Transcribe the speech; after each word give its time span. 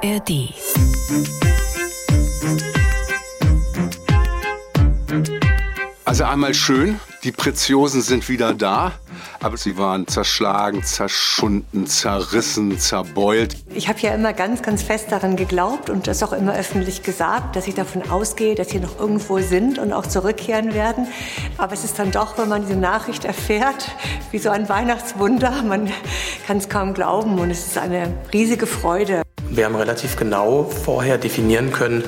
ARD. 0.00 0.54
Also 6.04 6.24
einmal 6.24 6.54
schön, 6.54 7.00
die 7.24 7.32
Preziosen 7.32 8.02
sind 8.02 8.28
wieder 8.28 8.54
da, 8.54 8.92
aber 9.40 9.56
sie 9.56 9.76
waren 9.76 10.06
zerschlagen, 10.06 10.84
zerschunden, 10.84 11.86
zerrissen, 11.86 12.78
zerbeult. 12.78 13.56
Ich 13.74 13.88
habe 13.88 13.98
ja 14.00 14.14
immer 14.14 14.32
ganz, 14.32 14.62
ganz 14.62 14.82
fest 14.82 15.10
daran 15.10 15.36
geglaubt 15.36 15.90
und 15.90 16.06
das 16.06 16.22
auch 16.22 16.32
immer 16.32 16.54
öffentlich 16.54 17.02
gesagt, 17.02 17.56
dass 17.56 17.66
ich 17.66 17.74
davon 17.74 18.08
ausgehe, 18.08 18.54
dass 18.54 18.70
sie 18.70 18.78
noch 18.78 18.98
irgendwo 18.98 19.40
sind 19.40 19.78
und 19.78 19.92
auch 19.92 20.06
zurückkehren 20.06 20.74
werden. 20.74 21.08
Aber 21.56 21.72
es 21.72 21.84
ist 21.84 21.98
dann 21.98 22.12
doch, 22.12 22.38
wenn 22.38 22.48
man 22.48 22.62
diese 22.62 22.78
Nachricht 22.78 23.24
erfährt, 23.24 23.90
wie 24.30 24.38
so 24.38 24.50
ein 24.50 24.68
Weihnachtswunder. 24.68 25.62
Man 25.62 25.90
kann 26.46 26.58
es 26.58 26.68
kaum 26.68 26.94
glauben 26.94 27.38
und 27.38 27.50
es 27.50 27.66
ist 27.66 27.78
eine 27.78 28.14
riesige 28.32 28.66
Freude. 28.66 29.22
Wir 29.58 29.64
haben 29.64 29.74
relativ 29.74 30.14
genau 30.14 30.62
vorher 30.62 31.18
definieren 31.18 31.72
können, 31.72 32.04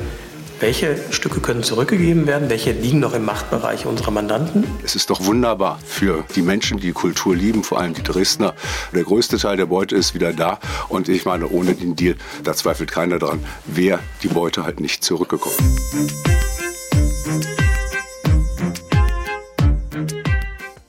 welche 0.60 0.96
Stücke 1.10 1.40
können 1.40 1.64
zurückgegeben 1.64 2.28
werden? 2.28 2.48
Welche 2.48 2.70
liegen 2.70 3.00
noch 3.00 3.12
im 3.12 3.24
Machtbereich 3.24 3.86
unserer 3.86 4.12
Mandanten? 4.12 4.64
Es 4.84 4.94
ist 4.94 5.10
doch 5.10 5.24
wunderbar 5.24 5.80
für 5.84 6.22
die 6.36 6.42
Menschen, 6.42 6.78
die 6.78 6.92
Kultur 6.92 7.34
lieben, 7.34 7.64
vor 7.64 7.80
allem 7.80 7.92
die 7.92 8.04
Dresdner. 8.04 8.54
Der 8.94 9.02
größte 9.02 9.36
Teil 9.36 9.56
der 9.56 9.66
Beute 9.66 9.96
ist 9.96 10.14
wieder 10.14 10.32
da. 10.32 10.60
Und 10.88 11.08
ich 11.08 11.24
meine, 11.24 11.48
ohne 11.48 11.74
den 11.74 11.96
Deal, 11.96 12.14
da 12.44 12.54
zweifelt 12.54 12.92
keiner 12.92 13.18
dran, 13.18 13.44
wäre 13.66 13.98
die 14.22 14.28
Beute 14.28 14.62
halt 14.62 14.78
nicht 14.78 15.02
zurückgekommen. 15.02 15.56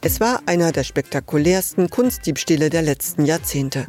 Es 0.03 0.19
war 0.19 0.41
einer 0.47 0.71
der 0.71 0.83
spektakulärsten 0.83 1.91
Kunstdiebstähle 1.91 2.71
der 2.71 2.81
letzten 2.81 3.23
Jahrzehnte. 3.23 3.85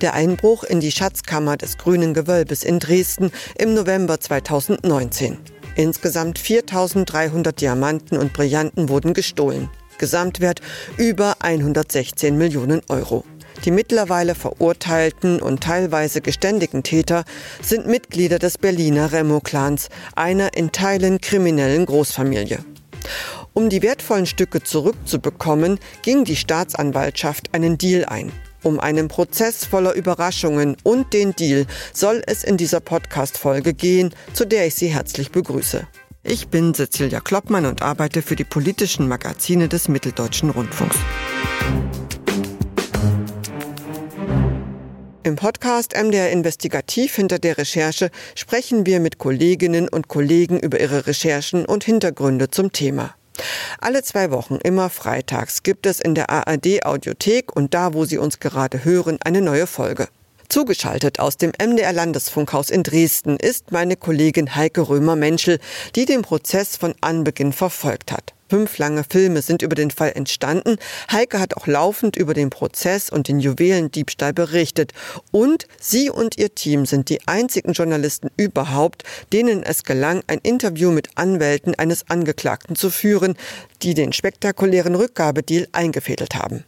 Der 0.00 0.14
Einbruch 0.14 0.64
in 0.64 0.80
die 0.80 0.90
Schatzkammer 0.90 1.58
des 1.58 1.76
Grünen 1.76 2.14
Gewölbes 2.14 2.64
in 2.64 2.78
Dresden 2.78 3.30
im 3.58 3.74
November 3.74 4.18
2019. 4.18 5.36
Insgesamt 5.76 6.38
4300 6.38 7.60
Diamanten 7.60 8.16
und 8.16 8.32
Brillanten 8.32 8.88
wurden 8.88 9.12
gestohlen. 9.12 9.68
Gesamtwert 9.98 10.62
über 10.96 11.36
116 11.40 12.38
Millionen 12.38 12.80
Euro. 12.88 13.24
Die 13.66 13.70
mittlerweile 13.70 14.34
verurteilten 14.34 15.42
und 15.42 15.62
teilweise 15.62 16.22
geständigen 16.22 16.82
Täter 16.82 17.24
sind 17.60 17.86
Mitglieder 17.86 18.38
des 18.38 18.56
Berliner 18.56 19.12
Remo-Clans, 19.12 19.90
einer 20.16 20.56
in 20.56 20.72
Teilen 20.72 21.20
kriminellen 21.20 21.84
Großfamilie. 21.84 22.64
Um 23.52 23.68
die 23.68 23.82
wertvollen 23.82 24.26
Stücke 24.26 24.62
zurückzubekommen, 24.62 25.80
ging 26.02 26.24
die 26.24 26.36
Staatsanwaltschaft 26.36 27.52
einen 27.52 27.78
Deal 27.78 28.04
ein. 28.04 28.30
Um 28.62 28.78
einen 28.78 29.08
Prozess 29.08 29.64
voller 29.64 29.94
Überraschungen 29.94 30.76
und 30.84 31.12
den 31.12 31.34
Deal 31.34 31.66
soll 31.92 32.22
es 32.26 32.44
in 32.44 32.56
dieser 32.56 32.80
Podcast-Folge 32.80 33.74
gehen, 33.74 34.14
zu 34.34 34.44
der 34.44 34.66
ich 34.66 34.74
Sie 34.74 34.88
herzlich 34.88 35.30
begrüße. 35.30 35.86
Ich 36.22 36.48
bin 36.48 36.74
Cecilia 36.74 37.20
Kloppmann 37.20 37.64
und 37.64 37.82
arbeite 37.82 38.20
für 38.20 38.36
die 38.36 38.44
politischen 38.44 39.08
Magazine 39.08 39.68
des 39.68 39.88
Mitteldeutschen 39.88 40.50
Rundfunks. 40.50 40.98
Im 45.22 45.36
Podcast 45.36 45.94
MDR 45.96 46.30
Investigativ 46.30 47.16
hinter 47.16 47.38
der 47.38 47.58
Recherche 47.58 48.10
sprechen 48.34 48.84
wir 48.84 49.00
mit 49.00 49.18
Kolleginnen 49.18 49.88
und 49.88 50.08
Kollegen 50.08 50.60
über 50.60 50.80
ihre 50.80 51.06
Recherchen 51.06 51.64
und 51.64 51.84
Hintergründe 51.84 52.50
zum 52.50 52.72
Thema. 52.72 53.14
Alle 53.80 54.02
zwei 54.02 54.30
Wochen, 54.30 54.56
immer 54.56 54.90
freitags, 54.90 55.62
gibt 55.62 55.86
es 55.86 56.00
in 56.00 56.14
der 56.14 56.30
ARD 56.30 56.84
Audiothek 56.84 57.54
und 57.54 57.74
da, 57.74 57.94
wo 57.94 58.04
Sie 58.04 58.18
uns 58.18 58.40
gerade 58.40 58.84
hören, 58.84 59.18
eine 59.22 59.40
neue 59.40 59.66
Folge. 59.66 60.08
Zugeschaltet 60.48 61.20
aus 61.20 61.36
dem 61.36 61.52
MDR 61.62 61.92
Landesfunkhaus 61.92 62.70
in 62.70 62.82
Dresden 62.82 63.36
ist 63.36 63.70
meine 63.70 63.96
Kollegin 63.96 64.56
Heike 64.56 64.88
Römer-Menschel, 64.88 65.60
die 65.94 66.06
den 66.06 66.22
Prozess 66.22 66.76
von 66.76 66.94
Anbeginn 67.00 67.52
verfolgt 67.52 68.10
hat. 68.10 68.34
Fünf 68.50 68.78
lange 68.78 69.04
Filme 69.08 69.42
sind 69.42 69.62
über 69.62 69.76
den 69.76 69.92
Fall 69.92 70.10
entstanden. 70.16 70.76
Heike 71.12 71.38
hat 71.38 71.56
auch 71.56 71.68
laufend 71.68 72.16
über 72.16 72.34
den 72.34 72.50
Prozess 72.50 73.08
und 73.08 73.28
den 73.28 73.38
Juwelendiebstahl 73.38 74.32
berichtet. 74.32 74.92
Und 75.30 75.68
sie 75.78 76.10
und 76.10 76.36
ihr 76.36 76.52
Team 76.52 76.84
sind 76.84 77.10
die 77.10 77.28
einzigen 77.28 77.74
Journalisten 77.74 78.28
überhaupt, 78.36 79.04
denen 79.32 79.62
es 79.62 79.84
gelang, 79.84 80.22
ein 80.26 80.40
Interview 80.42 80.90
mit 80.90 81.10
Anwälten 81.14 81.76
eines 81.76 82.10
Angeklagten 82.10 82.74
zu 82.74 82.90
führen, 82.90 83.36
die 83.82 83.94
den 83.94 84.12
spektakulären 84.12 84.96
Rückgabedeal 84.96 85.68
eingefädelt 85.70 86.34
haben. 86.34 86.64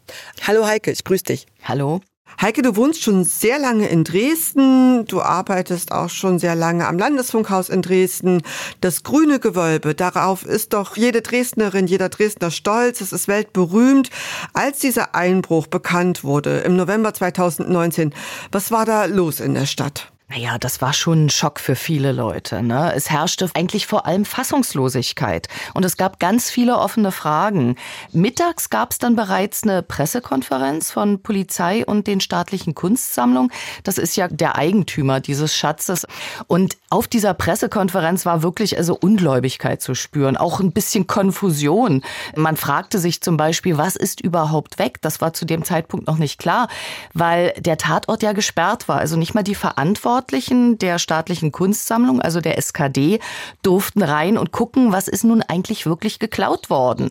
Hallo 0.47 0.65
Heike, 0.65 0.93
ich 0.93 1.03
grüße 1.03 1.25
dich. 1.25 1.47
Hallo. 1.65 2.01
Heike, 2.41 2.63
du 2.63 2.77
wohnst 2.77 3.03
schon 3.03 3.25
sehr 3.25 3.59
lange 3.59 3.89
in 3.89 4.05
Dresden. 4.05 5.05
Du 5.07 5.21
arbeitest 5.21 5.93
auch 5.93 6.11
schon 6.11 6.39
sehr 6.39 6.55
lange 6.55 6.87
am 6.87 6.99
Landesfunkhaus 6.99 7.69
in 7.69 7.83
Dresden. 7.83 8.43
Das 8.81 9.03
grüne 9.03 9.39
Gewölbe, 9.39 9.95
darauf 9.95 10.45
ist 10.45 10.73
doch 10.73 10.97
jede 10.97 11.23
Dresdnerin, 11.23 11.87
jeder 11.87 12.09
Dresdner 12.09 12.51
stolz. 12.51 13.01
Es 13.01 13.13
ist 13.13 13.29
weltberühmt. 13.29 14.11
Als 14.53 14.79
dieser 14.79 15.15
Einbruch 15.15 15.67
bekannt 15.67 16.25
wurde 16.25 16.61
im 16.61 16.77
November 16.77 17.15
2019, 17.15 18.15
was 18.51 18.71
war 18.71 18.87
da 18.87 19.05
los 19.05 19.41
in 19.41 19.55
der 19.55 19.67
Stadt? 19.67 20.12
Naja, 20.35 20.57
das 20.57 20.81
war 20.81 20.95
schon 20.95 21.27
ein 21.27 21.31
Schock 21.31 21.61
für 21.61 21.77
viele 21.77 22.11
Leute. 22.11 22.63
Ne? 22.63 22.95
Es 22.95 23.11
herrschte 23.11 23.51
eigentlich 23.53 23.87
vor 23.87 24.07
allem 24.07 24.25
Fassungslosigkeit 24.25 25.47
und 25.75 25.85
es 25.85 25.99
gab 25.99 26.19
ganz 26.21 26.49
viele 26.49 26.79
offene 26.79 27.13
Fragen. 27.13 27.77
Mittags 28.13 28.71
gab 28.71 28.93
es 28.93 28.99
dann 28.99 29.15
bereits 29.15 29.63
eine 29.63 29.83
Pressekonferenz 29.83 30.91
von 30.91 31.23
Polizei 31.23 31.85
und 31.85 32.07
den 32.07 32.21
staatlichen 32.21 32.75
Kunstsammlungen. 32.75 33.53
Das 33.85 33.99
ist 33.99 34.17
ja 34.17 34.27
der 34.27 34.57
Eigentümer 34.57 35.21
dieses 35.21 35.55
Schatzes. 35.55 36.07
Und 36.47 36.79
auf 36.89 37.09
dieser 37.09 37.35
Pressekonferenz 37.35 38.25
war 38.25 38.43
wirklich 38.43 38.79
also 38.79 38.97
Ungläubigkeit 38.99 39.83
zu 39.83 39.95
spüren, 39.95 40.39
auch 40.39 40.61
ein 40.61 40.73
bisschen 40.73 41.07
Konfusion. 41.07 42.03
Man 42.37 42.57
fragte 42.57 42.99
sich 42.99 43.21
zum 43.21 43.37
Beispiel, 43.37 43.77
was 43.77 43.97
ist 43.97 44.23
überhaupt 44.23 44.79
weg? 44.79 44.97
Das 45.03 45.21
war 45.21 45.35
zu 45.35 45.45
dem 45.45 45.63
Zeitpunkt 45.63 46.07
noch 46.07 46.17
nicht 46.17 46.39
klar, 46.39 46.69
weil 47.13 47.53
der 47.59 47.77
Tatort 47.77 48.23
ja 48.23 48.33
gesperrt 48.33 48.89
war. 48.89 48.97
Also 48.97 49.19
nicht 49.19 49.35
mal 49.35 49.43
die 49.43 49.55
Verantwortung 49.55 50.22
Verantwortlichen 50.23 50.79
der 50.79 51.01
staatlichen 51.01 51.51
Kunstsammlung, 51.51 52.21
also 52.21 52.41
der 52.41 52.57
SKD, 52.57 53.19
durften 53.63 54.03
rein 54.03 54.39
und 54.39 54.53
gucken, 54.53 54.93
was 54.93 55.09
ist 55.09 55.25
nun 55.25 55.43
eigentlich 55.43 55.85
wirklich 55.85 56.21
geklaut 56.21 56.71
worden. 56.71 57.11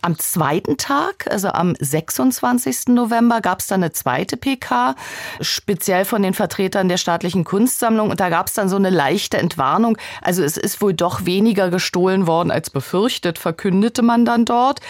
Am 0.00 0.16
zweiten 0.16 0.76
Tag, 0.76 1.26
also 1.28 1.48
am 1.48 1.74
26. 1.78 2.88
November, 2.88 3.40
gab 3.40 3.58
es 3.58 3.66
dann 3.66 3.82
eine 3.82 3.92
zweite 3.92 4.36
PK, 4.36 4.94
speziell 5.40 6.04
von 6.04 6.22
den 6.22 6.34
Vertretern 6.34 6.88
der 6.88 6.98
staatlichen 6.98 7.42
Kunstsammlung. 7.42 8.10
Und 8.10 8.20
da 8.20 8.28
gab 8.28 8.46
es 8.46 8.54
dann 8.54 8.68
so 8.68 8.76
eine 8.76 8.90
leichte 8.90 9.38
Entwarnung. 9.38 9.98
Also 10.20 10.44
es 10.44 10.56
ist 10.56 10.80
wohl 10.80 10.94
doch 10.94 11.26
weniger 11.26 11.68
gestohlen 11.68 12.28
worden 12.28 12.52
als 12.52 12.70
befürchtet, 12.70 13.38
verkündete 13.38 14.02
man 14.02 14.24
dann 14.24 14.44
dort. 14.44 14.80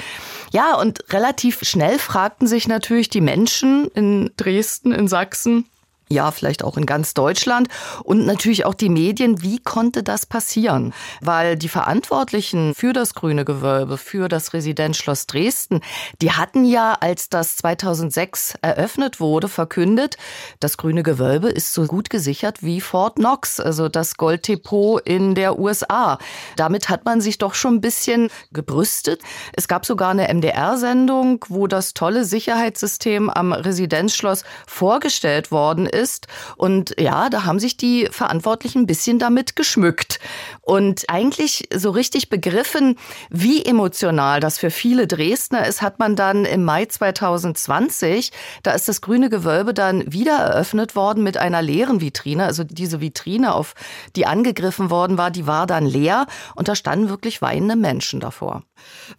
Ja, 0.53 0.75
und 0.75 1.05
relativ 1.11 1.61
schnell 1.63 1.99
fragten 1.99 2.47
sich 2.47 2.69
natürlich 2.69 3.09
die 3.09 3.23
Menschen 3.23 3.87
in 3.95 4.31
Dresden, 4.37 4.93
in 4.93 5.09
Sachsen, 5.09 5.65
ja, 6.13 6.31
vielleicht 6.31 6.63
auch 6.63 6.77
in 6.77 6.87
ganz 6.87 7.15
Deutschland 7.15 7.69
und 8.05 8.27
natürlich 8.27 8.65
auch 8.65 8.75
die 8.75 8.89
Medien. 8.89 9.43
Wie 9.43 9.59
konnte 9.59 10.03
das 10.03 10.27
passieren? 10.27 10.93
Weil 11.21 11.57
die 11.57 11.69
Verantwortlichen 11.69 12.75
für 12.75 12.93
das 12.93 13.15
Grüne 13.15 13.45
Gewölbe, 13.45 13.99
für 13.99 14.29
das 14.29 14.53
Residenzschloss 14.53 15.27
Dresden, 15.27 15.81
die 16.21 16.33
hatten 16.33 16.65
ja, 16.65 16.97
als 17.01 17.29
das 17.29 17.57
2006 17.57 18.55
eröffnet 18.63 19.21
wurde, 19.21 19.49
verkündet, 19.49 20.17
das 20.61 20.77
Grüne 20.77 21.03
Gewölbe 21.03 21.49
ist 21.49 21.73
so 21.73 21.87
gut 21.87 22.11
gesichert 22.11 22.63
wie 22.63 22.81
Fort 22.81 23.17
Knox, 23.17 23.59
also 23.59 23.89
das 23.89 24.17
Golddepot 24.17 25.01
in 25.07 25.35
der 25.35 25.59
USA. 25.59 26.19
Damit 26.57 26.89
hat 26.89 27.05
man 27.05 27.21
sich 27.21 27.39
doch 27.39 27.55
schon 27.55 27.77
ein 27.77 27.81
bisschen 27.81 28.29
gebrüstet. 28.53 29.23
Es 29.55 29.69
gab 29.69 29.87
sogar 29.87 30.11
eine 30.11 30.33
MDR-Sendung, 30.33 31.45
wo 31.49 31.67
das 31.67 31.95
tolle 31.95 32.25
Sicherheitssystem 32.25 33.31
am 33.31 33.53
Residenzschloss 33.53 34.45
vorgestellt 34.67 35.51
worden 35.51 35.87
ist 35.87 36.02
ist. 36.03 36.27
Und 36.57 36.95
ja, 36.99 37.31
da 37.31 37.45
haben 37.45 37.59
sich 37.59 37.77
die 37.77 38.09
Verantwortlichen 38.11 38.81
ein 38.81 38.87
bisschen 38.87 39.19
damit 39.19 39.57
geschmückt. 39.57 40.21
Und 40.61 41.09
eigentlich 41.09 41.69
so 41.75 41.91
richtig 41.91 42.29
begriffen, 42.29 42.99
wie 43.31 43.65
emotional 43.65 44.41
das 44.41 44.59
für 44.59 44.71
viele 44.71 45.07
Dresdner 45.07 45.67
ist, 45.67 45.81
hat 45.81 45.99
man 45.99 46.17
dann 46.17 46.45
im 46.45 46.65
Mai 46.65 46.87
2020. 46.87 48.33
Da 48.63 48.73
ist 48.73 48.89
das 48.89 49.01
grüne 49.01 49.31
Gewölbe 49.31 49.75
dann 49.75 50.13
wieder 50.13 50.37
eröffnet 50.37 50.97
worden 50.97 51.23
mit 51.23 51.37
einer 51.37 51.63
leeren 51.63 52.01
Vitrine. 52.01 52.45
Also 52.45 52.65
diese 52.65 53.01
Vitrine, 53.01 53.55
auf 53.55 53.75
die 54.17 54.27
angegriffen 54.27 54.91
worden 54.91 55.19
war, 55.19 55.31
die 55.31 55.47
war 55.47 55.67
dann 55.67 55.87
leer 55.87 56.27
und 56.57 56.69
da 56.69 56.75
standen 56.75 57.09
wirklich 57.09 57.41
weinende 57.43 57.77
Menschen 57.77 58.21
davor. 58.21 58.63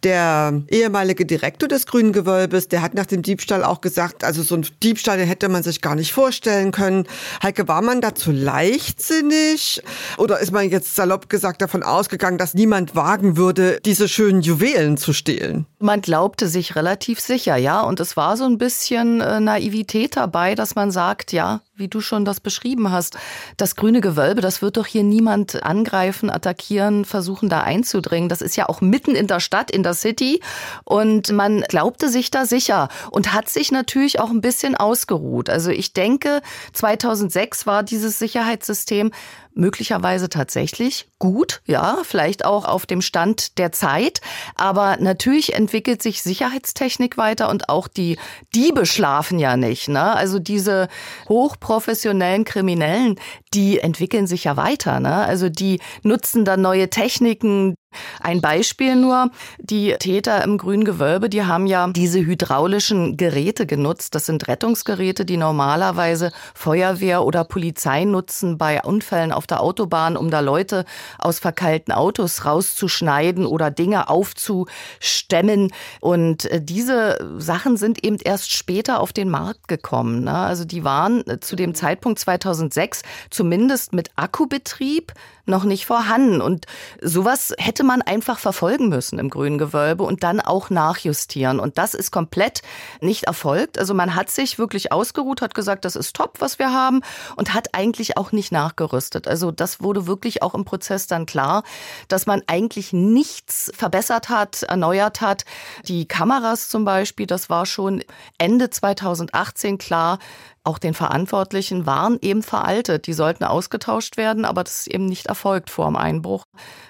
Der 0.02 0.62
ehemalige 0.70 1.26
Direktor 1.26 1.68
des 1.68 1.86
Grünen 1.86 2.12
Gewölbes, 2.12 2.68
der 2.68 2.82
hat 2.82 2.94
nach 2.94 3.06
dem 3.06 3.22
Diebstahl 3.22 3.64
auch 3.64 3.80
gesagt, 3.80 4.24
also 4.24 4.42
so 4.42 4.56
ein 4.56 4.66
Diebstahl, 4.82 5.18
den 5.18 5.26
hätte 5.26 5.48
man 5.48 5.62
sich 5.62 5.80
gar 5.80 5.94
nicht 5.94 6.12
vorstellen 6.12 6.72
können. 6.72 7.06
Heike, 7.42 7.68
war 7.68 7.82
man 7.82 8.00
dazu 8.00 8.30
leichtsinnig? 8.32 9.82
Oder 10.18 10.40
ist 10.40 10.52
man 10.52 10.68
jetzt 10.68 10.94
salopp 10.94 11.28
gesagt 11.28 11.62
davon 11.62 11.82
ausgegangen, 11.82 12.38
dass 12.38 12.54
niemand 12.54 12.94
wagen 12.94 13.36
würde, 13.36 13.80
diese 13.84 14.08
schönen 14.08 14.42
Juwelen 14.42 14.96
zu 14.96 15.12
stehlen? 15.12 15.66
Man 15.84 16.00
glaubte 16.00 16.48
sich 16.48 16.76
relativ 16.76 17.20
sicher, 17.20 17.56
ja. 17.56 17.82
Und 17.82 18.00
es 18.00 18.16
war 18.16 18.38
so 18.38 18.44
ein 18.44 18.56
bisschen 18.56 19.20
äh, 19.20 19.38
Naivität 19.38 20.16
dabei, 20.16 20.54
dass 20.54 20.76
man 20.76 20.90
sagt, 20.90 21.30
ja, 21.30 21.60
wie 21.76 21.88
du 21.88 22.00
schon 22.00 22.24
das 22.24 22.40
beschrieben 22.40 22.90
hast, 22.90 23.18
das 23.58 23.76
grüne 23.76 24.00
Gewölbe, 24.00 24.40
das 24.40 24.62
wird 24.62 24.78
doch 24.78 24.86
hier 24.86 25.02
niemand 25.02 25.62
angreifen, 25.62 26.30
attackieren, 26.30 27.04
versuchen 27.04 27.50
da 27.50 27.60
einzudringen. 27.60 28.30
Das 28.30 28.40
ist 28.40 28.56
ja 28.56 28.66
auch 28.70 28.80
mitten 28.80 29.14
in 29.14 29.26
der 29.26 29.40
Stadt, 29.40 29.70
in 29.70 29.82
der 29.82 29.92
City. 29.92 30.40
Und 30.84 31.30
man 31.32 31.60
glaubte 31.68 32.08
sich 32.08 32.30
da 32.30 32.46
sicher 32.46 32.88
und 33.10 33.34
hat 33.34 33.50
sich 33.50 33.70
natürlich 33.70 34.20
auch 34.20 34.30
ein 34.30 34.40
bisschen 34.40 34.74
ausgeruht. 34.74 35.50
Also 35.50 35.70
ich 35.70 35.92
denke, 35.92 36.40
2006 36.72 37.66
war 37.66 37.82
dieses 37.82 38.18
Sicherheitssystem 38.18 39.10
möglicherweise 39.54 40.28
tatsächlich 40.28 41.08
gut, 41.18 41.62
ja, 41.64 41.98
vielleicht 42.02 42.44
auch 42.44 42.64
auf 42.64 42.86
dem 42.86 43.00
Stand 43.00 43.58
der 43.58 43.72
Zeit. 43.72 44.20
Aber 44.56 44.96
natürlich 44.98 45.54
entwickelt 45.54 46.02
sich 46.02 46.22
Sicherheitstechnik 46.22 47.16
weiter 47.16 47.48
und 47.48 47.68
auch 47.68 47.88
die 47.88 48.18
Diebe 48.54 48.84
schlafen 48.86 49.38
ja 49.38 49.56
nicht. 49.56 49.88
Ne? 49.88 50.14
Also 50.14 50.38
diese 50.38 50.88
hochprofessionellen 51.28 52.44
Kriminellen, 52.44 53.16
die 53.54 53.78
entwickeln 53.78 54.26
sich 54.26 54.44
ja 54.44 54.56
weiter. 54.56 55.00
Ne? 55.00 55.14
Also 55.14 55.48
die 55.48 55.80
nutzen 56.02 56.44
dann 56.44 56.60
neue 56.60 56.90
Techniken, 56.90 57.74
ein 58.20 58.40
Beispiel 58.40 58.96
nur, 58.96 59.30
die 59.58 59.94
Täter 59.98 60.42
im 60.44 60.58
grünen 60.58 60.84
Gewölbe, 60.84 61.28
die 61.28 61.44
haben 61.44 61.66
ja 61.66 61.86
diese 61.88 62.20
hydraulischen 62.24 63.16
Geräte 63.16 63.66
genutzt. 63.66 64.14
Das 64.14 64.26
sind 64.26 64.48
Rettungsgeräte, 64.48 65.24
die 65.24 65.36
normalerweise 65.36 66.32
Feuerwehr 66.54 67.24
oder 67.24 67.44
Polizei 67.44 68.04
nutzen 68.04 68.58
bei 68.58 68.82
Unfällen 68.82 69.32
auf 69.32 69.46
der 69.46 69.60
Autobahn, 69.60 70.16
um 70.16 70.30
da 70.30 70.40
Leute 70.40 70.84
aus 71.18 71.38
verkeilten 71.38 71.92
Autos 71.92 72.44
rauszuschneiden 72.44 73.46
oder 73.46 73.70
Dinge 73.70 74.08
aufzustemmen. 74.08 75.72
Und 76.00 76.46
äh, 76.46 76.60
diese 76.62 77.18
Sachen 77.38 77.76
sind 77.76 78.04
eben 78.04 78.18
erst 78.22 78.52
später 78.52 79.00
auf 79.00 79.12
den 79.12 79.28
Markt 79.28 79.68
gekommen. 79.68 80.24
Ne? 80.24 80.34
Also 80.34 80.64
die 80.64 80.84
waren 80.84 81.26
äh, 81.26 81.40
zu 81.40 81.56
dem 81.56 81.74
Zeitpunkt 81.74 82.18
2006 82.18 83.02
zumindest 83.30 83.92
mit 83.92 84.10
Akkubetrieb 84.16 85.12
noch 85.46 85.64
nicht 85.64 85.86
vorhanden. 85.86 86.40
Und 86.40 86.66
sowas 87.00 87.54
hätte 87.58 87.84
man 87.84 88.02
einfach 88.02 88.38
verfolgen 88.38 88.88
müssen 88.88 89.18
im 89.18 89.30
grünen 89.30 89.58
Gewölbe 89.58 90.04
und 90.04 90.22
dann 90.22 90.40
auch 90.40 90.70
nachjustieren. 90.70 91.60
Und 91.60 91.78
das 91.78 91.94
ist 91.94 92.10
komplett 92.10 92.62
nicht 93.00 93.24
erfolgt. 93.24 93.78
Also 93.78 93.94
man 93.94 94.14
hat 94.14 94.30
sich 94.30 94.58
wirklich 94.58 94.92
ausgeruht, 94.92 95.42
hat 95.42 95.54
gesagt, 95.54 95.84
das 95.84 95.96
ist 95.96 96.16
top, 96.16 96.40
was 96.40 96.58
wir 96.58 96.72
haben 96.72 97.02
und 97.36 97.54
hat 97.54 97.74
eigentlich 97.74 98.16
auch 98.16 98.32
nicht 98.32 98.52
nachgerüstet. 98.52 99.28
Also 99.28 99.50
das 99.50 99.80
wurde 99.80 100.06
wirklich 100.06 100.42
auch 100.42 100.54
im 100.54 100.64
Prozess 100.64 101.06
dann 101.06 101.26
klar, 101.26 101.62
dass 102.08 102.26
man 102.26 102.42
eigentlich 102.46 102.92
nichts 102.92 103.70
verbessert 103.74 104.28
hat, 104.28 104.62
erneuert 104.62 105.20
hat. 105.20 105.44
Die 105.86 106.06
Kameras 106.06 106.68
zum 106.68 106.84
Beispiel, 106.84 107.26
das 107.26 107.50
war 107.50 107.66
schon 107.66 108.02
Ende 108.38 108.70
2018 108.70 109.78
klar, 109.78 110.18
auch 110.64 110.78
den 110.78 110.94
Verantwortlichen 110.94 111.86
waren 111.86 112.18
eben 112.22 112.42
veraltet. 112.42 113.06
Die 113.06 113.12
sollten 113.12 113.44
ausgetauscht 113.44 114.16
werden, 114.16 114.44
aber 114.44 114.64
das 114.64 114.80
ist 114.80 114.86
eben 114.88 115.06
nicht 115.06 115.26
erfolgt 115.26 115.70
vor 115.70 115.86
dem 115.86 115.96
Einbruch. 115.96 116.44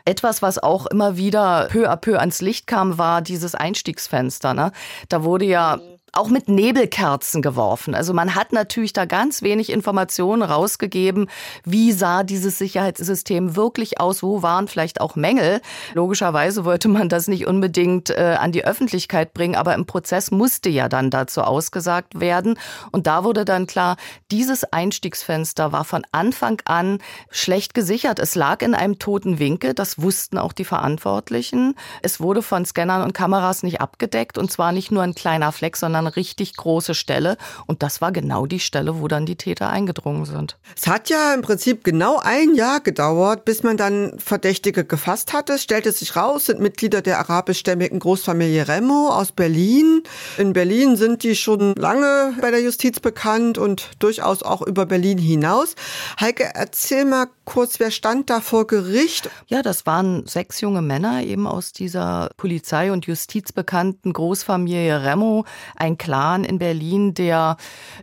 Etwas, 0.04 0.42
was 0.42 0.62
auch 0.62 0.86
immer 0.86 1.16
wieder 1.16 1.68
peu 1.70 1.90
à 1.90 1.96
peu 1.96 2.18
ans 2.18 2.40
Licht 2.40 2.66
kam, 2.68 2.98
war 2.98 3.20
dieses 3.20 3.54
Einstiegsfenster. 3.54 4.54
Ne? 4.54 4.70
Da 5.08 5.24
wurde 5.24 5.44
ja 5.44 5.80
auch 6.16 6.28
mit 6.28 6.48
Nebelkerzen 6.48 7.42
geworfen. 7.42 7.94
Also 7.94 8.12
man 8.12 8.34
hat 8.34 8.52
natürlich 8.52 8.92
da 8.92 9.04
ganz 9.04 9.42
wenig 9.42 9.70
Informationen 9.70 10.42
rausgegeben, 10.42 11.28
wie 11.64 11.92
sah 11.92 12.22
dieses 12.22 12.58
Sicherheitssystem 12.58 13.56
wirklich 13.56 14.00
aus, 14.00 14.22
wo 14.22 14.42
waren 14.42 14.68
vielleicht 14.68 15.00
auch 15.00 15.16
Mängel. 15.16 15.60
Logischerweise 15.94 16.64
wollte 16.64 16.88
man 16.88 17.08
das 17.08 17.28
nicht 17.28 17.46
unbedingt 17.46 18.10
äh, 18.10 18.36
an 18.38 18.52
die 18.52 18.64
Öffentlichkeit 18.64 19.34
bringen, 19.34 19.56
aber 19.56 19.74
im 19.74 19.86
Prozess 19.86 20.30
musste 20.30 20.68
ja 20.68 20.88
dann 20.88 21.10
dazu 21.10 21.42
ausgesagt 21.42 22.20
werden. 22.20 22.58
Und 22.92 23.06
da 23.06 23.24
wurde 23.24 23.44
dann 23.44 23.66
klar, 23.66 23.96
dieses 24.30 24.64
Einstiegsfenster 24.64 25.72
war 25.72 25.84
von 25.84 26.04
Anfang 26.12 26.60
an 26.64 26.98
schlecht 27.30 27.74
gesichert. 27.74 28.18
Es 28.18 28.34
lag 28.34 28.62
in 28.62 28.74
einem 28.74 28.98
toten 28.98 29.38
Winkel, 29.38 29.74
das 29.74 30.00
wussten 30.00 30.38
auch 30.38 30.52
die 30.52 30.64
Verantwortlichen. 30.64 31.74
Es 32.02 32.20
wurde 32.20 32.42
von 32.42 32.64
Scannern 32.64 33.02
und 33.02 33.14
Kameras 33.14 33.62
nicht 33.62 33.80
abgedeckt 33.80 34.38
und 34.38 34.50
zwar 34.50 34.72
nicht 34.72 34.90
nur 34.90 35.02
ein 35.02 35.14
kleiner 35.14 35.52
Fleck, 35.52 35.76
sondern 35.76 36.03
eine 36.06 36.16
richtig 36.16 36.56
große 36.56 36.94
Stelle. 36.94 37.36
Und 37.66 37.82
das 37.82 38.00
war 38.00 38.12
genau 38.12 38.46
die 38.46 38.60
Stelle, 38.60 39.00
wo 39.00 39.08
dann 39.08 39.26
die 39.26 39.36
Täter 39.36 39.70
eingedrungen 39.70 40.24
sind. 40.24 40.56
Es 40.76 40.86
hat 40.86 41.10
ja 41.10 41.34
im 41.34 41.42
Prinzip 41.42 41.84
genau 41.84 42.18
ein 42.22 42.54
Jahr 42.54 42.80
gedauert, 42.80 43.44
bis 43.44 43.62
man 43.62 43.76
dann 43.76 44.18
Verdächtige 44.18 44.84
gefasst 44.84 45.32
hatte. 45.32 45.54
Es 45.54 45.62
stellte 45.62 45.92
sich 45.92 46.16
raus, 46.16 46.46
sind 46.46 46.60
Mitglieder 46.60 47.02
der 47.02 47.18
arabischstämmigen 47.18 47.98
Großfamilie 47.98 48.68
Remo 48.68 49.08
aus 49.08 49.32
Berlin. 49.32 50.02
In 50.38 50.52
Berlin 50.52 50.96
sind 50.96 51.22
die 51.22 51.36
schon 51.36 51.74
lange 51.76 52.34
bei 52.40 52.50
der 52.50 52.60
Justiz 52.60 53.00
bekannt 53.00 53.58
und 53.58 53.90
durchaus 53.98 54.42
auch 54.42 54.62
über 54.62 54.86
Berlin 54.86 55.18
hinaus. 55.18 55.74
Heike, 56.20 56.50
erzähl 56.54 57.04
mal 57.04 57.26
kurz, 57.44 57.80
wer 57.80 57.90
stand 57.90 58.30
da 58.30 58.40
vor 58.40 58.66
Gericht? 58.66 59.30
Ja, 59.46 59.62
das 59.62 59.86
waren 59.86 60.26
sechs 60.26 60.60
junge 60.60 60.82
Männer 60.82 61.22
eben 61.22 61.46
aus 61.46 61.72
dieser 61.72 62.30
Polizei- 62.36 62.92
und 62.92 63.06
Justiz 63.06 63.52
bekannten 63.52 64.12
Großfamilie 64.12 65.02
Remo. 65.02 65.44
Ein 65.76 65.98
Clan 65.98 66.44
in 66.44 66.58
Berlin, 66.58 67.14
der 67.14 67.56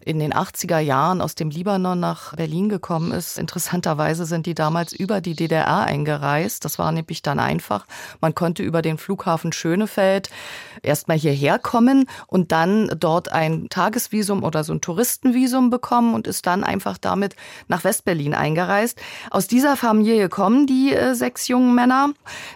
in 0.05 0.19
den 0.19 0.33
80er 0.33 0.79
Jahren 0.79 1.21
aus 1.21 1.35
dem 1.35 1.49
Libanon 1.49 1.99
nach 1.99 2.35
Berlin 2.35 2.69
gekommen 2.69 3.11
ist. 3.11 3.37
Interessanterweise 3.37 4.25
sind 4.25 4.45
die 4.45 4.55
damals 4.55 4.93
über 4.93 5.21
die 5.21 5.35
DDR 5.35 5.81
eingereist. 5.81 6.65
Das 6.65 6.79
war 6.79 6.91
nämlich 6.91 7.21
dann 7.21 7.39
einfach. 7.39 7.85
Man 8.19 8.35
konnte 8.35 8.63
über 8.63 8.81
den 8.81 8.97
Flughafen 8.97 9.53
Schönefeld 9.53 10.29
erstmal 10.81 11.17
hierher 11.17 11.59
kommen 11.59 12.05
und 12.27 12.51
dann 12.51 12.91
dort 12.97 13.31
ein 13.31 13.67
Tagesvisum 13.69 14.43
oder 14.43 14.63
so 14.63 14.73
ein 14.73 14.81
Touristenvisum 14.81 15.69
bekommen 15.69 16.13
und 16.13 16.27
ist 16.27 16.45
dann 16.47 16.63
einfach 16.63 16.97
damit 16.97 17.35
nach 17.67 17.83
Westberlin 17.83 18.33
eingereist. 18.33 18.99
Aus 19.31 19.47
dieser 19.47 19.77
Familie 19.77 20.27
kommen 20.27 20.67
die 20.67 20.93
äh, 20.93 21.15
sechs 21.15 21.47
jungen 21.47 21.73
Männer. 21.73 22.09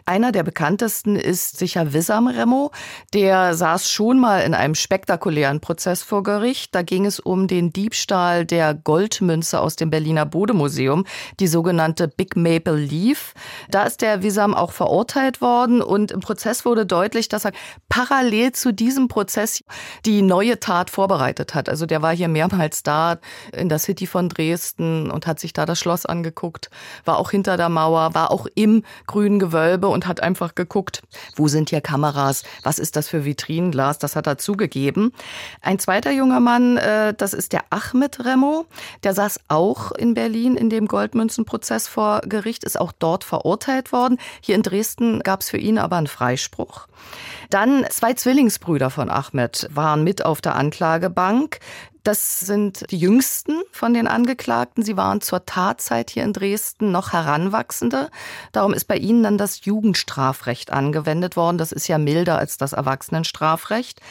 Einer 0.06 0.34
der 0.34 0.44
bekanntesten 0.44 1.16
ist 1.16 1.58
sicher 1.58 1.94
Wissam 1.94 2.28
Remo. 2.28 2.72
Der 3.14 3.54
saß 3.54 3.90
schon 3.90 4.20
mal 4.20 4.42
in 4.42 4.54
einem 4.54 4.76
spektakulären 4.76 5.62
Prozess 5.62 6.04
vor 6.04 6.22
Gericht. 6.24 6.76
Da 6.76 6.82
ging 6.82 7.06
es 7.06 7.22
um 7.22 7.48
den 7.48 7.72
Diebstahl 7.72 8.44
der 8.44 8.74
Goldmünze 8.74 9.62
aus 9.62 9.78
dem 9.78 9.90
Berliner 9.90 10.26
Bodemuseum, 10.26 11.06
die 11.40 11.48
sogenannte 11.48 12.10
Big 12.10 12.36
Maple 12.36 12.76
Leaf. 12.76 13.36
Da 13.70 13.84
ist 13.84 14.02
der 14.02 14.22
Wisam 14.22 14.54
auch 14.54 14.74
verurteilt 14.74 15.40
worden 15.40 15.82
und 15.82 16.12
im 16.12 16.20
Prozess 16.20 16.66
wurde 16.66 16.86
deutlich, 16.86 17.30
dass 17.30 17.46
er 17.46 17.54
parallel 17.88 18.52
zu 18.52 18.74
diesem 18.74 19.08
Prozess 19.08 19.64
die 20.06 20.22
neue 20.22 20.60
Tat 20.60 20.90
vorbereitet 20.90 21.56
hat. 21.56 21.70
Also 21.70 21.86
der 21.86 22.02
war 22.02 22.14
hier 22.14 22.28
mehrmals 22.28 22.84
da 22.84 23.20
in 23.54 23.70
der 23.70 23.80
City 23.80 24.08
von 24.08 24.28
Dresden 24.28 25.10
und 25.10 25.26
hat 25.26 25.40
sich 25.40 25.54
da 25.54 25.66
das 25.66 25.80
Schloss 25.80 26.06
angeguckt, 26.06 26.65
war 27.04 27.18
auch 27.18 27.32
hinter 27.32 27.58
der 27.58 27.70
Mauer, 27.70 28.14
war 28.14 28.32
auch 28.32 28.48
im 28.56 28.84
grünen 29.08 29.40
Gewölbe 29.40 29.88
und 29.88 30.08
hat 30.08 30.22
einfach 30.22 30.56
geguckt, 30.56 31.02
wo 31.36 31.48
sind 31.48 31.70
hier 31.70 31.82
Kameras, 31.82 32.44
was 32.64 32.80
ist 32.80 32.96
das 32.96 33.08
für 33.08 33.26
Vitrinenglas, 33.26 34.00
das 34.00 34.16
hat 34.16 34.28
er 34.28 34.38
zugegeben. 34.38 35.12
Ein 35.62 35.80
zweiter 35.80 36.12
junger 36.12 36.40
Mann, 36.40 36.78
äh, 36.78 37.14
das 37.14 37.34
ist 37.34 37.54
der 37.54 37.64
Ahmed 37.70 38.24
Remo, 38.26 38.66
der 39.04 39.14
saß 39.14 39.40
auch 39.48 39.92
in 39.92 40.14
Berlin 40.14 40.56
in 40.56 40.70
dem 40.70 40.88
Goldmünzenprozess 40.88 41.88
vor 41.88 42.22
Gericht, 42.22 42.64
ist 42.64 42.80
auch 42.80 42.92
dort 42.92 43.24
verurteilt 43.24 43.92
worden. 43.92 44.18
Hier 44.42 44.56
in 44.56 44.64
Dresden 44.64 45.22
gab 45.22 45.42
es 45.42 45.50
für 45.50 45.58
ihn 45.58 45.78
aber 45.78 45.98
einen 45.98 46.08
Freispruch. 46.08 46.88
Dann 47.50 47.86
zwei 47.90 48.14
Zwillingsbrüder 48.14 48.90
von 48.90 49.10
Ahmed 49.10 49.70
waren 49.74 50.04
mit 50.04 50.26
auf 50.26 50.42
der 50.42 50.56
Anklagebank. 50.56 51.60
Das 52.06 52.40
sind 52.42 52.92
die 52.92 53.00
jüngsten 53.00 53.64
von 53.72 53.96
den 53.96 54.08
Angeklagten. 54.08 54.84
Sie 54.84 54.96
waren 54.96 55.22
zur 55.22 55.44
Tatzeit 55.48 56.12
hier 56.12 56.24
in 56.24 56.34
Dresden 56.34 56.92
noch 56.92 57.14
Heranwachsende. 57.14 58.12
Darum 58.52 58.76
ist 58.76 58.86
bei 58.86 58.96
ihnen 58.96 59.24
dann 59.24 59.40
das 59.40 59.66
Jugendstrafrecht 59.66 60.72
angewendet 60.72 61.36
worden. 61.36 61.58
Das 61.58 61.72
ist 61.72 61.88
ja 61.88 61.98
milder 61.98 62.38
als 62.38 62.58
das 62.58 62.74
Erwachsenenstrafrecht. 62.74 64.02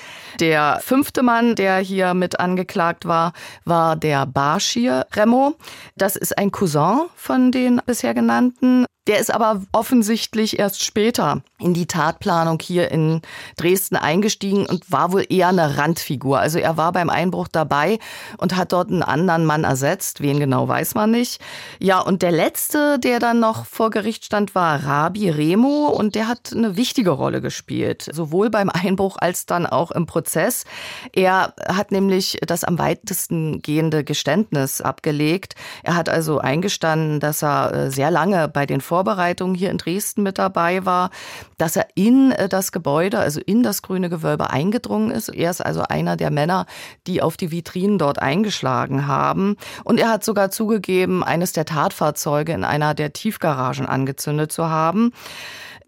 Der 0.40 0.80
fünfte 0.82 1.22
Mann, 1.22 1.54
der 1.54 1.78
hier 1.78 2.14
mit 2.14 2.40
angeklagt 2.40 3.06
war, 3.06 3.32
war 3.64 3.94
der 3.94 4.26
Barschir 4.26 5.06
Remo. 5.12 5.54
Das 5.94 6.16
ist 6.16 6.36
ein 6.36 6.50
Cousin 6.50 7.02
von 7.14 7.52
den 7.52 7.80
bisher 7.86 8.12
genannten. 8.12 8.86
Der 9.06 9.18
ist 9.18 9.32
aber 9.32 9.61
offensichtlich 9.73 10.58
erst 10.58 10.82
später 10.82 11.42
in 11.58 11.75
die 11.75 11.87
Tatplanung 11.87 12.58
hier 12.61 12.90
in 12.90 13.20
Dresden 13.56 13.96
eingestiegen 13.96 14.64
und 14.64 14.90
war 14.90 15.12
wohl 15.12 15.26
eher 15.28 15.49
eine 15.49 15.76
Randfigur. 15.76 16.38
Also 16.38 16.58
er 16.58 16.78
war 16.78 16.92
beim 16.92 17.11
Einbruch 17.11 17.49
dabei 17.49 17.99
und 18.38 18.56
hat 18.56 18.73
dort 18.73 18.88
einen 18.88 19.02
anderen 19.02 19.44
Mann 19.44 19.64
ersetzt. 19.64 20.23
Wen 20.23 20.40
genau 20.40 20.68
weiß 20.68 20.94
man 20.94 21.11
nicht. 21.11 21.42
Ja, 21.80 22.00
und 22.00 22.23
der 22.23 22.32
letzte, 22.32 22.99
der 22.99 23.18
dann 23.18 23.40
noch 23.40 23.66
vor 23.66 23.90
Gericht 23.90 24.25
stand, 24.25 24.54
war 24.54 24.84
Rabi 24.84 25.28
Remo 25.28 25.88
und 25.88 26.14
der 26.14 26.26
hat 26.26 26.52
eine 26.54 26.76
wichtige 26.76 27.11
Rolle 27.11 27.42
gespielt. 27.42 28.08
Sowohl 28.11 28.49
beim 28.49 28.70
Einbruch 28.70 29.16
als 29.18 29.44
dann 29.44 29.66
auch 29.66 29.90
im 29.90 30.06
Prozess. 30.06 30.64
Er 31.12 31.52
hat 31.68 31.92
nämlich 31.92 32.38
das 32.46 32.64
am 32.64 32.78
weitesten 32.78 33.61
gehende 33.61 34.02
Geständnis 34.02 34.80
abgelegt. 34.80 35.56
Er 35.82 35.94
hat 35.94 36.08
also 36.08 36.38
eingestanden, 36.38 37.20
dass 37.20 37.42
er 37.42 37.73
äh, 37.75 37.90
sehr 37.90 38.11
lange 38.11 38.49
bei 38.49 38.64
den 38.64 38.80
Vorbereitungen 38.94 39.56
hier 39.56 39.72
in 39.72 39.78
Dresden 39.78 40.22
mit 40.22 40.38
dabei 40.38 40.86
war, 40.86 41.10
dass 41.58 41.74
er 41.74 41.88
in 41.96 42.30
äh, 42.30 42.48
das 42.48 42.70
Gebäude, 42.70 43.18
also 43.18 43.40
in 43.40 43.64
das 43.64 43.82
grüne 43.82 44.08
Gewölbe 44.08 44.50
eingedrungen 44.50 45.10
ist. 45.10 45.30
Er 45.30 45.50
ist 45.50 45.60
also 45.60 45.82
einer 45.82 46.16
der 46.16 46.30
Männer, 46.30 46.66
die 47.08 47.20
auf 47.20 47.36
die 47.36 47.50
Vitrinen 47.50 47.98
dort 47.98 48.22
eingeschlagen 48.22 49.08
haben. 49.08 49.56
Und 49.82 49.98
er 49.98 50.10
hat 50.10 50.22
sogar 50.22 50.52
zugegeben, 50.52 51.24
eines 51.24 51.52
der 51.52 51.64
Tatfahrzeuge 51.64 52.52
in 52.52 52.62
einer 52.62 52.94
der 52.94 53.12
Tiefgaragen 53.12 53.86
angezündet 53.86 54.52
zu 54.52 54.68
haben. 54.68 55.10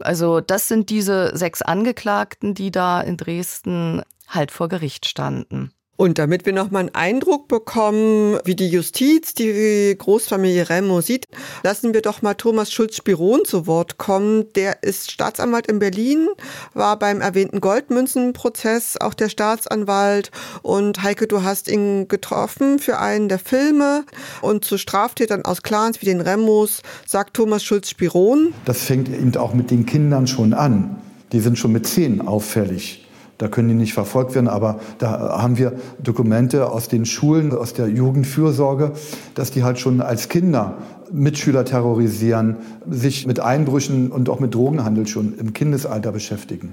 Also 0.00 0.40
das 0.40 0.66
sind 0.66 0.90
diese 0.90 1.30
sechs 1.36 1.62
Angeklagten, 1.62 2.54
die 2.54 2.72
da 2.72 3.00
in 3.00 3.16
Dresden 3.16 4.02
halt 4.26 4.50
vor 4.50 4.68
Gericht 4.68 5.06
standen. 5.06 5.70
Und 5.96 6.18
damit 6.18 6.44
wir 6.44 6.52
noch 6.52 6.70
mal 6.70 6.80
einen 6.80 6.94
Eindruck 6.94 7.48
bekommen, 7.48 8.38
wie 8.44 8.54
die 8.54 8.68
Justiz 8.68 9.32
die 9.34 9.94
Großfamilie 9.96 10.68
Remo 10.68 11.00
sieht, 11.00 11.24
lassen 11.62 11.94
wir 11.94 12.02
doch 12.02 12.20
mal 12.20 12.34
Thomas 12.34 12.70
Schulz-Spiron 12.70 13.44
zu 13.46 13.66
Wort 13.66 13.96
kommen. 13.96 14.52
Der 14.54 14.82
ist 14.82 15.10
Staatsanwalt 15.10 15.66
in 15.68 15.78
Berlin, 15.78 16.28
war 16.74 16.98
beim 16.98 17.22
erwähnten 17.22 17.60
Goldmünzenprozess 17.60 18.98
auch 19.00 19.14
der 19.14 19.30
Staatsanwalt. 19.30 20.30
Und 20.62 21.02
Heike, 21.02 21.26
du 21.26 21.42
hast 21.42 21.68
ihn 21.68 22.08
getroffen 22.08 22.78
für 22.78 22.98
einen 22.98 23.28
der 23.28 23.38
Filme. 23.38 24.04
Und 24.42 24.64
zu 24.64 24.76
Straftätern 24.76 25.46
aus 25.46 25.62
Clans 25.62 26.02
wie 26.02 26.06
den 26.06 26.20
Remos 26.20 26.82
sagt 27.06 27.34
Thomas 27.34 27.64
Schulz-Spiron. 27.64 28.52
Das 28.66 28.82
fängt 28.82 29.08
eben 29.08 29.34
auch 29.36 29.54
mit 29.54 29.70
den 29.70 29.86
Kindern 29.86 30.26
schon 30.26 30.52
an. 30.52 31.00
Die 31.32 31.40
sind 31.40 31.58
schon 31.58 31.72
mit 31.72 31.86
zehn 31.86 32.20
auffällig. 32.20 33.05
Da 33.38 33.48
können 33.48 33.68
die 33.68 33.74
nicht 33.74 33.92
verfolgt 33.92 34.34
werden, 34.34 34.48
aber 34.48 34.80
da 34.98 35.38
haben 35.40 35.58
wir 35.58 35.74
Dokumente 36.02 36.70
aus 36.70 36.88
den 36.88 37.04
Schulen, 37.04 37.52
aus 37.52 37.74
der 37.74 37.88
Jugendfürsorge, 37.88 38.92
dass 39.34 39.50
die 39.50 39.62
halt 39.62 39.78
schon 39.78 40.00
als 40.00 40.28
Kinder 40.28 40.78
Mitschüler 41.12 41.64
terrorisieren, 41.64 42.56
sich 42.90 43.26
mit 43.26 43.40
Einbrüchen 43.40 44.10
und 44.10 44.28
auch 44.28 44.40
mit 44.40 44.54
Drogenhandel 44.54 45.06
schon 45.06 45.34
im 45.38 45.52
Kindesalter 45.52 46.12
beschäftigen. 46.12 46.72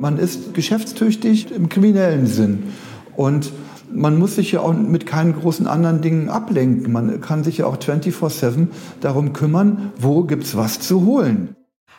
Man 0.00 0.18
ist 0.18 0.54
geschäftstüchtig 0.54 1.50
im 1.50 1.68
kriminellen 1.68 2.26
Sinn 2.26 2.64
und 3.16 3.52
man 3.92 4.18
muss 4.18 4.36
sich 4.36 4.52
ja 4.52 4.60
auch 4.60 4.74
mit 4.74 5.06
keinen 5.06 5.34
großen 5.34 5.66
anderen 5.66 6.00
Dingen 6.00 6.28
ablenken. 6.28 6.92
Man 6.92 7.20
kann 7.20 7.42
sich 7.42 7.58
ja 7.58 7.66
auch 7.66 7.78
24-7 7.78 8.68
darum 9.00 9.32
kümmern, 9.32 9.92
wo 9.98 10.24
gibt's 10.24 10.56
was 10.56 10.80
zu 10.80 11.04
holen. 11.04 11.54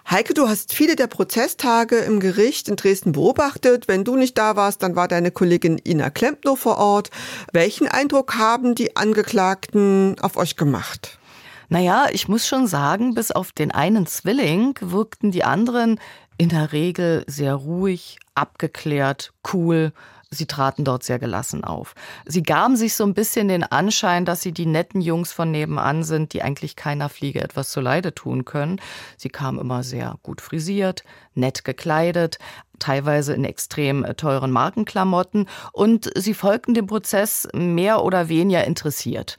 Heike, 0.07 0.33
du 0.33 0.47
hast 0.47 0.73
viele 0.73 0.95
der 0.95 1.07
Prozesstage 1.07 1.97
im 1.97 2.19
Gericht 2.19 2.67
in 2.67 2.75
Dresden 2.75 3.11
beobachtet. 3.11 3.87
Wenn 3.87 4.03
du 4.03 4.15
nicht 4.15 4.37
da 4.37 4.55
warst, 4.55 4.81
dann 4.81 4.95
war 4.95 5.07
deine 5.07 5.31
Kollegin 5.31 5.79
Ina 5.83 6.09
Klempner 6.09 6.55
vor 6.55 6.77
Ort. 6.77 7.11
Welchen 7.53 7.87
Eindruck 7.87 8.35
haben 8.35 8.75
die 8.75 8.95
Angeklagten 8.95 10.15
auf 10.19 10.37
euch 10.37 10.55
gemacht? 10.55 11.19
Naja, 11.67 12.07
ich 12.11 12.27
muss 12.27 12.47
schon 12.47 12.65
sagen, 12.65 13.13
bis 13.13 13.29
auf 13.29 13.51
den 13.51 13.71
einen 13.71 14.07
Zwilling 14.07 14.73
wirkten 14.81 15.31
die 15.31 15.43
anderen 15.43 15.99
in 16.37 16.49
der 16.49 16.71
Regel 16.71 17.23
sehr 17.27 17.53
ruhig, 17.53 18.17
abgeklärt, 18.33 19.33
cool, 19.53 19.91
Sie 20.31 20.45
traten 20.45 20.83
dort 20.83 21.03
sehr 21.03 21.17
gelassen 21.17 21.63
auf. 21.63 21.95
Sie 22.25 22.43
gaben 22.43 22.75
sich 22.75 22.95
so 22.95 23.03
ein 23.03 23.15
bisschen 23.15 23.47
den 23.47 23.63
Anschein, 23.63 24.25
dass 24.25 24.41
sie 24.41 24.51
die 24.51 24.67
netten 24.67 25.01
Jungs 25.01 25.31
von 25.31 25.49
nebenan 25.49 26.03
sind, 26.03 26.33
die 26.33 26.43
eigentlich 26.43 26.75
keiner 26.75 27.09
Fliege 27.09 27.41
etwas 27.41 27.71
zu 27.71 27.81
Leide 27.81 28.13
tun 28.13 28.45
können. 28.45 28.79
Sie 29.17 29.29
kamen 29.29 29.57
immer 29.57 29.81
sehr 29.81 30.19
gut 30.21 30.41
frisiert, 30.41 31.03
nett 31.33 31.63
gekleidet, 31.63 32.37
teilweise 32.79 33.33
in 33.33 33.45
extrem 33.45 34.03
äh, 34.03 34.15
teuren 34.15 34.51
Markenklamotten 34.51 35.47
und 35.73 36.09
sie 36.15 36.33
folgten 36.33 36.73
dem 36.73 36.87
Prozess 36.87 37.47
mehr 37.53 38.03
oder 38.03 38.29
weniger 38.29 38.63
interessiert. 38.63 39.37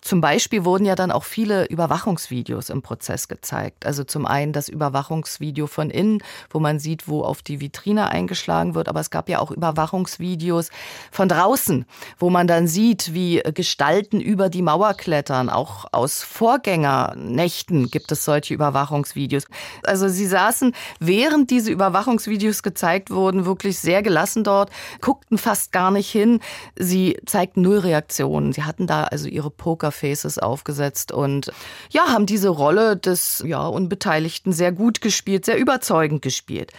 Zum 0.00 0.20
Beispiel 0.20 0.64
wurden 0.64 0.84
ja 0.84 0.94
dann 0.94 1.10
auch 1.10 1.24
viele 1.24 1.66
Überwachungsvideos 1.66 2.70
im 2.70 2.82
Prozess 2.82 3.28
gezeigt. 3.28 3.86
Also 3.86 4.04
zum 4.04 4.26
einen 4.26 4.52
das 4.52 4.68
Überwachungsvideo 4.68 5.66
von 5.66 5.90
innen, 5.90 6.22
wo 6.50 6.60
man 6.60 6.78
sieht, 6.78 7.08
wo 7.08 7.22
auf 7.22 7.42
die 7.42 7.60
Vitrine 7.60 8.10
eingeschlagen 8.10 8.74
wird, 8.74 8.88
aber 8.88 9.00
es 9.00 9.10
gab 9.10 9.28
ja 9.28 9.38
auch 9.38 9.50
Überwachungsvideos 9.50 10.70
von 11.10 11.28
draußen, 11.28 11.86
wo 12.18 12.30
man 12.30 12.46
dann 12.46 12.66
sieht, 12.68 13.14
wie 13.14 13.42
Gestalten 13.54 14.20
über 14.20 14.48
die 14.48 14.62
Mauer 14.62 14.94
klettern. 14.94 15.48
Auch 15.48 15.86
aus 15.92 16.22
Vorgängernächten 16.22 17.90
gibt 17.90 18.12
es 18.12 18.24
solche 18.24 18.54
Überwachungsvideos. 18.54 19.44
Also 19.82 20.08
sie 20.08 20.26
saßen, 20.26 20.74
während 21.00 21.50
diese 21.50 21.70
Überwachungsvideos 21.70 22.62
gezeigt 22.62 22.81
gezeigt 22.82 23.10
wurden, 23.10 23.44
wirklich 23.44 23.78
sehr 23.78 24.02
gelassen 24.02 24.42
dort, 24.42 24.70
guckten 25.00 25.38
fast 25.38 25.70
gar 25.70 25.92
nicht 25.92 26.10
hin. 26.10 26.40
Sie 26.74 27.16
zeigten 27.26 27.62
null 27.62 27.78
Reaktionen. 27.78 28.52
Sie 28.52 28.64
hatten 28.64 28.88
da 28.88 29.04
also 29.04 29.28
ihre 29.28 29.50
Pokerfaces 29.50 30.40
aufgesetzt 30.40 31.12
und 31.12 31.52
ja, 31.90 32.08
haben 32.08 32.26
diese 32.26 32.48
Rolle 32.48 32.96
des 32.96 33.44
ja, 33.46 33.64
Unbeteiligten 33.68 34.52
sehr 34.52 34.72
gut 34.72 35.00
gespielt, 35.00 35.44
sehr 35.44 35.58
überzeugend 35.58 36.22
gespielt. 36.22 36.72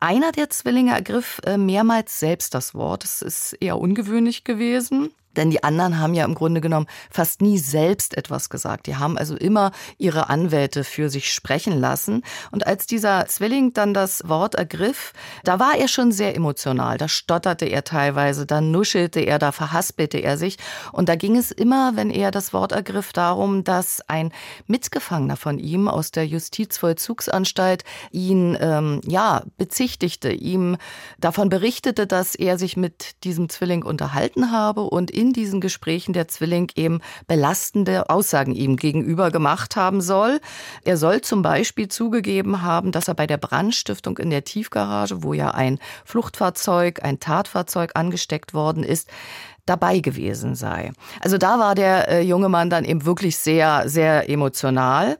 Einer 0.00 0.32
der 0.32 0.50
Zwillinge 0.50 0.92
ergriff 0.92 1.40
äh, 1.46 1.56
mehrmals 1.56 2.18
selbst 2.18 2.52
das 2.52 2.74
Wort. 2.74 3.04
Das 3.04 3.22
ist 3.22 3.52
eher 3.60 3.78
ungewöhnlich 3.78 4.42
gewesen. 4.42 5.14
Denn 5.36 5.50
die 5.50 5.62
anderen 5.62 5.98
haben 5.98 6.14
ja 6.14 6.24
im 6.24 6.34
Grunde 6.34 6.60
genommen 6.60 6.86
fast 7.10 7.42
nie 7.42 7.58
selbst 7.58 8.16
etwas 8.16 8.50
gesagt. 8.50 8.86
Die 8.86 8.96
haben 8.96 9.18
also 9.18 9.36
immer 9.36 9.70
ihre 9.98 10.28
Anwälte 10.28 10.84
für 10.84 11.10
sich 11.10 11.32
sprechen 11.32 11.78
lassen. 11.78 12.22
Und 12.50 12.66
als 12.66 12.86
dieser 12.86 13.26
Zwilling 13.26 13.72
dann 13.72 13.94
das 13.94 14.28
Wort 14.28 14.54
ergriff, 14.54 15.12
da 15.44 15.58
war 15.58 15.76
er 15.76 15.88
schon 15.88 16.12
sehr 16.12 16.34
emotional. 16.34 16.98
Da 16.98 17.08
stotterte 17.08 17.66
er 17.66 17.84
teilweise, 17.84 18.46
da 18.46 18.60
nuschelte 18.60 19.20
er, 19.20 19.38
da 19.38 19.52
verhaspelte 19.52 20.18
er 20.18 20.38
sich. 20.38 20.58
Und 20.92 21.08
da 21.08 21.16
ging 21.16 21.36
es 21.36 21.50
immer, 21.50 21.96
wenn 21.96 22.10
er 22.10 22.30
das 22.30 22.52
Wort 22.52 22.72
ergriff, 22.72 23.12
darum, 23.12 23.64
dass 23.64 24.00
ein 24.08 24.32
Mitgefangener 24.66 25.36
von 25.36 25.58
ihm 25.58 25.88
aus 25.88 26.10
der 26.10 26.26
Justizvollzugsanstalt 26.26 27.84
ihn 28.10 28.56
ähm, 28.60 29.00
ja 29.06 29.42
bezichtigte, 29.56 30.32
ihm 30.32 30.76
davon 31.18 31.48
berichtete, 31.48 32.06
dass 32.06 32.34
er 32.34 32.58
sich 32.58 32.76
mit 32.76 33.24
diesem 33.24 33.48
Zwilling 33.48 33.82
unterhalten 33.82 34.50
habe 34.50 34.82
und 34.82 35.10
in 35.10 35.25
in 35.26 35.32
diesen 35.32 35.60
Gesprächen 35.60 36.12
der 36.12 36.28
Zwilling 36.28 36.70
eben 36.76 37.00
belastende 37.26 38.08
Aussagen 38.08 38.54
ihm 38.54 38.76
gegenüber 38.76 39.30
gemacht 39.30 39.74
haben 39.74 40.00
soll. 40.00 40.40
Er 40.84 40.96
soll 40.96 41.20
zum 41.20 41.42
Beispiel 41.42 41.88
zugegeben 41.88 42.62
haben, 42.62 42.92
dass 42.92 43.08
er 43.08 43.14
bei 43.14 43.26
der 43.26 43.38
Brandstiftung 43.38 44.18
in 44.18 44.30
der 44.30 44.44
Tiefgarage, 44.44 45.22
wo 45.22 45.34
ja 45.34 45.50
ein 45.50 45.78
Fluchtfahrzeug, 46.04 47.02
ein 47.02 47.18
Tatfahrzeug 47.18 47.92
angesteckt 47.94 48.54
worden 48.54 48.84
ist, 48.84 49.08
dabei 49.66 49.98
gewesen 49.98 50.54
sei. 50.54 50.92
Also 51.20 51.38
da 51.38 51.58
war 51.58 51.74
der 51.74 52.08
äh, 52.08 52.20
junge 52.22 52.48
Mann 52.48 52.70
dann 52.70 52.84
eben 52.84 53.04
wirklich 53.04 53.36
sehr, 53.36 53.88
sehr 53.88 54.30
emotional. 54.30 55.18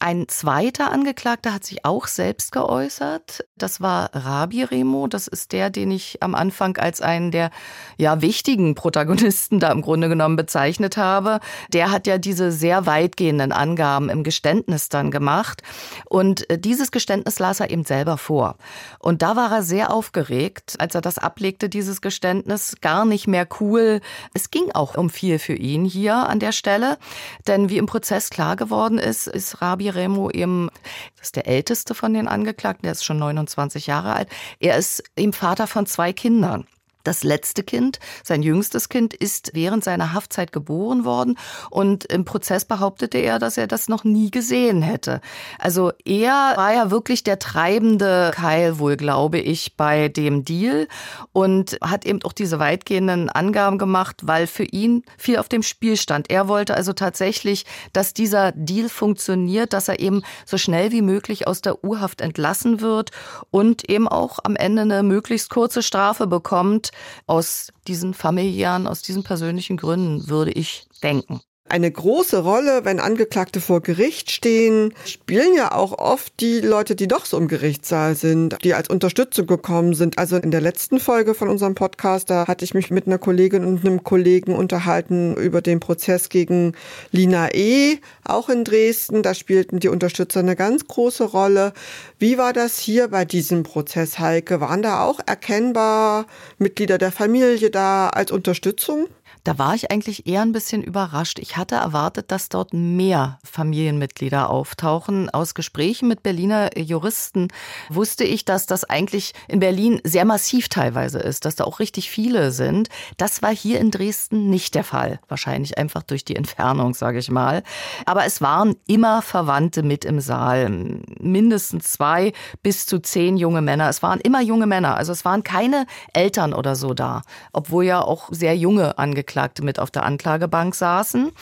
Ein 0.00 0.26
zweiter 0.28 0.90
Angeklagter 0.90 1.52
hat 1.52 1.64
sich 1.64 1.84
auch 1.84 2.06
selbst 2.06 2.52
geäußert. 2.52 3.44
Das 3.56 3.80
war 3.80 4.10
Rabi 4.14 4.64
Remo. 4.64 5.06
Das 5.06 5.28
ist 5.28 5.52
der, 5.52 5.70
den 5.70 5.90
ich 5.90 6.22
am 6.22 6.34
Anfang 6.34 6.76
als 6.78 7.00
einen 7.02 7.30
der 7.30 7.50
ja, 7.98 8.20
wichtigen 8.22 8.74
Protagonisten 8.74 9.60
da 9.60 9.70
im 9.70 9.82
Grunde 9.82 10.08
genommen 10.08 10.36
bezeichnet 10.36 10.96
habe. 10.96 11.38
Der 11.72 11.90
hat 11.90 12.06
ja 12.06 12.18
diese 12.18 12.50
sehr 12.50 12.86
weitgehenden 12.86 13.52
Angaben 13.52 14.08
im 14.08 14.24
Geständnis 14.24 14.88
dann 14.88 15.10
gemacht. 15.10 15.62
Und 16.06 16.48
äh, 16.50 16.58
dieses 16.58 16.90
Geständnis 16.90 17.38
las 17.38 17.60
er 17.60 17.70
eben 17.70 17.84
selber 17.84 18.16
vor. 18.16 18.56
Und 18.98 19.20
da 19.22 19.36
war 19.36 19.52
er 19.52 19.62
sehr 19.62 19.92
aufgeregt, 19.92 20.76
als 20.78 20.94
er 20.94 21.02
das 21.02 21.18
ablegte, 21.18 21.68
dieses 21.68 22.00
Geständnis. 22.00 22.76
Gar 22.80 23.04
nicht 23.04 23.28
mehr 23.28 23.46
cool 23.60 23.81
Gefühl, 23.82 24.00
es 24.34 24.50
ging 24.50 24.70
auch 24.72 24.96
um 24.96 25.10
viel 25.10 25.38
für 25.38 25.54
ihn 25.54 25.84
hier 25.84 26.14
an 26.14 26.38
der 26.38 26.52
Stelle. 26.52 26.98
Denn 27.46 27.68
wie 27.68 27.78
im 27.78 27.86
Prozess 27.86 28.30
klar 28.30 28.56
geworden 28.56 28.98
ist, 28.98 29.26
ist 29.26 29.60
Rabi 29.60 29.88
Remo 29.88 30.30
eben, 30.30 30.70
das 31.16 31.28
ist 31.28 31.36
der 31.36 31.46
älteste 31.46 31.94
von 31.94 32.14
den 32.14 32.28
Angeklagten, 32.28 32.84
der 32.84 32.92
ist 32.92 33.04
schon 33.04 33.18
29 33.18 33.86
Jahre 33.86 34.14
alt. 34.14 34.28
Er 34.60 34.76
ist 34.76 35.02
eben 35.16 35.32
Vater 35.32 35.66
von 35.66 35.86
zwei 35.86 36.12
Kindern. 36.12 36.66
Das 37.04 37.24
letzte 37.24 37.62
Kind, 37.62 37.98
sein 38.22 38.42
jüngstes 38.42 38.88
Kind, 38.88 39.14
ist 39.14 39.50
während 39.54 39.84
seiner 39.84 40.12
Haftzeit 40.12 40.52
geboren 40.52 41.04
worden 41.04 41.38
und 41.70 42.04
im 42.04 42.24
Prozess 42.24 42.64
behauptete 42.64 43.18
er, 43.18 43.38
dass 43.38 43.58
er 43.58 43.66
das 43.66 43.88
noch 43.88 44.04
nie 44.04 44.30
gesehen 44.30 44.82
hätte. 44.82 45.20
Also 45.58 45.92
er 46.04 46.54
war 46.56 46.72
ja 46.72 46.90
wirklich 46.90 47.24
der 47.24 47.38
treibende 47.38 48.30
Keil 48.34 48.78
wohl, 48.78 48.96
glaube 48.96 49.38
ich, 49.38 49.76
bei 49.76 50.08
dem 50.08 50.44
Deal 50.44 50.88
und 51.32 51.78
hat 51.82 52.04
eben 52.06 52.22
auch 52.22 52.32
diese 52.32 52.58
weitgehenden 52.58 53.28
Angaben 53.28 53.78
gemacht, 53.78 54.20
weil 54.22 54.46
für 54.46 54.64
ihn 54.64 55.04
viel 55.18 55.38
auf 55.38 55.48
dem 55.48 55.62
Spiel 55.62 55.96
stand. 55.96 56.30
Er 56.30 56.48
wollte 56.48 56.74
also 56.74 56.92
tatsächlich, 56.92 57.64
dass 57.92 58.14
dieser 58.14 58.52
Deal 58.52 58.88
funktioniert, 58.88 59.72
dass 59.72 59.88
er 59.88 59.98
eben 59.98 60.22
so 60.46 60.58
schnell 60.58 60.92
wie 60.92 61.02
möglich 61.02 61.46
aus 61.46 61.62
der 61.62 61.84
Urhaft 61.84 62.20
entlassen 62.20 62.80
wird 62.80 63.10
und 63.50 63.88
eben 63.90 64.06
auch 64.08 64.38
am 64.44 64.56
Ende 64.56 64.82
eine 64.82 65.02
möglichst 65.02 65.50
kurze 65.50 65.82
Strafe 65.82 66.26
bekommt, 66.26 66.91
aus 67.26 67.72
diesen 67.86 68.14
familiären, 68.14 68.86
aus 68.86 69.02
diesen 69.02 69.22
persönlichen 69.24 69.76
Gründen, 69.76 70.28
würde 70.28 70.52
ich 70.52 70.86
denken. 71.02 71.40
Eine 71.72 71.90
große 71.90 72.42
Rolle, 72.42 72.84
wenn 72.84 73.00
Angeklagte 73.00 73.58
vor 73.58 73.80
Gericht 73.80 74.30
stehen, 74.30 74.92
spielen 75.06 75.54
ja 75.56 75.72
auch 75.72 75.96
oft 75.96 76.38
die 76.40 76.60
Leute, 76.60 76.94
die 76.94 77.08
doch 77.08 77.24
so 77.24 77.38
im 77.38 77.48
Gerichtssaal 77.48 78.14
sind, 78.14 78.58
die 78.62 78.74
als 78.74 78.90
Unterstützung 78.90 79.46
gekommen 79.46 79.94
sind. 79.94 80.18
Also 80.18 80.36
in 80.36 80.50
der 80.50 80.60
letzten 80.60 81.00
Folge 81.00 81.32
von 81.32 81.48
unserem 81.48 81.74
Podcast, 81.74 82.28
da 82.28 82.46
hatte 82.46 82.66
ich 82.66 82.74
mich 82.74 82.90
mit 82.90 83.06
einer 83.06 83.16
Kollegin 83.16 83.64
und 83.64 83.86
einem 83.86 84.04
Kollegen 84.04 84.54
unterhalten 84.54 85.34
über 85.34 85.62
den 85.62 85.80
Prozess 85.80 86.28
gegen 86.28 86.74
Lina 87.10 87.54
E., 87.54 88.00
auch 88.22 88.50
in 88.50 88.64
Dresden. 88.64 89.22
Da 89.22 89.32
spielten 89.32 89.80
die 89.80 89.88
Unterstützer 89.88 90.40
eine 90.40 90.56
ganz 90.56 90.86
große 90.86 91.24
Rolle. 91.24 91.72
Wie 92.18 92.36
war 92.36 92.52
das 92.52 92.78
hier 92.78 93.08
bei 93.08 93.24
diesem 93.24 93.62
Prozess, 93.62 94.18
Heike? 94.18 94.60
Waren 94.60 94.82
da 94.82 95.04
auch 95.04 95.20
erkennbar 95.24 96.26
Mitglieder 96.58 96.98
der 96.98 97.12
Familie 97.12 97.70
da 97.70 98.10
als 98.10 98.30
Unterstützung? 98.30 99.08
Da 99.44 99.58
war 99.58 99.74
ich 99.74 99.90
eigentlich 99.90 100.28
eher 100.28 100.42
ein 100.42 100.52
bisschen 100.52 100.84
überrascht. 100.84 101.40
Ich 101.40 101.56
hatte 101.56 101.74
erwartet, 101.74 102.30
dass 102.30 102.48
dort 102.48 102.72
mehr 102.72 103.40
Familienmitglieder 103.42 104.48
auftauchen. 104.48 105.30
Aus 105.30 105.54
Gesprächen 105.54 106.06
mit 106.06 106.22
Berliner 106.22 106.78
Juristen 106.78 107.48
wusste 107.88 108.22
ich, 108.22 108.44
dass 108.44 108.66
das 108.66 108.84
eigentlich 108.84 109.32
in 109.48 109.58
Berlin 109.58 110.00
sehr 110.04 110.24
massiv 110.24 110.68
teilweise 110.68 111.18
ist, 111.18 111.44
dass 111.44 111.56
da 111.56 111.64
auch 111.64 111.80
richtig 111.80 112.08
viele 112.08 112.52
sind. 112.52 112.88
Das 113.16 113.42
war 113.42 113.52
hier 113.52 113.80
in 113.80 113.90
Dresden 113.90 114.48
nicht 114.48 114.76
der 114.76 114.84
Fall. 114.84 115.18
Wahrscheinlich 115.26 115.76
einfach 115.76 116.04
durch 116.04 116.24
die 116.24 116.36
Entfernung, 116.36 116.94
sage 116.94 117.18
ich 117.18 117.30
mal. 117.30 117.64
Aber 118.06 118.24
es 118.24 118.42
waren 118.42 118.76
immer 118.86 119.22
Verwandte 119.22 119.82
mit 119.82 120.04
im 120.04 120.20
Saal. 120.20 120.70
Mindestens 121.18 121.90
zwei 121.90 122.32
bis 122.62 122.86
zu 122.86 123.00
zehn 123.00 123.36
junge 123.36 123.60
Männer. 123.60 123.88
Es 123.88 124.04
waren 124.04 124.20
immer 124.20 124.40
junge 124.40 124.66
Männer. 124.66 124.96
Also 124.96 125.10
es 125.10 125.24
waren 125.24 125.42
keine 125.42 125.86
Eltern 126.12 126.54
oder 126.54 126.76
so 126.76 126.94
da. 126.94 127.22
Obwohl 127.52 127.84
ja 127.84 128.02
auch 128.02 128.28
sehr 128.30 128.56
junge 128.56 128.98
Angeklagte 128.98 129.31
Angeklagte 129.32 129.64
mit 129.64 129.78
auf 129.78 129.90
der 129.90 130.02
Anklagebank 130.02 130.74
saßen. 130.74 131.32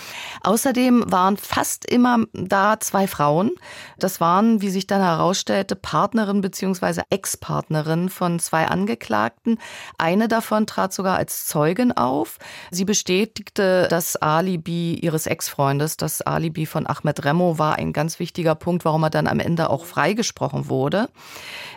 Außerdem 0.43 1.05
waren 1.07 1.37
fast 1.37 1.85
immer 1.85 2.19
da 2.33 2.81
zwei 2.81 3.07
Frauen. 3.07 3.53
Das 3.99 4.21
waren, 4.21 4.61
wie 4.63 4.71
sich 4.71 4.87
dann 4.87 5.03
herausstellte, 5.03 5.77
Partnerin 5.77 6.41
bzw. 6.41 7.03
Ex-Partnerin 7.11 8.09
von 8.09 8.39
zwei 8.39 8.67
Angeklagten. 8.67 9.59
Eine 9.99 10.29
davon 10.29 10.67
trat 10.67 10.93
sogar 10.93 11.17
als 11.17 11.47
Zeugin 11.47 11.93
auf. 11.93 12.39
Sie 12.71 12.85
bestätigte 12.85 13.87
das 13.91 14.17
Alibi 14.17 14.95
ihres 14.95 15.27
Ex-Freundes. 15.27 15.97
Das 15.97 16.23
Alibi 16.23 16.67
von 16.67 16.87
Ahmed 16.87 17.25
Remo 17.25 17.59
war 17.59 17.77
ein 17.77 17.93
ganz 17.93 18.19
wichtiger 18.19 18.55
Punkt, 18.55 18.85
warum 18.85 19.03
er 19.03 19.11
dann 19.11 19.27
am 19.27 19.41
Ende 19.41 19.71
auch 19.71 19.85
freigesprochen 19.85 20.69
wurde. 20.69 21.09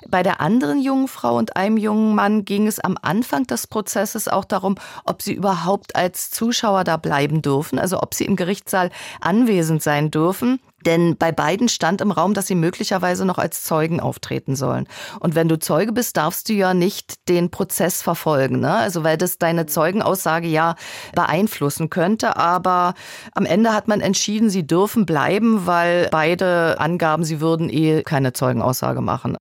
Bei 0.07 0.23
der 0.23 0.41
anderen 0.41 0.81
jungen 0.81 1.07
Frau 1.07 1.37
und 1.37 1.55
einem 1.55 1.77
jungen 1.77 2.15
Mann 2.15 2.45
ging 2.45 2.67
es 2.67 2.79
am 2.79 2.97
Anfang 3.01 3.47
des 3.47 3.67
Prozesses 3.67 4.27
auch 4.27 4.45
darum, 4.45 4.75
ob 5.05 5.21
sie 5.21 5.33
überhaupt 5.33 5.95
als 5.95 6.31
Zuschauer 6.31 6.83
da 6.83 6.97
bleiben 6.97 7.41
dürfen, 7.41 7.79
also 7.79 8.01
ob 8.01 8.13
sie 8.13 8.25
im 8.25 8.35
Gerichtssaal 8.53 8.91
anwesend 9.19 9.81
sein 9.81 10.11
dürfen. 10.11 10.59
Denn 10.85 11.15
bei 11.17 11.31
beiden 11.31 11.69
stand 11.69 12.01
im 12.01 12.11
Raum, 12.11 12.33
dass 12.33 12.47
sie 12.47 12.55
möglicherweise 12.55 13.25
noch 13.25 13.37
als 13.37 13.63
Zeugen 13.63 14.01
auftreten 14.01 14.57
sollen. 14.57 14.85
Und 15.21 15.33
wenn 15.33 15.47
du 15.47 15.57
Zeuge 15.57 15.93
bist, 15.93 16.17
darfst 16.17 16.49
du 16.49 16.53
ja 16.53 16.73
nicht 16.73 17.29
den 17.29 17.49
Prozess 17.49 18.01
verfolgen. 18.01 18.59
Ne? 18.59 18.75
Also 18.75 19.03
weil 19.03 19.17
das 19.17 19.37
deine 19.37 19.65
Zeugenaussage 19.65 20.47
ja 20.47 20.75
beeinflussen 21.15 21.89
könnte. 21.89 22.35
Aber 22.35 22.95
am 23.33 23.45
Ende 23.45 23.73
hat 23.73 23.87
man 23.87 24.01
entschieden, 24.01 24.49
sie 24.49 24.67
dürfen 24.67 25.05
bleiben, 25.05 25.65
weil 25.65 26.09
beide 26.11 26.79
angaben, 26.79 27.23
sie 27.23 27.39
würden 27.39 27.69
eh 27.69 28.03
keine 28.03 28.33
Zeugenaussage 28.33 29.01
machen. 29.01 29.37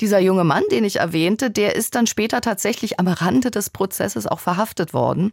Dieser 0.00 0.18
junge 0.18 0.44
Mann, 0.44 0.62
den 0.70 0.84
ich 0.84 0.96
erwähnte, 0.96 1.50
der 1.50 1.76
ist 1.76 1.94
dann 1.94 2.06
später 2.06 2.40
tatsächlich 2.40 2.98
am 2.98 3.08
Rande 3.08 3.50
des 3.50 3.70
Prozesses 3.70 4.26
auch 4.26 4.40
verhaftet 4.40 4.94
worden. 4.94 5.32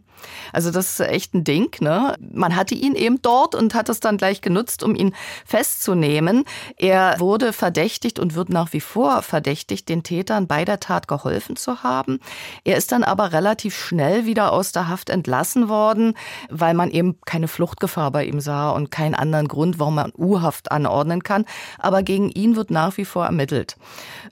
Also 0.52 0.70
das 0.70 0.98
ist 0.98 1.00
echt 1.00 1.34
ein 1.34 1.44
Ding. 1.44 1.76
Ne? 1.80 2.14
Man 2.32 2.56
hatte 2.56 2.74
ihn 2.74 2.94
eben 2.94 3.20
dort 3.22 3.54
und 3.54 3.74
hat 3.74 3.88
es 3.88 4.00
dann 4.00 4.16
gleich 4.16 4.40
genutzt, 4.40 4.82
um 4.82 4.94
ihn 4.94 5.14
festzunehmen. 5.44 6.44
Er 6.76 7.18
wurde 7.18 7.52
verdächtigt 7.52 8.18
und 8.18 8.34
wird 8.34 8.50
nach 8.50 8.72
wie 8.72 8.80
vor 8.80 9.22
verdächtigt, 9.22 9.88
den 9.88 10.02
Tätern 10.02 10.46
bei 10.46 10.64
der 10.64 10.80
Tat 10.80 11.08
geholfen 11.08 11.56
zu 11.56 11.82
haben. 11.82 12.20
Er 12.64 12.76
ist 12.76 12.92
dann 12.92 13.04
aber 13.04 13.32
relativ 13.32 13.76
schnell 13.76 14.26
wieder 14.26 14.52
aus 14.52 14.72
der 14.72 14.88
Haft 14.88 15.10
entlassen 15.10 15.68
worden, 15.68 16.14
weil 16.48 16.74
man 16.74 16.90
eben 16.90 17.18
keine 17.24 17.48
Fluchtgefahr 17.48 18.10
bei 18.10 18.24
ihm 18.24 18.40
sah 18.40 18.70
und 18.70 18.90
keinen 18.90 19.14
anderen 19.14 19.48
Grund, 19.48 19.78
warum 19.78 19.96
man 19.96 20.12
U-Haft 20.16 20.70
anordnen 20.70 21.22
kann. 21.22 21.44
Aber 21.78 22.02
gegen 22.02 22.30
ihn 22.30 22.56
wird 22.56 22.70
nach 22.70 22.96
wie 22.96 23.04
vor 23.04 23.24
ermittelt. 23.24 23.76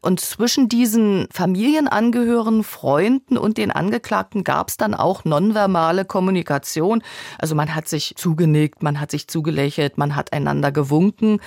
Und 0.01 0.21
zwischen 0.21 0.69
diesen 0.69 1.29
Familienangehörigen, 1.33 2.65
Freunden 2.65 3.37
und 3.39 3.59
den 3.59 3.71
Angeklagten 3.71 4.45
gab 4.45 4.69
es 4.69 4.77
dann 4.77 4.95
auch 4.95 5.25
nonverbale 5.25 6.05
Kommunikation. 6.05 7.03
Also 7.39 7.55
man 7.55 7.75
hat 7.75 7.89
sich 7.89 8.15
zugenickt, 8.17 8.83
man 8.83 9.01
hat 9.01 9.11
sich 9.11 9.29
zugelächelt, 9.29 9.99
man 9.99 10.17
hat 10.17 10.33
einander 10.33 10.73
gewunken. 10.73 11.41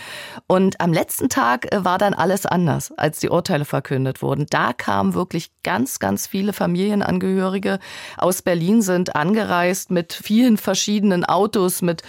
Und 0.48 0.80
am 0.82 0.94
letzten 0.94 1.30
Tag 1.30 1.74
äh, 1.74 1.84
war 1.86 1.98
dann 1.98 2.14
alles 2.14 2.46
anders, 2.46 2.92
als 2.92 3.20
die 3.20 3.30
Urteile 3.30 3.66
verkündet 3.66 4.22
wurden. 4.22 4.46
Da 4.50 4.74
kamen 4.74 5.14
wirklich 5.14 5.52
ganz, 5.64 6.00
ganz 6.00 6.28
viele 6.28 6.54
Familienangehörige 6.54 7.80
aus 8.18 8.42
Berlin, 8.42 8.82
sind 8.82 9.16
angereist 9.16 9.92
mit 9.92 10.14
vielen 10.14 10.58
verschiedenen 10.58 11.26
Autos, 11.26 11.82
mit 11.82 12.04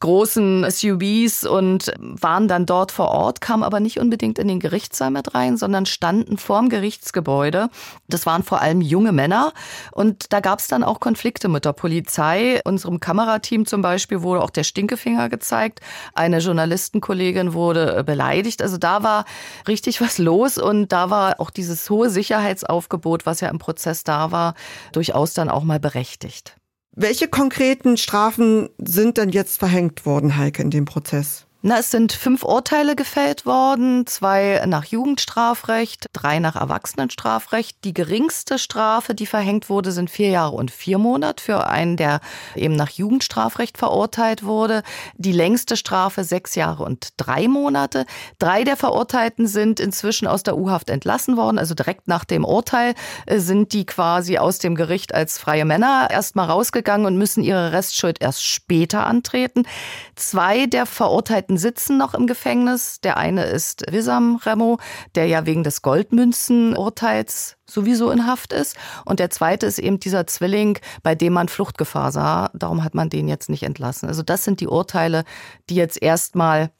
großen 0.00 0.70
SUVs 0.70 1.44
und 1.44 1.92
waren 1.98 2.46
dann 2.46 2.66
dort 2.66 2.92
vor 2.92 3.08
Ort, 3.08 3.40
kamen 3.40 3.62
aber 3.62 3.80
nicht 3.80 3.98
unbedingt 3.98 4.38
in 4.38 4.46
den 4.46 4.60
Gerichtssaal 4.60 5.10
mit 5.10 5.34
rein, 5.34 5.56
sondern 5.56 5.86
standen 5.86 6.38
vorm 6.38 6.68
Gerichtsgebäude. 6.68 7.68
Das 8.08 8.24
waren 8.24 8.42
vor 8.42 8.60
allem 8.60 8.80
junge 8.80 9.12
Männer 9.12 9.52
und 9.90 10.32
da 10.32 10.40
gab 10.40 10.60
es 10.60 10.68
dann 10.68 10.84
auch 10.84 11.00
Konflikte 11.00 11.48
mit 11.48 11.64
der 11.64 11.72
Polizei. 11.72 12.60
Unserem 12.64 13.00
Kamerateam 13.00 13.66
zum 13.66 13.82
Beispiel 13.82 14.22
wurde 14.22 14.42
auch 14.42 14.50
der 14.50 14.64
Stinkefinger 14.64 15.28
gezeigt. 15.28 15.80
Eine 16.14 16.38
Journalistenkollegin 16.38 17.52
wurde 17.52 18.04
beleidigt. 18.04 18.62
Also 18.62 18.78
da 18.78 19.02
war 19.02 19.24
richtig 19.66 20.00
was 20.00 20.18
los 20.18 20.58
und 20.58 20.92
da 20.92 21.10
war 21.10 21.40
auch 21.40 21.50
dieses 21.50 21.90
hohe 21.90 22.10
Sicherheitsaufgebot, 22.10 23.26
was 23.26 23.40
ja 23.40 23.48
im 23.48 23.58
Prozess 23.58 24.04
da 24.04 24.30
war, 24.30 24.54
durchaus 24.92 25.34
dann 25.34 25.48
auch 25.48 25.64
mal 25.64 25.80
berechtigt. 25.80 26.56
Welche 27.00 27.28
konkreten 27.28 27.96
Strafen 27.96 28.70
sind 28.76 29.18
denn 29.18 29.28
jetzt 29.28 29.60
verhängt 29.60 30.04
worden, 30.04 30.36
Heike, 30.36 30.62
in 30.62 30.70
dem 30.70 30.84
Prozess? 30.84 31.46
Na, 31.60 31.80
es 31.80 31.90
sind 31.90 32.12
fünf 32.12 32.44
Urteile 32.44 32.94
gefällt 32.94 33.44
worden, 33.44 34.06
zwei 34.06 34.62
nach 34.66 34.84
Jugendstrafrecht, 34.84 36.06
drei 36.12 36.38
nach 36.38 36.54
Erwachsenenstrafrecht. 36.54 37.78
Die 37.82 37.92
geringste 37.92 38.60
Strafe, 38.60 39.12
die 39.12 39.26
verhängt 39.26 39.68
wurde, 39.68 39.90
sind 39.90 40.08
vier 40.08 40.28
Jahre 40.28 40.54
und 40.54 40.70
vier 40.70 40.98
Monate 40.98 41.42
für 41.42 41.66
einen, 41.66 41.96
der 41.96 42.20
eben 42.54 42.76
nach 42.76 42.90
Jugendstrafrecht 42.90 43.76
verurteilt 43.76 44.44
wurde. 44.44 44.84
Die 45.16 45.32
längste 45.32 45.76
Strafe 45.76 46.22
sechs 46.22 46.54
Jahre 46.54 46.84
und 46.84 47.08
drei 47.16 47.48
Monate. 47.48 48.06
Drei 48.38 48.62
der 48.62 48.76
Verurteilten 48.76 49.48
sind 49.48 49.80
inzwischen 49.80 50.28
aus 50.28 50.44
der 50.44 50.56
U-Haft 50.56 50.90
entlassen 50.90 51.36
worden. 51.36 51.58
Also 51.58 51.74
direkt 51.74 52.06
nach 52.06 52.24
dem 52.24 52.44
Urteil 52.44 52.94
äh, 53.26 53.40
sind 53.40 53.72
die 53.72 53.84
quasi 53.84 54.38
aus 54.38 54.60
dem 54.60 54.76
Gericht 54.76 55.12
als 55.12 55.38
freie 55.38 55.64
Männer 55.64 56.06
erstmal 56.08 56.46
rausgegangen 56.46 57.04
und 57.04 57.18
müssen 57.18 57.42
ihre 57.42 57.72
Restschuld 57.72 58.22
erst 58.22 58.44
später 58.44 59.08
antreten. 59.08 59.66
Zwei 60.14 60.66
der 60.66 60.86
Verurteilten 60.86 61.47
beiden 61.48 61.56
sitzen 61.56 61.96
noch 61.96 62.12
im 62.12 62.26
Gefängnis. 62.26 63.00
Der 63.00 63.16
eine 63.16 63.44
ist 63.44 63.90
Wissam 63.90 64.36
Remo, 64.36 64.78
der 65.14 65.26
ja 65.26 65.46
wegen 65.46 65.64
des 65.64 65.80
Goldmünzenurteils 65.80 67.56
sowieso 67.66 68.10
in 68.10 68.26
Haft 68.26 68.52
ist. 68.52 68.76
Und 69.06 69.18
der 69.18 69.30
zweite 69.30 69.64
ist 69.64 69.78
eben 69.78 69.98
dieser 69.98 70.26
Zwilling, 70.26 70.78
bei 71.02 71.14
dem 71.14 71.32
man 71.32 71.48
Fluchtgefahr 71.48 72.12
sah. 72.12 72.50
Darum 72.52 72.84
hat 72.84 72.94
man 72.94 73.08
den 73.08 73.28
jetzt 73.28 73.48
nicht 73.48 73.62
entlassen. 73.62 74.08
Also 74.08 74.22
das 74.22 74.44
sind 74.44 74.60
die 74.60 74.68
Urteile, 74.68 75.24
die 75.70 75.76
jetzt 75.76 76.02
erstmal 76.02 76.70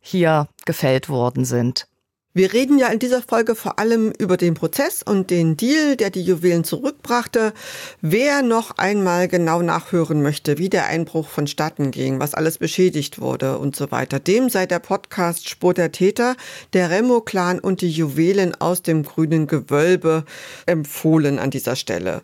hier 0.00 0.48
gefällt 0.66 1.08
worden 1.08 1.46
sind. 1.46 1.88
Wir 2.38 2.52
reden 2.52 2.78
ja 2.78 2.86
in 2.86 3.00
dieser 3.00 3.20
Folge 3.20 3.56
vor 3.56 3.80
allem 3.80 4.12
über 4.16 4.36
den 4.36 4.54
Prozess 4.54 5.02
und 5.02 5.28
den 5.28 5.56
Deal, 5.56 5.96
der 5.96 6.10
die 6.10 6.22
Juwelen 6.22 6.62
zurückbrachte. 6.62 7.52
Wer 8.00 8.42
noch 8.42 8.78
einmal 8.78 9.26
genau 9.26 9.60
nachhören 9.60 10.22
möchte, 10.22 10.56
wie 10.56 10.68
der 10.68 10.86
Einbruch 10.86 11.26
vonstatten 11.28 11.90
ging, 11.90 12.20
was 12.20 12.34
alles 12.34 12.58
beschädigt 12.58 13.20
wurde 13.20 13.58
und 13.58 13.74
so 13.74 13.90
weiter, 13.90 14.20
dem 14.20 14.50
sei 14.50 14.66
der 14.66 14.78
Podcast 14.78 15.48
Spur 15.48 15.74
der 15.74 15.90
Täter, 15.90 16.36
der 16.74 16.90
Remo-Clan 16.90 17.58
und 17.58 17.80
die 17.80 17.90
Juwelen 17.90 18.54
aus 18.60 18.82
dem 18.82 19.02
grünen 19.02 19.48
Gewölbe 19.48 20.24
empfohlen 20.66 21.40
an 21.40 21.50
dieser 21.50 21.74
Stelle. 21.74 22.22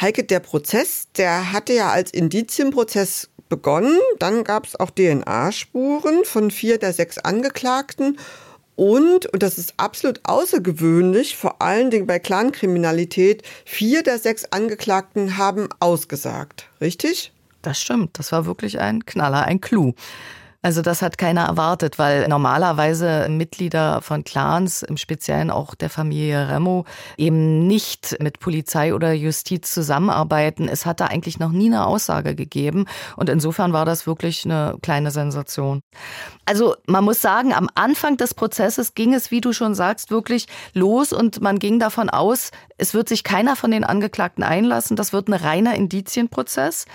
Heike, 0.00 0.22
der 0.22 0.38
Prozess, 0.38 1.08
der 1.16 1.52
hatte 1.52 1.72
ja 1.72 1.90
als 1.90 2.12
Indizienprozess 2.12 3.30
begonnen. 3.48 3.98
Dann 4.20 4.44
gab 4.44 4.66
es 4.66 4.78
auch 4.78 4.90
DNA-Spuren 4.90 6.24
von 6.24 6.52
vier 6.52 6.78
der 6.78 6.92
sechs 6.92 7.18
Angeklagten 7.18 8.16
und, 8.76 9.26
und 9.26 9.42
das 9.42 9.58
ist 9.58 9.74
absolut 9.78 10.20
außergewöhnlich, 10.24 11.36
vor 11.36 11.60
allen 11.62 11.90
Dingen 11.90 12.06
bei 12.06 12.18
Clankriminalität, 12.18 13.42
vier 13.64 14.02
der 14.02 14.18
sechs 14.18 14.44
Angeklagten 14.52 15.38
haben 15.38 15.68
ausgesagt. 15.80 16.68
Richtig? 16.80 17.32
Das 17.62 17.80
stimmt. 17.80 18.18
Das 18.18 18.30
war 18.32 18.46
wirklich 18.46 18.78
ein 18.78 19.04
Knaller, 19.06 19.44
ein 19.44 19.60
Clou. 19.60 19.94
Also 20.66 20.82
das 20.82 21.00
hat 21.00 21.16
keiner 21.16 21.42
erwartet, 21.42 21.96
weil 21.96 22.26
normalerweise 22.26 23.28
Mitglieder 23.28 24.02
von 24.02 24.24
Clans, 24.24 24.82
im 24.82 24.96
Speziellen 24.96 25.52
auch 25.52 25.76
der 25.76 25.88
Familie 25.88 26.48
Remo, 26.48 26.86
eben 27.16 27.68
nicht 27.68 28.16
mit 28.20 28.40
Polizei 28.40 28.92
oder 28.92 29.12
Justiz 29.12 29.72
zusammenarbeiten. 29.72 30.68
Es 30.68 30.84
hat 30.84 30.98
da 30.98 31.06
eigentlich 31.06 31.38
noch 31.38 31.52
nie 31.52 31.66
eine 31.66 31.86
Aussage 31.86 32.34
gegeben 32.34 32.86
und 33.14 33.28
insofern 33.28 33.72
war 33.72 33.84
das 33.84 34.08
wirklich 34.08 34.44
eine 34.44 34.76
kleine 34.82 35.12
Sensation. 35.12 35.82
Also 36.46 36.74
man 36.88 37.04
muss 37.04 37.22
sagen, 37.22 37.54
am 37.54 37.68
Anfang 37.76 38.16
des 38.16 38.34
Prozesses 38.34 38.94
ging 38.94 39.14
es, 39.14 39.30
wie 39.30 39.40
du 39.40 39.52
schon 39.52 39.76
sagst, 39.76 40.10
wirklich 40.10 40.48
los 40.74 41.12
und 41.12 41.40
man 41.40 41.60
ging 41.60 41.78
davon 41.78 42.10
aus, 42.10 42.50
es 42.78 42.94
wird 42.94 43.08
sich 43.08 43.24
keiner 43.24 43.56
von 43.56 43.70
den 43.70 43.84
Angeklagten 43.84 44.44
einlassen. 44.44 44.96
Das 44.96 45.12
wird 45.12 45.28
ein 45.28 45.34
reiner 45.34 45.74
Indizienprozess. 45.74 46.86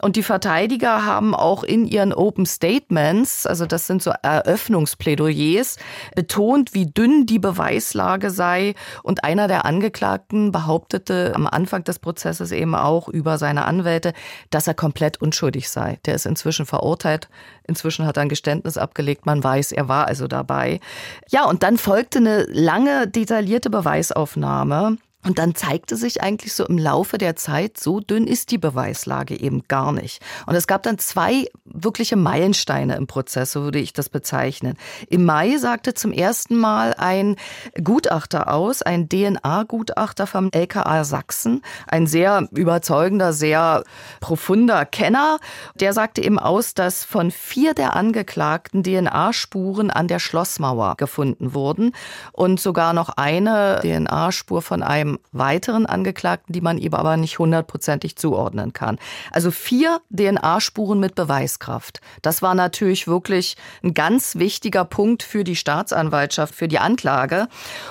Und 0.00 0.16
die 0.16 0.22
Verteidiger 0.22 1.04
haben 1.04 1.34
auch 1.34 1.64
in 1.64 1.86
ihren 1.86 2.12
Open 2.12 2.46
Statements 2.46 3.46
also 3.46 3.66
das 3.66 3.86
sind 3.86 4.02
so 4.02 4.12
Eröffnungsplädoyers, 4.22 5.78
betont, 6.14 6.74
wie 6.74 6.86
dünn 6.86 7.26
die 7.26 7.38
Beweislage 7.38 8.30
sei. 8.30 8.74
Und 9.02 9.24
einer 9.24 9.48
der 9.48 9.64
Angeklagten 9.64 10.52
behauptete 10.52 11.32
am 11.34 11.46
Anfang 11.46 11.84
des 11.84 11.98
Prozesses 11.98 12.52
eben 12.52 12.74
auch 12.74 13.08
über 13.08 13.38
seine 13.38 13.64
Anwälte, 13.64 14.12
dass 14.50 14.66
er 14.66 14.74
komplett 14.74 15.20
unschuldig 15.20 15.70
sei. 15.70 15.98
Der 16.04 16.14
ist 16.14 16.26
inzwischen 16.26 16.66
verurteilt. 16.66 17.28
Inzwischen 17.66 18.06
hat 18.06 18.16
er 18.16 18.22
ein 18.22 18.28
Geständnis 18.28 18.76
abgelegt. 18.76 19.26
Man 19.26 19.42
weiß, 19.42 19.72
er 19.72 19.88
war 19.88 20.06
also 20.06 20.26
dabei. 20.26 20.80
Ja, 21.28 21.44
und 21.44 21.62
dann 21.62 21.78
folgte 21.78 22.18
eine 22.18 22.44
lange, 22.44 23.08
detaillierte 23.08 23.70
Beweisaufnahme. 23.70 24.98
Und 25.24 25.38
dann 25.38 25.56
zeigte 25.56 25.96
sich 25.96 26.22
eigentlich 26.22 26.54
so 26.54 26.64
im 26.64 26.78
Laufe 26.78 27.18
der 27.18 27.34
Zeit, 27.34 27.76
so 27.76 27.98
dünn 27.98 28.28
ist 28.28 28.52
die 28.52 28.56
Beweislage 28.56 29.38
eben 29.38 29.64
gar 29.66 29.92
nicht. 29.92 30.22
Und 30.46 30.54
es 30.54 30.68
gab 30.68 30.84
dann 30.84 30.96
zwei 30.98 31.48
wirkliche 31.64 32.14
Meilensteine 32.14 32.94
im 32.94 33.08
Prozess, 33.08 33.50
so 33.52 33.62
würde 33.62 33.80
ich 33.80 33.92
das 33.92 34.08
bezeichnen. 34.08 34.76
Im 35.08 35.24
Mai 35.24 35.56
sagte 35.56 35.92
zum 35.92 36.12
ersten 36.12 36.56
Mal 36.56 36.94
ein 36.96 37.34
Gutachter 37.82 38.52
aus, 38.52 38.80
ein 38.82 39.08
DNA-Gutachter 39.08 40.28
vom 40.28 40.50
LKA 40.52 41.02
Sachsen, 41.02 41.62
ein 41.88 42.06
sehr 42.06 42.48
überzeugender, 42.52 43.32
sehr 43.32 43.82
profunder 44.20 44.86
Kenner, 44.86 45.38
der 45.74 45.92
sagte 45.94 46.22
eben 46.22 46.38
aus, 46.38 46.74
dass 46.74 47.04
von 47.04 47.32
vier 47.32 47.74
der 47.74 47.96
Angeklagten 47.96 48.84
DNA-Spuren 48.84 49.90
an 49.90 50.06
der 50.06 50.20
Schlossmauer 50.20 50.96
gefunden 50.96 51.54
wurden 51.54 51.92
und 52.32 52.60
sogar 52.60 52.92
noch 52.92 53.08
eine 53.10 53.80
DNA-Spur 53.82 54.62
von 54.62 54.84
einem 54.84 55.07
einem 55.08 55.18
weiteren 55.32 55.86
Angeklagten, 55.86 56.52
die 56.52 56.60
man 56.60 56.78
ihm 56.78 56.94
aber 56.94 57.16
nicht 57.16 57.38
hundertprozentig 57.38 58.16
zuordnen 58.16 58.72
kann. 58.72 58.98
Also 59.32 59.50
vier 59.50 60.00
DNA-Spuren 60.10 61.00
mit 61.00 61.14
Beweiskraft. 61.14 62.00
Das 62.22 62.42
war 62.42 62.54
natürlich 62.54 63.06
wirklich 63.06 63.56
ein 63.82 63.94
ganz 63.94 64.36
wichtiger 64.36 64.84
Punkt 64.84 65.22
für 65.22 65.44
die 65.44 65.56
Staatsanwaltschaft, 65.56 66.54
für 66.54 66.68
die 66.68 66.78
Anklage. 66.78 67.48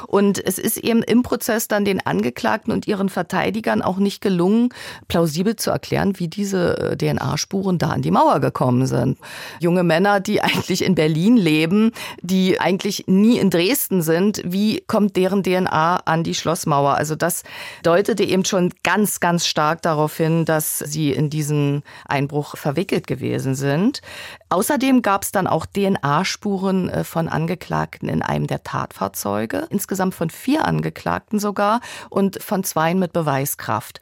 Und 0.07 0.43
es 0.43 0.57
ist 0.57 0.77
eben 0.77 1.03
im 1.03 1.23
Prozess 1.23 1.67
dann 1.67 1.85
den 1.85 2.05
Angeklagten 2.05 2.71
und 2.71 2.87
ihren 2.87 3.09
Verteidigern 3.09 3.81
auch 3.81 3.97
nicht 3.97 4.21
gelungen, 4.21 4.69
plausibel 5.07 5.55
zu 5.55 5.71
erklären, 5.71 6.19
wie 6.19 6.27
diese 6.27 6.77
äh, 6.77 6.97
DNA-Spuren 6.97 7.77
da 7.77 7.89
an 7.89 8.01
die 8.01 8.11
Mauer 8.11 8.39
gekommen 8.39 8.85
sind. 8.85 9.17
Junge 9.59 9.83
Männer, 9.83 10.19
die 10.19 10.41
eigentlich 10.47 10.83
in 10.83 10.95
Berlin 10.95 11.37
leben, 11.37 11.91
die 12.21 12.59
eigentlich 12.59 13.05
nie 13.07 13.37
in 13.37 13.49
Dresden 13.49 14.01
sind, 14.01 14.41
wie 14.45 14.83
kommt 14.87 15.15
deren 15.15 15.43
DNA 15.43 15.97
an 16.05 16.23
die 16.23 16.35
Schlossmauer? 16.35 16.95
Also 16.95 17.06
das 17.15 17.43
deutete 17.83 18.23
eben 18.23 18.45
schon 18.45 18.73
ganz, 18.83 19.19
ganz 19.19 19.45
stark 19.45 19.81
darauf 19.81 20.17
hin, 20.17 20.45
dass 20.45 20.79
sie 20.79 21.11
in 21.11 21.29
diesen 21.29 21.83
Einbruch 22.05 22.57
verwickelt 22.57 23.07
gewesen 23.07 23.55
sind. 23.55 24.01
Außerdem 24.49 25.01
gab 25.01 25.23
es 25.23 25.31
dann 25.31 25.47
auch 25.47 25.65
DNA-Spuren 25.65 26.89
äh, 26.89 27.03
von 27.03 27.27
Angeklagten 27.27 28.09
in 28.09 28.21
einem 28.21 28.47
der 28.47 28.63
Tatfahrzeuge, 28.63 29.67
insgesamt 29.69 30.15
von 30.15 30.29
vier 30.29 30.65
Angeklagten 30.65 31.39
sogar 31.39 31.81
und 32.09 32.41
von 32.41 32.63
zweien 32.63 32.99
mit 32.99 33.13
Beweiskraft. 33.13 33.99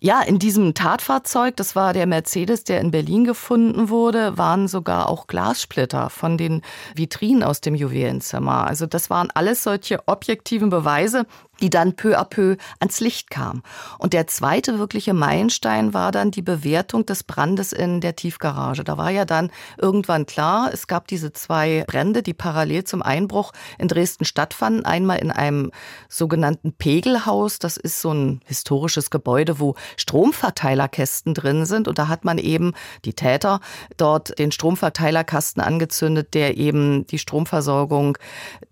Ja, 0.00 0.22
in 0.22 0.38
diesem 0.38 0.74
Tatfahrzeug, 0.74 1.56
das 1.56 1.74
war 1.74 1.92
der 1.92 2.06
Mercedes, 2.06 2.62
der 2.62 2.80
in 2.80 2.92
Berlin 2.92 3.24
gefunden 3.24 3.88
wurde, 3.88 4.38
waren 4.38 4.68
sogar 4.68 5.08
auch 5.08 5.26
Glassplitter 5.26 6.08
von 6.08 6.38
den 6.38 6.62
Vitrinen 6.94 7.42
aus 7.42 7.60
dem 7.60 7.74
Juwelenzimmer. 7.74 8.64
Also 8.68 8.86
das 8.86 9.10
waren 9.10 9.32
alles 9.34 9.64
solche 9.64 10.06
objektiven 10.06 10.70
Beweise, 10.70 11.26
die 11.60 11.70
dann 11.70 11.96
peu 11.96 12.18
à 12.18 12.24
peu 12.24 12.56
ans 12.80 13.00
Licht 13.00 13.30
kam. 13.30 13.62
Und 13.98 14.12
der 14.12 14.26
zweite 14.26 14.78
wirkliche 14.78 15.14
Meilenstein 15.14 15.94
war 15.94 16.12
dann 16.12 16.30
die 16.30 16.42
Bewertung 16.42 17.04
des 17.06 17.24
Brandes 17.24 17.72
in 17.72 18.00
der 18.00 18.16
Tiefgarage. 18.16 18.84
Da 18.84 18.96
war 18.96 19.10
ja 19.10 19.24
dann 19.24 19.50
irgendwann 19.76 20.26
klar, 20.26 20.70
es 20.72 20.86
gab 20.86 21.08
diese 21.08 21.32
zwei 21.32 21.84
Brände, 21.86 22.22
die 22.22 22.34
parallel 22.34 22.84
zum 22.84 23.02
Einbruch 23.02 23.52
in 23.78 23.88
Dresden 23.88 24.24
stattfanden. 24.24 24.84
Einmal 24.84 25.18
in 25.18 25.30
einem 25.30 25.72
sogenannten 26.08 26.72
Pegelhaus. 26.72 27.58
Das 27.58 27.76
ist 27.76 28.00
so 28.00 28.12
ein 28.12 28.40
historisches 28.44 29.10
Gebäude, 29.10 29.58
wo 29.58 29.74
Stromverteilerkästen 29.96 31.34
drin 31.34 31.66
sind. 31.66 31.88
Und 31.88 31.98
da 31.98 32.08
hat 32.08 32.24
man 32.24 32.38
eben 32.38 32.72
die 33.04 33.14
Täter 33.14 33.60
dort 33.96 34.38
den 34.38 34.52
Stromverteilerkasten 34.52 35.62
angezündet, 35.62 36.34
der 36.34 36.56
eben 36.56 37.06
die 37.06 37.18
Stromversorgung 37.18 38.16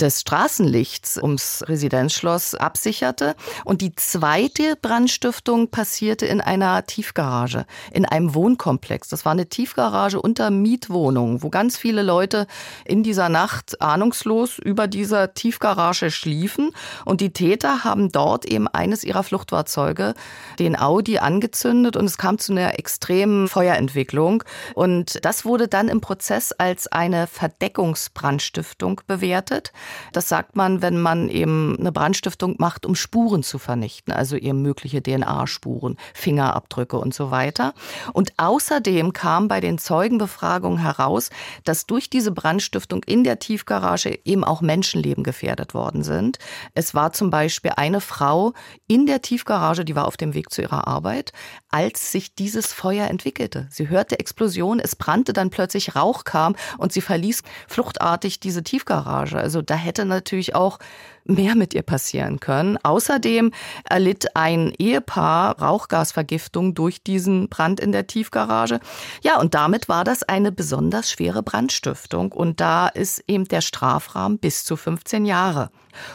des 0.01 0.21
Straßenlichts 0.21 1.17
ums 1.23 1.65
Residenzschloss 1.67 2.55
ab 2.55 2.76
absicherte. 2.77 3.35
Und 3.65 3.81
die 3.81 3.95
zweite 3.95 4.77
Brandstiftung 4.77 5.71
passierte 5.71 6.27
in 6.27 6.43
einer 6.43 6.85
Tiefgarage, 6.85 7.65
in 7.91 8.05
einem 8.05 8.35
Wohnkomplex. 8.35 9.09
Das 9.09 9.25
war 9.25 9.33
eine 9.33 9.47
Tiefgarage 9.47 10.21
unter 10.21 10.51
Mietwohnungen, 10.51 11.43
wo 11.43 11.49
ganz 11.49 11.79
viele 11.79 12.03
Leute 12.03 12.47
in 12.85 13.03
dieser 13.03 13.31
Nacht 13.31 13.81
ahnungslos 13.81 14.59
über 14.59 14.89
dieser 14.89 15.33
Tiefgarage 15.33 16.11
schliefen. 16.11 16.73
Und 17.07 17.23
die 17.23 17.33
Täter 17.33 17.83
haben 17.83 18.13
dort 18.13 18.45
eben 18.45 18.69
eines 18.69 19.05
ihrer 19.05 19.23
Fluchtfahrzeuge, 19.23 20.13
den 20.59 20.79
Audi, 20.79 21.17
angezündet 21.19 21.97
und 21.97 22.05
es 22.05 22.19
kam 22.19 22.39
zu 22.39 22.53
einer 22.53 22.79
extremen 22.79 23.49
Feuerentwicklung. 23.49 24.45
Und 24.75 25.25
das 25.25 25.47
wurde 25.47 25.67
dann 25.67 25.89
im 25.89 26.03
Prozess 26.03 26.53
als 26.53 26.89
eine 26.89 27.27
Verdeckungsbrandstiftung 27.27 29.01
bewertet. 29.07 29.73
Das 30.13 30.29
sagt 30.29 30.57
man, 30.57 30.83
wenn 30.83 31.01
man 31.01 31.31
eben 31.31 31.77
eine 31.79 31.93
Brandstiftung 31.93 32.57
macht 32.59 32.66
macht, 32.67 32.85
um 32.85 32.97
Spuren 32.97 33.45
zu 33.45 33.61
vernichten, 33.61 34.13
also 34.13 34.35
eben 34.35 34.61
mögliche 34.61 35.01
DNA-Spuren, 35.01 35.97
Fingerabdrücke 36.15 36.99
und 36.99 37.15
so 37.15 37.31
weiter. 37.31 37.75
Und 38.13 38.33
außerdem 38.39 39.13
kam 39.13 39.47
bei 39.47 39.61
den 39.61 39.79
Zeugenbefragungen 39.79 40.81
heraus, 40.81 41.31
dass 41.63 41.87
durch 41.87 42.11
diese 42.11 42.33
Brandstiftung 42.33 43.05
in 43.05 43.23
der 43.23 43.39
Tiefgarage 43.39 44.19
eben 44.25 44.43
auch 44.43 44.63
Menschenleben 44.63 45.23
gefährdet 45.23 45.75
worden 45.75 46.03
sind. 46.03 46.41
Es 46.75 46.93
war 46.93 47.13
zum 47.13 47.31
Beispiel 47.31 47.71
eine 47.77 48.01
Frau 48.01 48.53
in 48.89 49.07
der 49.07 49.23
Tiefgarage, 49.23 49.85
die 49.85 49.95
war 49.95 50.09
auf 50.09 50.17
dem 50.17 50.35
Weg 50.35 50.51
zu 50.51 50.63
ihrer 50.63 50.89
Arbeit, 50.89 51.33
als 51.69 52.11
sich 52.11 52.35
dieses 52.35 52.73
Feuer 52.73 53.07
entwickelte. 53.07 53.69
Sie 53.71 53.89
hörte 53.89 54.19
Explosion, 54.19 54.81
es 54.81 54.97
brannte, 54.97 55.33
dann 55.33 55.51
plötzlich 55.51 55.95
Rauch 55.95 56.25
kam 56.25 56.57
und 56.79 56.93
sie 56.93 57.01
verließ 57.01 57.45
fluchtartig 57.69 58.41
diese 58.41 58.65
Tiefgarage. 58.65 59.39
Also 59.39 59.63
da 59.63 59.77
hätte 59.77 60.05
natürlich 60.05 60.57
auch 60.57 60.81
mehr 61.29 61.55
mit 61.55 61.75
ihr 61.75 61.83
passieren 61.83 62.41
können. 62.41 62.79
Außerdem 62.83 63.53
erlitt 63.85 64.37
ein 64.37 64.73
Ehepaar 64.79 65.61
Rauchgasvergiftung 65.61 66.75
durch 66.75 67.03
diesen 67.03 67.49
Brand 67.49 67.81
in 67.81 67.93
der 67.93 68.07
Tiefgarage. 68.07 68.81
Ja, 69.23 69.39
und 69.41 69.55
damit 69.55 69.89
war 69.89 70.05
das 70.05 70.23
eine 70.23 70.53
besonders 70.53 71.11
schwere 71.11 71.43
Brandstiftung. 71.43 72.33
Und 72.33 72.61
da 72.61 72.89
ist 72.89 73.23
eben 73.27 73.47
der 73.47 73.61
Strafrahmen 73.61 74.39
bis 74.39 74.65
zu 74.65 74.77
15 74.77 75.25
Jahre. 75.25 75.71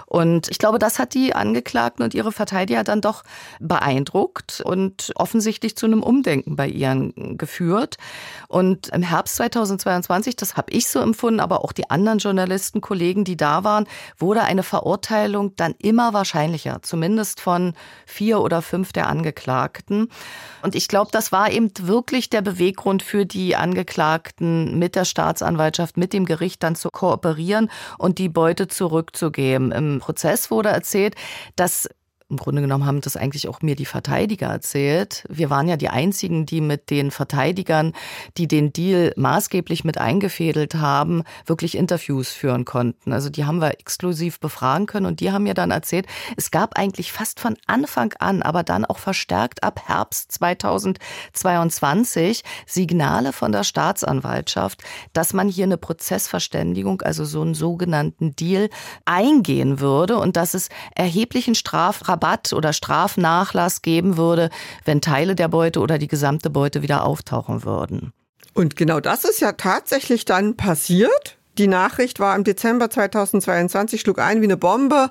Und 0.06 0.50
ich 0.50 0.58
glaube, 0.58 0.80
das 0.80 1.00
hat 1.00 1.14
die 1.14 1.34
Angeklagten 1.34 2.04
und 2.04 2.14
ihre 2.14 2.32
Verteidiger 2.32 2.84
dann 2.84 3.02
doch 3.02 3.24
beeindruckt 3.60 4.62
und 4.62 5.12
offensichtlich 5.16 5.76
zu 5.76 5.86
einem 5.86 6.04
Umdenken 6.04 6.56
bei 6.56 6.68
ihren 6.68 7.38
geführt. 7.38 7.98
Und 8.48 8.90
im 8.90 9.04
Herbst 9.04 9.36
2022, 9.38 10.36
das 10.36 10.56
habe 10.58 10.72
ich 10.72 10.88
so 10.88 11.00
empfunden, 11.00 11.40
aber 11.40 11.64
auch 11.64 11.72
die 11.72 11.90
anderen 11.90 12.20
Journalisten, 12.20 12.82
Kollegen, 12.82 13.24
die 13.24 13.38
da 13.38 13.64
waren, 13.64 13.88
wurde 14.18 14.44
eine 14.44 14.64
Verurteilung 14.64 15.56
dann 15.56 15.76
immer 15.80 16.14
wahrscheinlicher, 16.14 16.82
zumindest 16.82 17.40
von 17.40 17.74
vier 18.06 18.42
oder 18.42 18.62
fünf 18.62 18.94
der 18.94 19.08
Angeklagten. 19.08 20.10
Und 20.62 20.76
ich 20.76 20.88
glaube, 20.88 21.12
das 21.12 21.32
war 21.32 21.52
eben 21.52 21.72
wirklich 21.82 22.30
der 22.30 22.42
Beweggrund 22.42 23.04
für 23.04 23.26
die 23.26 23.56
Angeklagten 23.56 24.78
mit 24.78 24.96
der 24.96 25.06
Staatsanwaltschaft, 25.06 25.98
mit 25.98 26.14
dem 26.14 26.26
Gericht 26.26 26.64
dann 26.64 26.76
zu 26.76 26.90
kooperieren 26.90 27.70
und 27.98 28.18
die 28.18 28.30
Beute 28.30 28.68
zurückzugeben. 28.68 29.71
Im 29.72 30.00
Prozess 30.00 30.52
wurde 30.52 30.70
erzählt, 30.70 31.16
dass 31.56 31.90
im 32.32 32.38
Grunde 32.38 32.62
genommen 32.62 32.86
haben 32.86 33.02
das 33.02 33.18
eigentlich 33.18 33.50
auch 33.50 33.62
mir 33.62 33.76
die 33.76 33.86
Verteidiger 33.86 34.48
erzählt. 34.48 35.26
Wir 35.30 35.50
waren 35.50 35.68
ja 35.68 35.76
die 35.76 35.90
einzigen, 35.90 36.46
die 36.46 36.62
mit 36.62 36.90
den 36.90 37.12
Verteidigern, 37.12 37.92
die 38.38 38.48
den 38.48 38.72
Deal 38.72 39.12
maßgeblich 39.18 39.84
mit 39.84 39.98
eingefädelt 39.98 40.76
haben, 40.76 41.24
wirklich 41.46 41.76
Interviews 41.76 42.30
führen 42.30 42.64
konnten. 42.64 43.12
Also 43.12 43.30
die 43.30 43.44
haben 43.46 43.60
wir 43.60 43.80
exklusiv 43.80 44.40
befragen 44.40 44.86
können 44.86 45.06
und 45.06 45.20
die 45.20 45.32
haben 45.32 45.44
mir 45.44 45.54
dann 45.54 45.72
erzählt, 45.72 46.08
es 46.38 46.52
gab 46.52 46.80
eigentlich 46.80 47.12
fast 47.12 47.42
von 47.42 47.58
Anfang 47.68 48.14
an, 48.20 48.42
aber 48.42 48.64
dann 48.64 48.86
auch 48.86 48.98
verstärkt 48.98 49.64
ab 49.64 49.82
Herbst 49.86 50.32
2022 50.32 52.44
Signale 52.66 53.34
von 53.34 53.52
der 53.52 53.66
Staatsanwaltschaft, 53.66 54.82
dass 55.12 55.34
man 55.34 55.50
hier 55.50 55.66
eine 55.66 55.78
Prozessverständigung, 55.78 57.02
also 57.02 57.26
so 57.26 57.42
einen 57.42 57.56
sogenannten 57.56 58.38
Deal 58.38 58.70
eingehen 59.04 59.82
würde 59.82 60.18
und 60.18 60.38
dass 60.38 60.54
es 60.54 60.70
erheblichen 60.96 61.56
Strafrabatt 61.56 62.21
Rabatt 62.22 62.54
oder 62.54 62.74
Strafnachlass 62.74 63.82
geben 63.82 64.18
würde, 64.18 64.50
wenn 64.86 65.02
Teile 65.02 65.36
der 65.36 65.48
Beute 65.48 65.80
oder 65.80 65.98
die 65.98 66.08
gesamte 66.08 66.50
Beute 66.50 66.82
wieder 66.82 67.04
auftauchen 67.04 67.64
würden. 67.64 68.14
Und 68.54 68.76
genau 68.76 69.00
das 69.00 69.24
ist 69.24 69.42
ja 69.42 69.54
tatsächlich 69.54 70.26
dann 70.26 70.56
passiert. 70.56 71.38
Die 71.58 71.68
Nachricht 71.68 72.20
war 72.20 72.36
im 72.36 72.44
Dezember 72.44 72.90
2022, 72.90 74.00
schlug 74.00 74.20
ein 74.20 74.42
wie 74.42 74.46
eine 74.46 74.58
Bombe. 74.58 75.10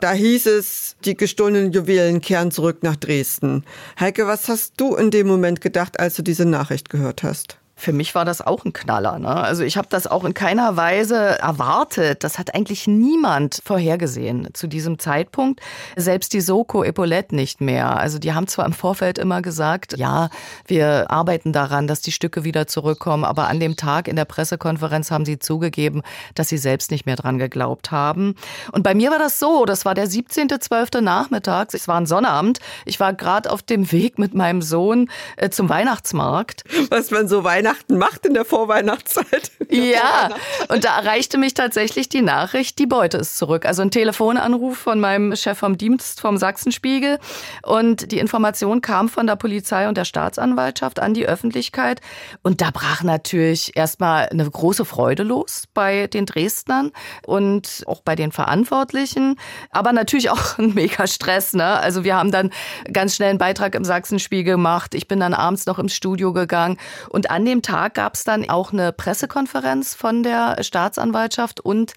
Da 0.00 0.12
hieß 0.12 0.46
es, 0.46 0.96
die 1.04 1.16
gestohlenen 1.16 1.72
Juwelen 1.72 2.20
kehren 2.20 2.50
zurück 2.50 2.82
nach 2.82 2.96
Dresden. 2.96 3.64
Heike, 4.00 4.26
was 4.26 4.48
hast 4.48 4.74
du 4.78 4.94
in 4.94 5.10
dem 5.10 5.26
Moment 5.26 5.60
gedacht, 5.60 6.00
als 6.00 6.14
du 6.16 6.22
diese 6.22 6.46
Nachricht 6.46 6.88
gehört 6.88 7.22
hast? 7.22 7.58
Für 7.82 7.92
mich 7.92 8.14
war 8.14 8.24
das 8.24 8.40
auch 8.40 8.64
ein 8.64 8.72
Knaller. 8.72 9.18
Ne? 9.18 9.26
Also 9.26 9.64
ich 9.64 9.76
habe 9.76 9.88
das 9.90 10.06
auch 10.06 10.24
in 10.24 10.34
keiner 10.34 10.76
Weise 10.76 11.16
erwartet. 11.40 12.22
Das 12.22 12.38
hat 12.38 12.54
eigentlich 12.54 12.86
niemand 12.86 13.60
vorhergesehen 13.64 14.50
zu 14.52 14.68
diesem 14.68 15.00
Zeitpunkt. 15.00 15.60
Selbst 15.96 16.32
die 16.32 16.40
Soko 16.40 16.84
Epaulette 16.84 17.34
nicht 17.34 17.60
mehr. 17.60 17.96
Also 17.96 18.20
die 18.20 18.34
haben 18.34 18.46
zwar 18.46 18.66
im 18.66 18.72
Vorfeld 18.72 19.18
immer 19.18 19.42
gesagt, 19.42 19.98
ja, 19.98 20.30
wir 20.68 21.10
arbeiten 21.10 21.52
daran, 21.52 21.88
dass 21.88 22.02
die 22.02 22.12
Stücke 22.12 22.44
wieder 22.44 22.68
zurückkommen, 22.68 23.24
aber 23.24 23.48
an 23.48 23.58
dem 23.58 23.74
Tag 23.74 24.06
in 24.06 24.14
der 24.14 24.26
Pressekonferenz 24.26 25.10
haben 25.10 25.24
sie 25.24 25.40
zugegeben, 25.40 26.02
dass 26.36 26.50
sie 26.50 26.58
selbst 26.58 26.92
nicht 26.92 27.04
mehr 27.04 27.16
dran 27.16 27.38
geglaubt 27.38 27.90
haben. 27.90 28.36
Und 28.70 28.84
bei 28.84 28.94
mir 28.94 29.10
war 29.10 29.18
das 29.18 29.40
so, 29.40 29.64
das 29.64 29.84
war 29.84 29.94
der 29.94 30.06
17.12. 30.06 31.00
nachmittags, 31.00 31.74
es 31.74 31.88
war 31.88 31.96
ein 31.96 32.06
Sonnabend, 32.06 32.60
ich 32.84 33.00
war 33.00 33.12
gerade 33.12 33.50
auf 33.50 33.60
dem 33.60 33.90
Weg 33.90 34.20
mit 34.20 34.34
meinem 34.34 34.62
Sohn 34.62 35.10
äh, 35.36 35.50
zum 35.50 35.68
Weihnachtsmarkt. 35.68 36.62
Was 36.88 37.10
man 37.10 37.26
so 37.26 37.42
Weihnachten 37.42 37.71
Weihnachten 37.72 37.98
macht 37.98 38.26
in 38.26 38.34
der 38.34 38.44
Vorweihnachtszeit. 38.44 39.50
ja, 39.70 40.30
und 40.68 40.84
da 40.84 40.98
erreichte 40.98 41.38
mich 41.38 41.54
tatsächlich 41.54 42.08
die 42.08 42.20
Nachricht, 42.20 42.78
die 42.78 42.86
Beute 42.86 43.16
ist 43.16 43.38
zurück. 43.38 43.64
Also 43.64 43.82
ein 43.82 43.90
Telefonanruf 43.90 44.76
von 44.76 45.00
meinem 45.00 45.34
Chef 45.36 45.58
vom 45.58 45.78
Dienst 45.78 46.20
vom 46.20 46.36
Sachsenspiegel. 46.36 47.18
Und 47.62 48.12
die 48.12 48.18
Information 48.18 48.82
kam 48.82 49.08
von 49.08 49.26
der 49.26 49.36
Polizei 49.36 49.88
und 49.88 49.96
der 49.96 50.04
Staatsanwaltschaft 50.04 51.00
an 51.00 51.14
die 51.14 51.26
Öffentlichkeit. 51.26 52.00
Und 52.42 52.60
da 52.60 52.70
brach 52.70 53.02
natürlich 53.02 53.76
erstmal 53.76 54.28
eine 54.28 54.48
große 54.48 54.84
Freude 54.84 55.22
los 55.22 55.64
bei 55.72 56.06
den 56.08 56.26
Dresdnern 56.26 56.92
und 57.26 57.84
auch 57.86 58.02
bei 58.02 58.16
den 58.16 58.32
Verantwortlichen. 58.32 59.36
Aber 59.70 59.92
natürlich 59.92 60.30
auch 60.30 60.58
ein 60.58 60.74
mega 60.74 61.06
Stress. 61.06 61.54
Ne? 61.54 61.64
Also 61.64 62.04
wir 62.04 62.16
haben 62.16 62.32
dann 62.32 62.50
ganz 62.92 63.16
schnell 63.16 63.30
einen 63.30 63.38
Beitrag 63.38 63.74
im 63.74 63.84
Sachsenspiegel 63.84 64.52
gemacht. 64.52 64.94
Ich 64.94 65.08
bin 65.08 65.20
dann 65.20 65.32
abends 65.32 65.64
noch 65.64 65.78
ins 65.78 65.94
Studio 65.94 66.34
gegangen. 66.34 66.76
Und 67.08 67.30
an 67.30 67.46
dem 67.52 67.62
Tag 67.62 67.94
gab 67.94 68.14
es 68.14 68.24
dann 68.24 68.48
auch 68.48 68.72
eine 68.72 68.92
Pressekonferenz 68.92 69.94
von 69.94 70.22
der 70.22 70.62
Staatsanwaltschaft 70.62 71.60
und 71.60 71.92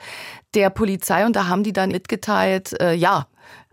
der 0.53 0.69
Polizei. 0.69 1.25
Und 1.25 1.35
da 1.35 1.47
haben 1.47 1.63
die 1.63 1.73
dann 1.73 1.89
mitgeteilt, 1.89 2.79
äh, 2.81 2.93
ja, 2.93 3.27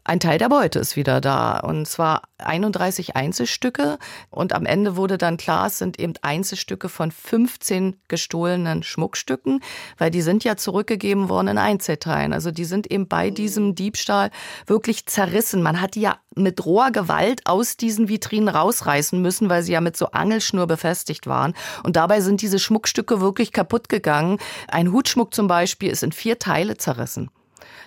ein 0.04 0.18
Teil 0.18 0.38
der 0.38 0.48
Beute 0.48 0.80
ist 0.80 0.96
wieder 0.96 1.20
da. 1.20 1.60
Und 1.60 1.86
zwar 1.86 2.22
31 2.38 3.14
Einzelstücke. 3.14 3.98
Und 4.30 4.52
am 4.52 4.66
Ende 4.66 4.96
wurde 4.96 5.16
dann 5.16 5.36
klar, 5.36 5.66
es 5.66 5.78
sind 5.78 6.00
eben 6.00 6.14
Einzelstücke 6.22 6.88
von 6.88 7.12
15 7.12 7.96
gestohlenen 8.08 8.82
Schmuckstücken, 8.82 9.60
weil 9.98 10.10
die 10.10 10.22
sind 10.22 10.42
ja 10.42 10.56
zurückgegeben 10.56 11.28
worden 11.28 11.48
in 11.48 11.58
Einzelteilen. 11.58 12.32
Also 12.32 12.50
die 12.50 12.64
sind 12.64 12.90
eben 12.90 13.06
bei 13.06 13.30
diesem 13.30 13.76
Diebstahl 13.76 14.30
wirklich 14.66 15.06
zerrissen. 15.06 15.62
Man 15.62 15.80
hat 15.80 15.94
die 15.94 16.00
ja 16.00 16.16
mit 16.34 16.64
roher 16.64 16.90
Gewalt 16.90 17.42
aus 17.46 17.76
diesen 17.76 18.08
Vitrinen 18.08 18.48
rausreißen 18.48 19.20
müssen, 19.20 19.48
weil 19.48 19.62
sie 19.62 19.72
ja 19.72 19.80
mit 19.80 19.96
so 19.96 20.06
Angelschnur 20.06 20.66
befestigt 20.66 21.28
waren. 21.28 21.54
Und 21.84 21.94
dabei 21.94 22.20
sind 22.20 22.42
diese 22.42 22.58
Schmuckstücke 22.58 23.20
wirklich 23.20 23.52
kaputt 23.52 23.88
gegangen. 23.88 24.38
Ein 24.66 24.92
Hutschmuck 24.92 25.32
zum 25.32 25.46
Beispiel 25.46 25.90
ist 25.90 26.02
in 26.02 26.10
vier 26.10 26.40
Teile 26.40 26.76
zerrissen. 26.76 27.30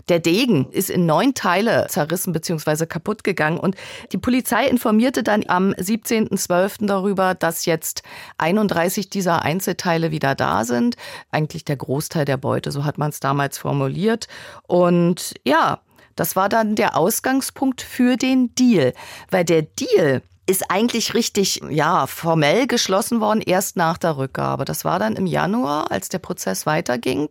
Der 0.10 0.20
Degen 0.20 0.70
ist 0.72 0.90
in 0.90 1.06
neun 1.06 1.34
Teile 1.34 1.88
zerrissen 1.90 2.34
bzw. 2.34 2.86
kaputt 2.86 3.24
gegangen 3.24 3.58
und 3.58 3.76
die 4.12 4.18
Polizei 4.18 4.68
informierte 4.68 5.24
dann 5.24 5.44
am 5.48 5.72
17.12. 5.72 6.86
darüber, 6.86 7.34
dass 7.36 7.66
jetzt 7.66 8.04
31 8.38 9.10
dieser 9.10 9.44
Einzelteile 9.44 10.12
wieder 10.12 10.36
da 10.36 10.64
sind. 10.64 10.96
Eigentlich 11.32 11.66
der 11.66 11.78
Großteil 11.78 12.26
der 12.26 12.38
Beute, 12.38 12.72
so 12.72 12.86
hat 12.86 12.98
man 12.98 13.10
es 13.10 13.20
damals 13.20 13.58
formuliert. 13.58 14.28
Und 14.68 15.34
ja, 15.46 15.80
das 16.16 16.36
war 16.36 16.50
dann 16.50 16.76
der 16.76 16.96
Ausgangspunkt 16.96 17.82
für 17.82 18.16
den 18.16 18.54
Deal, 18.56 18.94
weil 19.30 19.44
der 19.44 19.64
Deal 19.64 20.22
ist 20.47 20.69
eigentlich 20.69 21.13
richtig, 21.15 21.62
ja, 21.69 22.05
formell 22.05 22.67
geschlossen 22.67 23.19
worden 23.19 23.41
erst 23.41 23.77
nach 23.77 23.97
der 23.97 24.17
Rückgabe. 24.17 24.63
Das 24.63 24.86
war 24.86 24.99
dann 24.99 25.15
im 25.15 25.25
Januar, 25.25 25.91
als 25.91 26.10
der 26.10 26.19
Prozess 26.19 26.65
weiterging. 26.67 27.29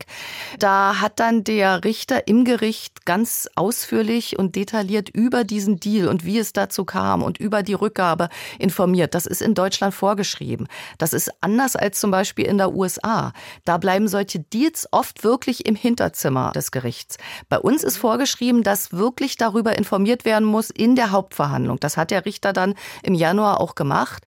Da 0.59 1.01
hat 1.01 1.21
dann 1.21 1.45
der 1.45 1.85
Richter 1.85 2.27
im 2.27 2.45
Gericht 2.45 3.07
ganz 3.07 3.49
ausführlich 3.55 4.37
und 4.39 4.57
detailliert 4.57 5.09
über 5.11 5.45
diesen 5.45 5.79
Deal 5.79 6.09
und 6.09 6.25
wie 6.25 6.39
es 6.39 6.53
dazu 6.53 6.85
kam 6.85 7.23
und 7.23 7.39
über 7.39 7.63
die 7.63 7.75
Rückgabe 7.75 8.29
informiert. 8.59 9.15
Das 9.15 9.27
ist 9.27 9.43
in 9.43 9.55
Deutschland 9.55 9.95
vorgeschrieben. 9.95 10.67
Das 10.99 11.13
ist 11.13 11.31
anders 11.41 11.77
als 11.77 12.01
zum 12.01 12.11
Beispiel 12.11 12.47
in 12.47 12.59
der 12.59 12.75
USA. 12.75 13.33
Da 13.65 13.79
bleiben 13.79 14.09
solche 14.09 14.41
Deals 14.41 14.89
oft 14.91 15.23
wirklich 15.23 15.67
im 15.67 15.77
Hinterzimmer 15.77 16.51
des 16.53 16.73
Gerichts. 16.73 17.19
Bei 17.49 17.59
uns 17.59 17.85
ist 17.85 17.97
vorgeschrieben, 17.97 18.65
dass 18.65 18.93
wirklich 18.93 19.37
darüber 19.37 19.79
informiert 19.79 20.25
werden 20.25 20.45
muss 20.47 20.71
in 20.71 20.97
der 20.97 21.13
Hauptverhandlung. 21.13 21.79
Das 21.79 21.97
hat 21.97 22.11
der 22.11 22.25
Richter 22.27 22.53
dann 22.53 22.75
im 23.05 23.15
Januar 23.15 23.61
auch 23.61 23.75
gemacht. 23.75 24.25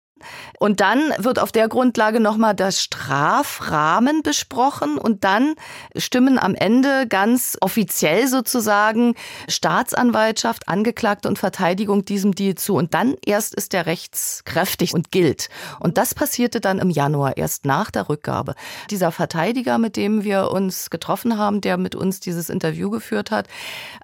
Und 0.60 0.82
dann 0.82 1.14
wird 1.18 1.40
auf 1.40 1.52
der 1.52 1.68
Grundlage 1.68 2.20
nochmal 2.20 2.56
das 2.56 2.82
Strafrahmen 2.82 4.24
besprochen 4.24 4.98
und 4.98 5.24
dann 5.24 5.56
stimmen 5.96 6.40
am 6.40 6.56
Ende 6.56 7.08
ganz 7.08 7.58
offiziell 7.62 8.28
sozusagen 8.28 9.16
Staatsanwaltschaft, 9.48 10.68
Angeklagte 10.68 11.28
und 11.28 11.40
Verteidigung 11.40 12.06
diesem 12.06 12.34
Deal 12.34 12.56
zu. 12.56 12.76
Und 12.76 12.94
dann 12.94 13.16
erst 13.26 13.56
ist 13.56 13.74
der 13.74 13.86
rechtskräftig 13.86 14.94
und 14.94 15.12
gilt. 15.12 15.50
Und 15.80 15.98
das 15.98 16.16
passierte 16.16 16.60
dann 16.60 16.80
im 16.80 16.90
Januar, 16.90 17.38
erst 17.38 17.66
nach 17.66 17.92
der 17.92 18.10
Rückgabe. 18.10 18.56
Dieser 18.90 19.12
Verteidiger, 19.12 19.78
mit 19.78 19.96
dem 19.96 20.24
wir 20.24 20.52
uns 20.52 20.90
getroffen 20.90 21.38
haben, 21.38 21.62
der 21.62 21.78
mit 21.78 21.96
uns 21.96 22.20
dieses 22.20 22.50
Interview 22.50 22.90
geführt 22.90 23.32
hat, 23.32 23.48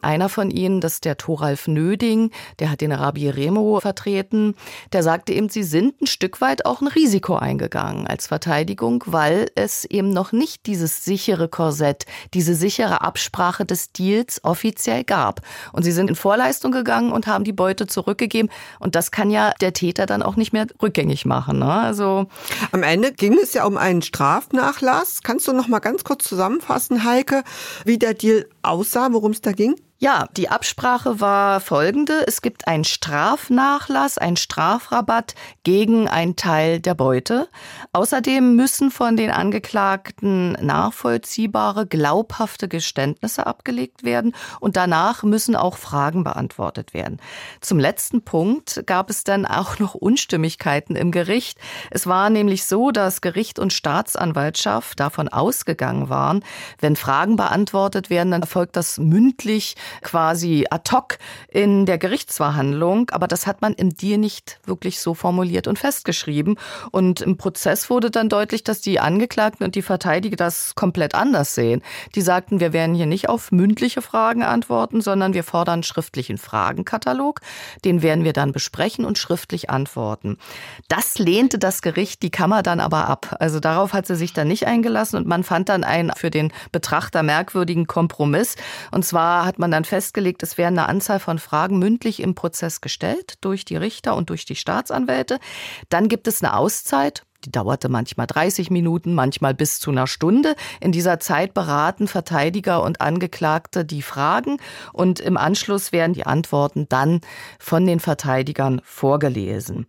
einer 0.02 0.30
von 0.30 0.52
ihnen, 0.52 0.82
das 0.82 0.94
ist 0.94 1.06
der 1.06 1.18
Thoralf 1.18 1.68
Nöding, 1.68 2.32
der 2.60 2.70
hat 2.70 2.82
den 2.82 2.92
Rabi 2.92 3.30
Remo 3.30 3.80
vertreten, 3.80 4.56
der 4.92 5.04
sagte 5.04 5.34
eben, 5.34 5.50
sie 5.50 5.64
sind 5.64 6.03
ein 6.04 6.08
Stück 6.08 6.42
weit 6.42 6.66
auch 6.66 6.82
ein 6.82 6.88
Risiko 6.88 7.36
eingegangen 7.36 8.06
als 8.08 8.28
Verteidigung, 8.28 9.04
weil 9.08 9.50
es 9.56 9.86
eben 9.86 10.10
noch 10.10 10.34
nicht 10.34 10.66
dieses 10.66 11.06
sichere 11.06 11.48
Korsett, 11.48 12.06
diese 12.34 12.56
sichere 12.56 13.02
Absprache 13.02 13.66
des 13.66 13.94
Deals 13.94 14.44
offiziell 14.44 15.06
gab. 15.06 15.42
Und 15.72 15.84
sie 15.84 15.94
sind 15.94 16.10
in 16.10 16.16
Vorleistung 16.16 16.72
gegangen 16.72 17.12
und 17.14 17.26
haben 17.26 17.46
die 17.46 17.54
Beute 17.54 17.88
zurückgegeben. 17.88 18.52
Und 18.80 18.96
das 18.96 19.12
kann 19.12 19.32
ja 19.32 19.54
der 19.62 19.72
Täter 19.72 20.06
dann 20.06 20.24
auch 20.24 20.36
nicht 20.36 20.52
mehr 20.52 20.68
rückgängig 20.82 21.26
machen. 21.26 21.60
Ne? 21.60 21.72
Also 21.72 22.28
am 22.74 22.84
Ende 22.84 23.14
ging 23.14 23.38
es 23.42 23.54
ja 23.54 23.66
um 23.66 23.78
einen 23.78 24.02
Strafnachlass. 24.02 25.24
Kannst 25.24 25.48
du 25.48 25.54
noch 25.54 25.70
mal 25.70 25.80
ganz 25.80 26.04
kurz 26.04 26.26
zusammenfassen, 26.26 27.06
Heike, 27.06 27.44
wie 27.86 27.98
der 27.98 28.14
Deal 28.14 28.46
aussah, 28.62 29.08
worum 29.12 29.32
es 29.32 29.40
da 29.40 29.54
ging? 29.54 29.76
Ja, 30.04 30.28
die 30.36 30.50
Absprache 30.50 31.22
war 31.22 31.62
folgende. 31.62 32.28
Es 32.28 32.42
gibt 32.42 32.68
einen 32.68 32.84
Strafnachlass, 32.84 34.18
einen 34.18 34.36
Strafrabatt 34.36 35.34
gegen 35.64 36.10
einen 36.10 36.36
Teil 36.36 36.82
der 36.82 36.94
Beute. 36.94 37.48
Außerdem 37.94 38.58
müssen 38.58 38.92
von 38.92 39.16
den 39.16 39.32
Angeklagten 39.32 40.58
nachvollziehbare, 40.62 41.88
glaubhafte 41.88 42.68
Geständnisse 42.68 43.48
abgelegt 43.48 44.04
werden 44.04 44.36
und 44.60 44.76
danach 44.76 45.24
müssen 45.24 45.56
auch 45.56 45.78
Fragen 45.78 46.26
beantwortet 46.26 46.94
werden. 46.94 47.22
Zum 47.62 47.80
letzten 47.80 48.24
Punkt 48.24 48.84
gab 48.86 49.10
es 49.10 49.24
dann 49.24 49.46
auch 49.46 49.80
noch 49.80 49.96
Unstimmigkeiten 49.96 50.98
im 50.98 51.12
Gericht. 51.12 51.58
Es 51.92 52.08
war 52.08 52.30
nämlich 52.30 52.66
so, 52.66 52.92
dass 52.92 53.22
Gericht 53.22 53.58
und 53.58 53.72
Staatsanwaltschaft 53.72 55.00
davon 55.00 55.30
ausgegangen 55.30 56.10
waren, 56.10 56.44
wenn 56.82 56.98
Fragen 56.98 57.38
beantwortet 57.38 58.10
werden, 58.10 58.32
dann 58.32 58.42
erfolgt 58.42 58.76
das 58.76 58.98
mündlich 58.98 59.78
quasi 60.02 60.66
ad 60.70 60.92
hoc 60.92 61.18
in 61.48 61.86
der 61.86 61.98
Gerichtsverhandlung. 61.98 63.10
Aber 63.12 63.28
das 63.28 63.48
hat 63.48 63.62
man 63.62 63.74
im 63.74 63.96
Deal 63.96 64.18
nicht 64.18 64.60
wirklich 64.66 65.00
so 65.00 65.14
formuliert 65.14 65.68
und 65.68 65.78
festgeschrieben. 65.80 66.58
Und 66.92 67.22
im 67.22 67.38
Prozess 67.38 67.90
wurde 67.90 68.10
dann 68.10 68.30
deutlich, 68.30 68.64
dass 68.64 68.82
die 68.82 69.00
Angeklagten 69.00 69.66
und 69.66 69.76
die 69.76 69.82
Verteidiger 69.82 70.36
das 70.36 70.76
komplett 70.76 71.16
anders 71.16 71.56
sehen. 71.56 71.82
Die 72.16 72.22
sagten, 72.22 72.60
wir 72.60 72.74
werden 72.74 72.96
hier 72.96 73.06
nicht 73.06 73.30
auf 73.30 73.52
mündliche 73.52 74.02
Fragen 74.02 74.44
antworten, 74.44 75.02
sondern 75.02 75.34
wir 75.34 75.44
fordern 75.44 75.74
einen 75.74 75.84
schriftlichen 75.84 76.38
Fragenkatalog. 76.38 77.42
Den 77.84 78.02
werden 78.02 78.24
wir 78.24 78.34
dann 78.34 78.52
besprechen 78.52 79.06
und 79.06 79.18
schriftlich 79.18 79.70
antworten. 79.70 80.38
Das 80.88 81.18
lehnte 81.18 81.60
das 81.60 81.82
Gericht, 81.82 82.22
die 82.24 82.32
Kammer 82.32 82.64
dann 82.64 82.80
aber 82.80 83.08
ab. 83.08 83.36
Also 83.40 83.60
darauf 83.60 83.94
hat 83.94 84.08
sie 84.08 84.16
sich 84.16 84.34
dann 84.34 84.48
nicht 84.48 84.68
eingelassen 84.68 85.18
und 85.18 85.28
man 85.28 85.44
fand 85.44 85.70
dann 85.70 85.84
einen 85.84 86.12
für 86.16 86.30
den 86.30 86.52
Betrachter 86.72 87.24
merkwürdigen 87.24 87.88
Kompromiss. 87.88 88.56
Und 88.92 89.04
zwar 89.06 89.46
hat 89.46 89.60
man 89.60 89.72
dann 89.72 89.83
festgelegt, 89.86 90.44
es 90.44 90.58
werden 90.58 90.78
eine 90.78 90.88
Anzahl 90.88 91.20
von 91.20 91.40
Fragen 91.40 91.80
mündlich 91.80 92.22
im 92.22 92.36
Prozess 92.36 92.82
gestellt 92.82 93.36
durch 93.42 93.66
die 93.66 93.76
Richter 93.76 94.16
und 94.16 94.30
durch 94.30 94.46
die 94.46 94.56
Staatsanwälte. 94.56 95.40
Dann 95.90 96.10
gibt 96.10 96.28
es 96.28 96.44
eine 96.44 96.56
Auszeit 96.56 97.24
die 97.46 97.52
dauerte 97.52 97.90
manchmal 97.90 98.28
30 98.28 98.72
Minuten, 98.72 99.14
manchmal 99.14 99.54
bis 99.54 99.80
zu 99.80 99.92
einer 99.92 100.08
Stunde. 100.08 100.56
In 100.80 100.92
dieser 100.92 101.20
Zeit 101.20 101.54
beraten 101.54 102.08
Verteidiger 102.08 102.84
und 102.84 103.02
Angeklagte 103.02 103.86
die 103.86 104.02
Fragen 104.02 104.58
und 104.92 105.20
im 105.20 105.38
Anschluss 105.38 105.92
werden 105.92 106.14
die 106.14 106.26
Antworten 106.26 106.88
dann 106.90 107.22
von 107.60 107.86
den 107.86 108.00
Verteidigern 108.00 108.82
vorgelesen. 108.84 109.88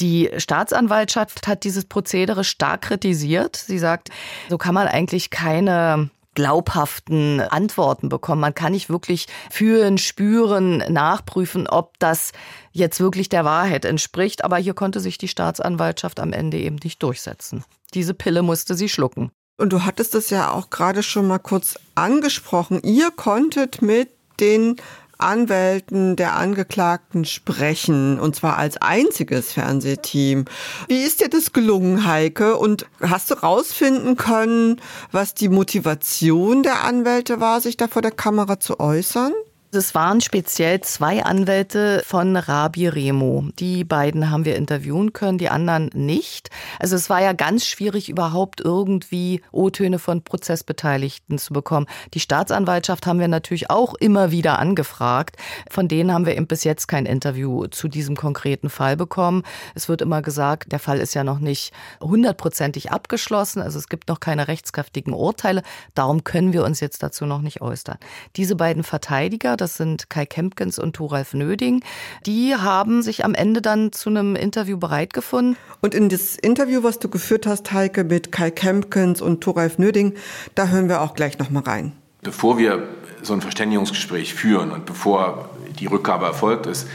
Die 0.00 0.30
Staatsanwaltschaft 0.36 1.46
hat 1.46 1.64
dieses 1.64 1.84
Prozedere 1.84 2.42
stark 2.42 2.82
kritisiert. 2.82 3.56
Sie 3.56 3.78
sagt, 3.78 4.10
so 4.48 4.58
kann 4.58 4.74
man 4.74 4.88
eigentlich 4.88 5.30
keine 5.30 6.10
glaubhaften 6.34 7.40
Antworten 7.40 8.08
bekommen. 8.08 8.40
Man 8.40 8.54
kann 8.54 8.72
nicht 8.72 8.88
wirklich 8.88 9.26
fühlen, 9.50 9.98
spüren, 9.98 10.78
nachprüfen, 10.88 11.66
ob 11.66 11.98
das 11.98 12.32
jetzt 12.72 13.00
wirklich 13.00 13.28
der 13.28 13.44
Wahrheit 13.44 13.84
entspricht. 13.84 14.44
Aber 14.44 14.56
hier 14.56 14.74
konnte 14.74 15.00
sich 15.00 15.18
die 15.18 15.28
Staatsanwaltschaft 15.28 16.20
am 16.20 16.32
Ende 16.32 16.58
eben 16.58 16.76
nicht 16.82 17.02
durchsetzen. 17.02 17.64
Diese 17.94 18.14
Pille 18.14 18.42
musste 18.42 18.74
sie 18.74 18.88
schlucken. 18.88 19.30
Und 19.56 19.72
du 19.72 19.84
hattest 19.84 20.14
es 20.14 20.30
ja 20.30 20.50
auch 20.50 20.70
gerade 20.70 21.02
schon 21.02 21.28
mal 21.28 21.38
kurz 21.38 21.78
angesprochen. 21.94 22.80
Ihr 22.82 23.10
konntet 23.12 23.82
mit 23.82 24.10
den 24.40 24.76
Anwälten 25.18 26.16
der 26.16 26.36
Angeklagten 26.36 27.24
sprechen, 27.24 28.18
und 28.18 28.36
zwar 28.36 28.58
als 28.58 28.76
einziges 28.76 29.52
Fernsehteam. 29.52 30.44
Wie 30.88 31.02
ist 31.02 31.20
dir 31.20 31.28
das 31.28 31.52
gelungen, 31.52 32.06
Heike? 32.06 32.56
Und 32.56 32.86
hast 33.00 33.30
du 33.30 33.34
rausfinden 33.34 34.16
können, 34.16 34.80
was 35.12 35.34
die 35.34 35.48
Motivation 35.48 36.62
der 36.62 36.84
Anwälte 36.84 37.40
war, 37.40 37.60
sich 37.60 37.76
da 37.76 37.88
vor 37.88 38.02
der 38.02 38.10
Kamera 38.10 38.60
zu 38.60 38.80
äußern? 38.80 39.32
Es 39.74 39.94
waren 39.94 40.20
speziell 40.20 40.80
zwei 40.82 41.24
Anwälte 41.24 42.02
von 42.06 42.36
Rabi 42.36 42.86
Remo. 42.86 43.48
Die 43.58 43.82
beiden 43.82 44.30
haben 44.30 44.44
wir 44.44 44.54
interviewen 44.54 45.12
können, 45.12 45.38
die 45.38 45.48
anderen 45.48 45.90
nicht. 45.94 46.50
Also 46.78 46.94
es 46.94 47.10
war 47.10 47.20
ja 47.20 47.32
ganz 47.32 47.66
schwierig, 47.66 48.08
überhaupt 48.08 48.60
irgendwie 48.60 49.42
O-Töne 49.50 49.98
von 49.98 50.22
Prozessbeteiligten 50.22 51.38
zu 51.38 51.52
bekommen. 51.52 51.86
Die 52.14 52.20
Staatsanwaltschaft 52.20 53.06
haben 53.06 53.18
wir 53.18 53.26
natürlich 53.26 53.68
auch 53.68 53.94
immer 53.94 54.30
wieder 54.30 54.60
angefragt. 54.60 55.36
Von 55.68 55.88
denen 55.88 56.12
haben 56.12 56.26
wir 56.26 56.36
eben 56.36 56.46
bis 56.46 56.62
jetzt 56.62 56.86
kein 56.86 57.04
Interview 57.04 57.66
zu 57.66 57.88
diesem 57.88 58.14
konkreten 58.14 58.70
Fall 58.70 58.96
bekommen. 58.96 59.42
Es 59.74 59.88
wird 59.88 60.02
immer 60.02 60.22
gesagt, 60.22 60.70
der 60.70 60.78
Fall 60.78 60.98
ist 60.98 61.14
ja 61.14 61.24
noch 61.24 61.40
nicht 61.40 61.72
hundertprozentig 62.00 62.92
abgeschlossen. 62.92 63.60
Also 63.60 63.78
es 63.78 63.88
gibt 63.88 64.08
noch 64.08 64.20
keine 64.20 64.46
rechtskräftigen 64.46 65.14
Urteile. 65.14 65.62
Darum 65.94 66.22
können 66.22 66.52
wir 66.52 66.64
uns 66.64 66.78
jetzt 66.78 67.02
dazu 67.02 67.26
noch 67.26 67.40
nicht 67.40 67.60
äußern. 67.60 67.98
Diese 68.36 68.54
beiden 68.54 68.84
Verteidiger, 68.84 69.56
das 69.64 69.78
sind 69.78 70.10
Kai 70.10 70.26
Kempkens 70.26 70.78
und 70.78 70.94
Thoralf 70.94 71.32
Nöding. 71.32 71.82
Die 72.26 72.54
haben 72.54 73.00
sich 73.00 73.24
am 73.24 73.34
Ende 73.34 73.62
dann 73.62 73.92
zu 73.92 74.10
einem 74.10 74.36
Interview 74.36 74.76
bereit 74.76 75.14
gefunden. 75.14 75.56
Und 75.80 75.94
in 75.94 76.10
das 76.10 76.36
Interview, 76.36 76.82
was 76.82 76.98
du 76.98 77.08
geführt 77.08 77.46
hast, 77.46 77.72
Heike, 77.72 78.04
mit 78.04 78.30
Kai 78.30 78.50
Kempkens 78.50 79.22
und 79.22 79.40
Thoralf 79.40 79.78
Nöding, 79.78 80.12
da 80.54 80.68
hören 80.68 80.90
wir 80.90 81.00
auch 81.00 81.14
gleich 81.14 81.38
noch 81.38 81.48
mal 81.48 81.62
rein. 81.62 81.92
Bevor 82.22 82.58
wir 82.58 82.86
so 83.22 83.32
ein 83.32 83.40
Verständigungsgespräch 83.40 84.34
führen 84.34 84.70
und 84.70 84.84
bevor 84.84 85.48
die 85.78 85.86
Rückgabe 85.86 86.26
erfolgt 86.26 86.66
ist, 86.66 86.86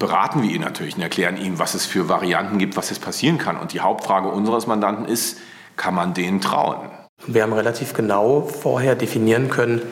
beraten 0.00 0.42
wir 0.42 0.50
ihn 0.50 0.62
natürlich 0.62 0.96
und 0.96 1.02
erklären 1.02 1.36
ihm, 1.36 1.60
was 1.60 1.74
es 1.74 1.86
für 1.86 2.08
Varianten 2.08 2.58
gibt, 2.58 2.76
was 2.76 2.90
jetzt 2.90 3.00
passieren 3.00 3.38
kann. 3.38 3.56
Und 3.56 3.72
die 3.72 3.80
Hauptfrage 3.80 4.28
unseres 4.28 4.66
Mandanten 4.66 5.04
ist, 5.04 5.38
kann 5.76 5.94
man 5.94 6.14
denen 6.14 6.40
trauen? 6.40 6.90
Wir 7.28 7.44
haben 7.44 7.52
relativ 7.52 7.94
genau 7.94 8.40
vorher 8.40 8.96
definieren 8.96 9.48
können, 9.48 9.82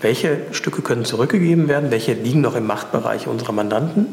welche 0.00 0.38
Stücke 0.52 0.82
können 0.82 1.04
zurückgegeben 1.04 1.68
werden, 1.68 1.90
welche 1.90 2.12
liegen 2.12 2.40
noch 2.40 2.54
im 2.54 2.66
Machtbereich 2.66 3.26
unserer 3.26 3.52
Mandanten 3.52 4.06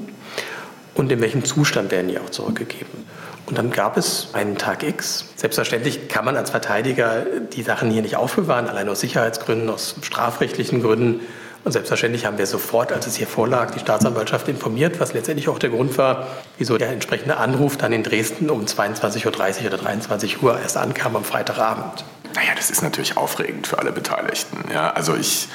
und 0.95 1.11
in 1.11 1.21
welchem 1.21 1.45
Zustand 1.45 1.91
werden 1.91 2.07
die 2.07 2.19
auch 2.19 2.29
zurückgegeben. 2.29 3.05
Und 3.45 3.59
dann 3.59 3.69
gab 3.69 3.95
es 3.95 4.29
einen 4.33 4.57
Tag 4.57 4.81
X. 4.81 5.25
Selbstverständlich 5.35 6.07
kann 6.07 6.25
man 6.25 6.35
als 6.35 6.49
Verteidiger 6.49 7.25
die 7.53 7.61
Sachen 7.61 7.91
hier 7.91 8.01
nicht 8.01 8.15
aufbewahren, 8.15 8.67
allein 8.67 8.89
aus 8.89 9.01
Sicherheitsgründen, 9.01 9.69
aus 9.69 9.95
strafrechtlichen 10.01 10.81
Gründen. 10.81 11.19
Und 11.63 11.71
selbstverständlich 11.71 12.25
haben 12.25 12.37
wir 12.37 12.47
sofort, 12.47 12.91
als 12.91 13.05
es 13.05 13.15
hier 13.15 13.27
vorlag, 13.27 13.71
die 13.71 13.79
Staatsanwaltschaft 13.79 14.47
informiert, 14.47 14.99
was 14.99 15.13
letztendlich 15.13 15.47
auch 15.47 15.59
der 15.59 15.69
Grund 15.69 15.97
war, 15.97 16.27
wieso 16.57 16.77
der 16.77 16.89
entsprechende 16.89 17.37
Anruf 17.37 17.77
dann 17.77 17.91
in 17.93 18.03
Dresden 18.03 18.49
um 18.49 18.65
22.30 18.65 19.25
Uhr 19.61 19.67
oder 19.67 19.77
23 19.77 20.41
Uhr 20.41 20.59
erst 20.59 20.77
ankam 20.77 21.15
am 21.15 21.23
Freitagabend. 21.23 22.03
Naja, 22.35 22.51
das 22.55 22.69
ist 22.69 22.81
natürlich 22.81 23.17
aufregend 23.17 23.67
für 23.67 23.79
alle 23.79 23.91
Beteiligten. 23.91 24.69
Ja, 24.71 24.91
also 24.91 25.15
ich 25.15 25.47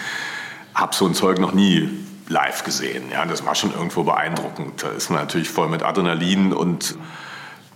habe 0.75 0.95
so 0.95 1.07
ein 1.07 1.15
Zeug 1.15 1.39
noch 1.39 1.53
nie 1.53 1.91
live 2.29 2.65
gesehen. 2.65 3.11
Ja, 3.11 3.27
das 3.27 3.45
war 3.45 3.55
schon 3.55 3.73
irgendwo 3.73 4.05
beeindruckend. 4.05 4.83
Da 4.83 4.91
ist 4.91 5.11
man 5.11 5.21
natürlich 5.21 5.51
voll 5.51 5.69
mit 5.69 5.83
Adrenalin 5.83 6.53
und 6.53 6.97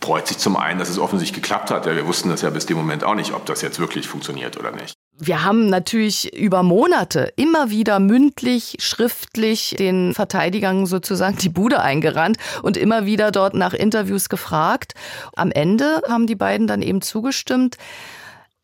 freut 0.00 0.28
sich 0.28 0.38
zum 0.38 0.56
einen, 0.56 0.78
dass 0.78 0.90
es 0.90 0.98
offensichtlich 0.98 1.42
geklappt 1.42 1.70
hat. 1.70 1.86
Ja, 1.86 1.96
wir 1.96 2.06
wussten 2.06 2.28
das 2.28 2.42
ja 2.42 2.50
bis 2.50 2.66
dem 2.66 2.76
Moment 2.76 3.04
auch 3.04 3.14
nicht, 3.14 3.32
ob 3.32 3.46
das 3.46 3.62
jetzt 3.62 3.78
wirklich 3.78 4.06
funktioniert 4.06 4.58
oder 4.58 4.70
nicht. 4.70 4.94
Wir 5.16 5.44
haben 5.44 5.68
natürlich 5.68 6.36
über 6.36 6.62
Monate 6.62 7.32
immer 7.36 7.70
wieder 7.70 8.00
mündlich, 8.00 8.76
schriftlich 8.80 9.74
den 9.78 10.12
Verteidigern 10.12 10.86
sozusagen 10.86 11.38
die 11.38 11.48
Bude 11.48 11.80
eingerannt 11.80 12.36
und 12.62 12.76
immer 12.76 13.06
wieder 13.06 13.30
dort 13.30 13.54
nach 13.54 13.72
Interviews 13.74 14.28
gefragt. 14.28 14.94
Am 15.36 15.50
Ende 15.50 16.02
haben 16.08 16.26
die 16.26 16.34
beiden 16.34 16.66
dann 16.66 16.82
eben 16.82 17.00
zugestimmt. 17.00 17.76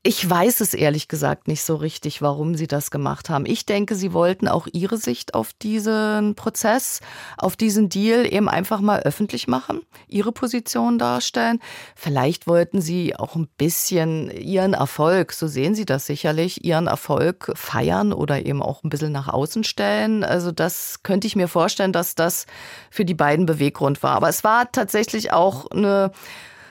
Ich 0.02 0.28
weiß 0.28 0.62
es 0.62 0.72
ehrlich 0.72 1.08
gesagt 1.08 1.46
nicht 1.46 1.62
so 1.62 1.76
richtig, 1.76 2.22
warum 2.22 2.54
sie 2.54 2.66
das 2.66 2.90
gemacht 2.90 3.28
haben. 3.28 3.44
Ich 3.44 3.66
denke, 3.66 3.94
sie 3.94 4.14
wollten 4.14 4.48
auch 4.48 4.66
ihre 4.72 4.96
Sicht 4.96 5.34
auf 5.34 5.52
diesen 5.52 6.34
Prozess, 6.36 7.02
auf 7.36 7.54
diesen 7.54 7.90
Deal 7.90 8.24
eben 8.24 8.48
einfach 8.48 8.80
mal 8.80 9.00
öffentlich 9.00 9.46
machen, 9.46 9.82
ihre 10.08 10.32
Position 10.32 10.98
darstellen. 10.98 11.60
Vielleicht 11.94 12.46
wollten 12.46 12.80
sie 12.80 13.14
auch 13.14 13.36
ein 13.36 13.46
bisschen 13.58 14.30
ihren 14.30 14.72
Erfolg, 14.72 15.34
so 15.34 15.46
sehen 15.46 15.74
sie 15.74 15.84
das 15.84 16.06
sicherlich, 16.06 16.64
ihren 16.64 16.86
Erfolg 16.86 17.52
feiern 17.54 18.14
oder 18.14 18.46
eben 18.46 18.62
auch 18.62 18.82
ein 18.82 18.88
bisschen 18.88 19.12
nach 19.12 19.28
außen 19.28 19.64
stellen. 19.64 20.24
Also 20.24 20.50
das 20.50 21.02
könnte 21.02 21.26
ich 21.26 21.36
mir 21.36 21.46
vorstellen, 21.46 21.92
dass 21.92 22.14
das 22.14 22.46
für 22.90 23.04
die 23.04 23.12
beiden 23.12 23.44
Beweggrund 23.44 24.02
war. 24.02 24.12
Aber 24.12 24.30
es 24.30 24.44
war 24.44 24.72
tatsächlich 24.72 25.30
auch 25.34 25.70
eine 25.70 26.10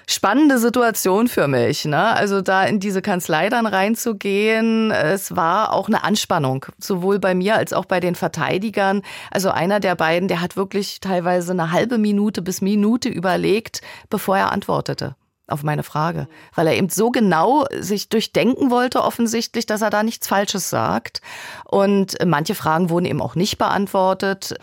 spannende 0.09 0.57
Situation 0.57 1.27
für 1.27 1.47
mich. 1.47 1.85
Ne? 1.85 2.03
Also 2.03 2.41
da 2.41 2.63
in 2.63 2.79
diese 2.79 3.01
Kanzlei 3.01 3.49
dann 3.49 3.67
reinzugehen, 3.67 4.89
es 4.91 5.35
war 5.35 5.71
auch 5.71 5.87
eine 5.87 6.03
Anspannung, 6.03 6.65
sowohl 6.79 7.19
bei 7.19 7.35
mir 7.35 7.55
als 7.55 7.73
auch 7.73 7.85
bei 7.85 7.99
den 7.99 8.15
Verteidigern. 8.15 9.03
Also 9.29 9.51
einer 9.51 9.79
der 9.79 9.95
beiden, 9.95 10.27
der 10.27 10.41
hat 10.41 10.57
wirklich 10.57 10.99
teilweise 10.99 11.51
eine 11.51 11.71
halbe 11.71 11.99
Minute 11.99 12.41
bis 12.41 12.61
Minute 12.61 13.07
überlegt, 13.07 13.81
bevor 14.09 14.37
er 14.37 14.51
antwortete 14.51 15.15
auf 15.51 15.63
meine 15.63 15.83
Frage, 15.83 16.27
weil 16.55 16.67
er 16.67 16.75
eben 16.75 16.89
so 16.89 17.09
genau 17.09 17.65
sich 17.77 18.09
durchdenken 18.09 18.71
wollte 18.71 19.03
offensichtlich, 19.03 19.65
dass 19.65 19.81
er 19.81 19.89
da 19.89 20.03
nichts 20.03 20.27
Falsches 20.27 20.69
sagt. 20.69 21.21
Und 21.65 22.17
manche 22.25 22.55
Fragen 22.55 22.89
wurden 22.89 23.05
eben 23.05 23.21
auch 23.21 23.35
nicht 23.35 23.57
beantwortet. 23.57 24.55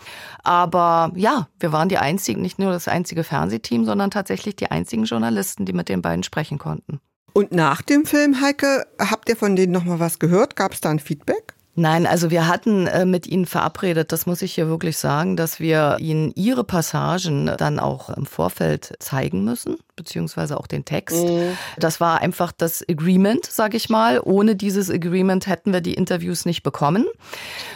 Aber 0.43 1.11
ja, 1.15 1.47
wir 1.59 1.71
waren 1.71 1.89
die 1.89 1.97
einzigen, 1.97 2.41
nicht 2.41 2.59
nur 2.59 2.71
das 2.71 2.87
einzige 2.87 3.23
Fernsehteam, 3.23 3.85
sondern 3.85 4.11
tatsächlich 4.11 4.55
die 4.55 4.71
einzigen 4.71 5.03
Journalisten, 5.03 5.65
die 5.65 5.73
mit 5.73 5.89
den 5.89 6.01
beiden 6.01 6.23
sprechen 6.23 6.57
konnten. 6.57 6.99
Und 7.33 7.51
nach 7.51 7.81
dem 7.81 8.05
Film, 8.05 8.41
Heike, 8.41 8.87
habt 8.97 9.29
ihr 9.29 9.35
von 9.35 9.55
denen 9.55 9.71
noch 9.71 9.83
mal 9.83 9.99
was 9.99 10.17
gehört? 10.17 10.55
Gab 10.55 10.73
es 10.73 10.81
da 10.81 10.89
ein 10.89 10.99
Feedback? 10.99 11.56
Nein, 11.79 12.07
also 12.07 12.31
wir 12.31 12.47
hatten 12.47 12.87
äh, 12.87 13.05
mit 13.05 13.27
ihnen 13.27 13.45
verabredet, 13.45 14.11
das 14.11 14.25
muss 14.25 14.41
ich 14.41 14.55
hier 14.55 14.67
wirklich 14.67 14.97
sagen, 14.97 15.37
dass 15.37 15.59
wir 15.59 15.97
ihnen 15.99 16.31
ihre 16.33 16.63
Passagen 16.63 17.51
dann 17.55 17.77
auch 17.77 18.09
im 18.09 18.25
Vorfeld 18.25 18.95
zeigen 18.97 19.43
müssen, 19.43 19.77
beziehungsweise 19.95 20.59
auch 20.59 20.65
den 20.65 20.85
Text. 20.85 21.23
Mhm. 21.23 21.55
Das 21.77 22.01
war 22.01 22.19
einfach 22.19 22.51
das 22.51 22.83
Agreement, 22.89 23.45
sage 23.45 23.77
ich 23.77 23.89
mal. 23.89 24.19
Ohne 24.23 24.55
dieses 24.55 24.89
Agreement 24.89 25.45
hätten 25.45 25.71
wir 25.71 25.81
die 25.81 25.93
Interviews 25.93 26.45
nicht 26.45 26.63
bekommen. 26.63 27.05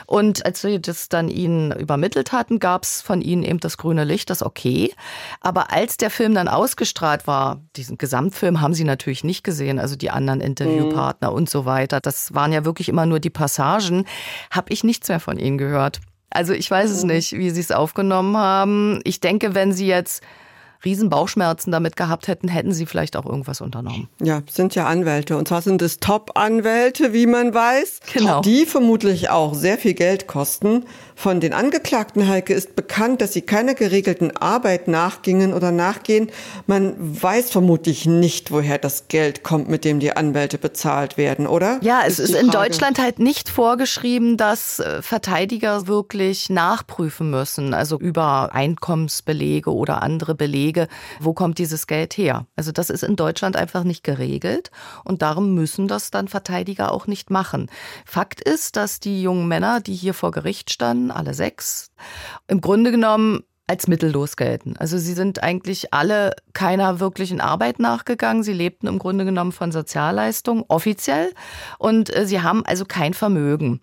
Und 0.07 0.47
als 0.47 0.63
wir 0.63 0.79
das 0.79 1.07
dann 1.07 1.29
ihnen 1.29 1.71
übermittelt 1.71 2.31
hatten, 2.31 2.57
gab 2.57 2.85
es 2.85 3.03
von 3.03 3.21
ihnen 3.21 3.43
eben 3.43 3.59
das 3.59 3.77
grüne 3.77 4.03
Licht, 4.03 4.31
das 4.31 4.41
okay. 4.41 4.95
Aber 5.41 5.71
als 5.71 5.97
der 5.97 6.09
Film 6.09 6.33
dann 6.33 6.47
ausgestrahlt 6.47 7.27
war, 7.27 7.61
diesen 7.75 7.99
Gesamtfilm 7.99 8.61
haben 8.61 8.73
sie 8.73 8.83
natürlich 8.83 9.23
nicht 9.23 9.43
gesehen, 9.43 9.77
also 9.77 9.95
die 9.95 10.09
anderen 10.09 10.41
Interviewpartner 10.41 11.29
mhm. 11.29 11.35
und 11.35 11.49
so 11.51 11.65
weiter. 11.65 11.99
Das 12.01 12.33
waren 12.33 12.51
ja 12.51 12.65
wirklich 12.65 12.89
immer 12.89 13.05
nur 13.05 13.19
die 13.19 13.29
Passagen 13.29 13.90
Reportagen 13.91 14.05
habe 14.49 14.73
ich 14.73 14.83
nichts 14.83 15.09
mehr 15.09 15.19
von 15.19 15.37
ihnen 15.37 15.57
gehört. 15.57 15.99
Also 16.29 16.53
ich 16.53 16.71
weiß 16.71 16.89
es 16.89 17.03
nicht, 17.03 17.33
wie 17.33 17.49
sie 17.49 17.59
es 17.59 17.71
aufgenommen 17.71 18.37
haben. 18.37 19.01
Ich 19.03 19.19
denke, 19.19 19.53
wenn 19.53 19.73
sie 19.73 19.87
jetzt 19.87 20.23
Riesenbauchschmerzen 20.83 21.71
damit 21.71 21.95
gehabt 21.95 22.27
hätten, 22.27 22.47
hätten 22.47 22.71
sie 22.71 22.85
vielleicht 22.85 23.15
auch 23.15 23.25
irgendwas 23.25 23.61
unternommen. 23.61 24.07
Ja, 24.19 24.41
sind 24.49 24.73
ja 24.73 24.87
Anwälte. 24.87 25.37
Und 25.37 25.47
zwar 25.47 25.61
sind 25.61 25.81
es 25.81 25.99
Top-Anwälte, 25.99 27.13
wie 27.13 27.27
man 27.27 27.53
weiß, 27.53 27.99
genau. 28.13 28.41
die 28.41 28.65
vermutlich 28.65 29.29
auch 29.29 29.53
sehr 29.53 29.77
viel 29.77 29.93
Geld 29.93 30.25
kosten. 30.25 30.85
Von 31.21 31.39
den 31.39 31.53
Angeklagten, 31.53 32.27
Heike, 32.27 32.55
ist 32.55 32.75
bekannt, 32.75 33.21
dass 33.21 33.33
sie 33.33 33.43
keiner 33.43 33.75
geregelten 33.75 34.35
Arbeit 34.37 34.87
nachgingen 34.87 35.53
oder 35.53 35.71
nachgehen. 35.71 36.31
Man 36.65 36.95
weiß 36.97 37.51
vermutlich 37.51 38.07
nicht, 38.07 38.49
woher 38.49 38.79
das 38.79 39.07
Geld 39.07 39.43
kommt, 39.43 39.69
mit 39.69 39.85
dem 39.85 39.99
die 39.99 40.13
Anwälte 40.17 40.57
bezahlt 40.57 41.17
werden, 41.17 41.45
oder? 41.45 41.77
Ja, 41.83 42.01
es 42.07 42.17
ist, 42.17 42.31
ist 42.31 42.41
in 42.41 42.49
Deutschland 42.49 42.97
halt 42.97 43.19
nicht 43.19 43.49
vorgeschrieben, 43.49 44.35
dass 44.35 44.79
äh, 44.79 45.03
Verteidiger 45.03 45.85
wirklich 45.85 46.49
nachprüfen 46.49 47.29
müssen, 47.29 47.75
also 47.75 47.99
über 47.99 48.55
Einkommensbelege 48.55 49.71
oder 49.71 50.01
andere 50.01 50.33
Belege, 50.33 50.87
wo 51.19 51.33
kommt 51.33 51.59
dieses 51.59 51.85
Geld 51.85 52.17
her. 52.17 52.47
Also 52.55 52.71
das 52.71 52.89
ist 52.89 53.03
in 53.03 53.15
Deutschland 53.15 53.55
einfach 53.57 53.83
nicht 53.83 54.03
geregelt 54.03 54.71
und 55.03 55.21
darum 55.21 55.53
müssen 55.53 55.87
das 55.87 56.09
dann 56.09 56.27
Verteidiger 56.27 56.91
auch 56.91 57.05
nicht 57.05 57.29
machen. 57.29 57.69
Fakt 58.07 58.41
ist, 58.41 58.75
dass 58.75 58.99
die 58.99 59.21
jungen 59.21 59.47
Männer, 59.47 59.81
die 59.81 59.93
hier 59.93 60.15
vor 60.15 60.31
Gericht 60.31 60.71
standen, 60.71 61.10
alle 61.15 61.33
sechs, 61.33 61.91
im 62.47 62.61
Grunde 62.61 62.91
genommen 62.91 63.43
als 63.71 63.87
mittellos 63.87 64.35
gelten. 64.35 64.75
Also 64.79 64.97
sie 64.97 65.13
sind 65.13 65.43
eigentlich 65.43 65.93
alle 65.93 66.35
keiner 66.51 66.99
wirklichen 66.99 67.39
Arbeit 67.39 67.79
nachgegangen. 67.79 68.43
Sie 68.43 68.51
lebten 68.51 68.87
im 68.87 68.99
Grunde 68.99 69.23
genommen 69.23 69.53
von 69.53 69.71
Sozialleistungen 69.71 70.65
offiziell 70.67 71.31
und 71.77 72.13
äh, 72.13 72.25
sie 72.25 72.41
haben 72.41 72.65
also 72.65 72.83
kein 72.83 73.13
Vermögen. 73.13 73.79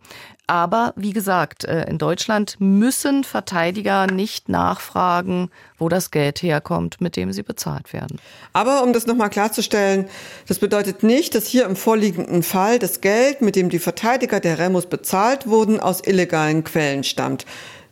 Aber 0.46 0.92
wie 0.94 1.14
gesagt, 1.14 1.64
äh, 1.64 1.88
in 1.88 1.96
Deutschland 1.96 2.56
müssen 2.58 3.24
Verteidiger 3.24 4.06
nicht 4.06 4.50
nachfragen, 4.50 5.48
wo 5.78 5.88
das 5.88 6.10
Geld 6.10 6.42
herkommt, 6.42 7.00
mit 7.00 7.16
dem 7.16 7.32
sie 7.32 7.42
bezahlt 7.42 7.94
werden. 7.94 8.18
Aber 8.52 8.82
um 8.82 8.92
das 8.92 9.06
nochmal 9.06 9.30
klarzustellen, 9.30 10.06
das 10.48 10.58
bedeutet 10.58 11.02
nicht, 11.02 11.34
dass 11.34 11.46
hier 11.46 11.64
im 11.64 11.76
vorliegenden 11.76 12.42
Fall 12.42 12.78
das 12.78 13.00
Geld, 13.00 13.40
mit 13.40 13.56
dem 13.56 13.70
die 13.70 13.78
Verteidiger 13.78 14.38
der 14.38 14.58
Remus 14.58 14.84
bezahlt 14.84 15.46
wurden, 15.46 15.80
aus 15.80 16.06
illegalen 16.06 16.62
Quellen 16.62 17.04
stammt. 17.04 17.46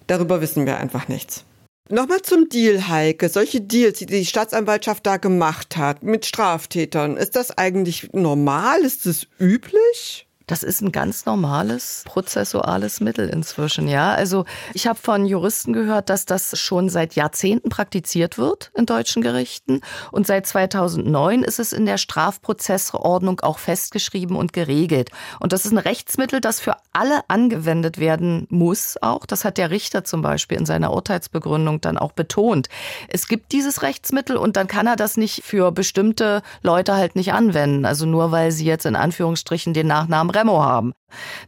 Darüber 0.06 0.42
wissen 0.42 0.66
wir 0.66 0.76
einfach 0.76 1.08
nichts. 1.08 1.45
Nochmal 1.88 2.20
zum 2.22 2.48
Deal, 2.48 2.88
Heike. 2.88 3.28
Solche 3.28 3.60
Deals, 3.60 4.00
die 4.00 4.06
die 4.06 4.26
Staatsanwaltschaft 4.26 5.06
da 5.06 5.18
gemacht 5.18 5.76
hat 5.76 6.02
mit 6.02 6.26
Straftätern, 6.26 7.16
ist 7.16 7.36
das 7.36 7.56
eigentlich 7.56 8.12
normal? 8.12 8.80
Ist 8.80 9.06
es 9.06 9.28
üblich? 9.38 10.25
Das 10.46 10.62
ist 10.62 10.80
ein 10.80 10.92
ganz 10.92 11.26
normales 11.26 12.04
prozessuales 12.06 13.00
Mittel 13.00 13.28
inzwischen, 13.28 13.88
ja. 13.88 14.14
Also 14.14 14.44
ich 14.74 14.86
habe 14.86 14.96
von 14.96 15.26
Juristen 15.26 15.72
gehört, 15.72 16.08
dass 16.08 16.24
das 16.24 16.56
schon 16.56 16.88
seit 16.88 17.16
Jahrzehnten 17.16 17.68
praktiziert 17.68 18.38
wird 18.38 18.70
in 18.76 18.86
deutschen 18.86 19.22
Gerichten 19.22 19.80
und 20.12 20.24
seit 20.24 20.46
2009 20.46 21.42
ist 21.42 21.58
es 21.58 21.72
in 21.72 21.84
der 21.84 21.98
Strafprozessordnung 21.98 23.40
auch 23.40 23.58
festgeschrieben 23.58 24.36
und 24.36 24.52
geregelt. 24.52 25.10
Und 25.40 25.52
das 25.52 25.66
ist 25.66 25.72
ein 25.72 25.78
Rechtsmittel, 25.78 26.40
das 26.40 26.60
für 26.60 26.76
alle 26.92 27.22
angewendet 27.26 27.98
werden 27.98 28.46
muss 28.48 28.96
auch. 29.02 29.26
Das 29.26 29.44
hat 29.44 29.58
der 29.58 29.70
Richter 29.70 30.04
zum 30.04 30.22
Beispiel 30.22 30.58
in 30.58 30.66
seiner 30.66 30.92
Urteilsbegründung 30.92 31.80
dann 31.80 31.98
auch 31.98 32.12
betont. 32.12 32.68
Es 33.08 33.26
gibt 33.26 33.50
dieses 33.50 33.82
Rechtsmittel 33.82 34.36
und 34.36 34.56
dann 34.56 34.68
kann 34.68 34.86
er 34.86 34.96
das 34.96 35.16
nicht 35.16 35.42
für 35.42 35.72
bestimmte 35.72 36.42
Leute 36.62 36.94
halt 36.94 37.16
nicht 37.16 37.32
anwenden. 37.32 37.84
Also 37.84 38.06
nur 38.06 38.30
weil 38.30 38.52
sie 38.52 38.64
jetzt 38.64 38.86
in 38.86 38.94
Anführungsstrichen 38.94 39.74
den 39.74 39.88
Nachnamen 39.88 40.35
Remo 40.36 40.62
haben. 40.62 40.92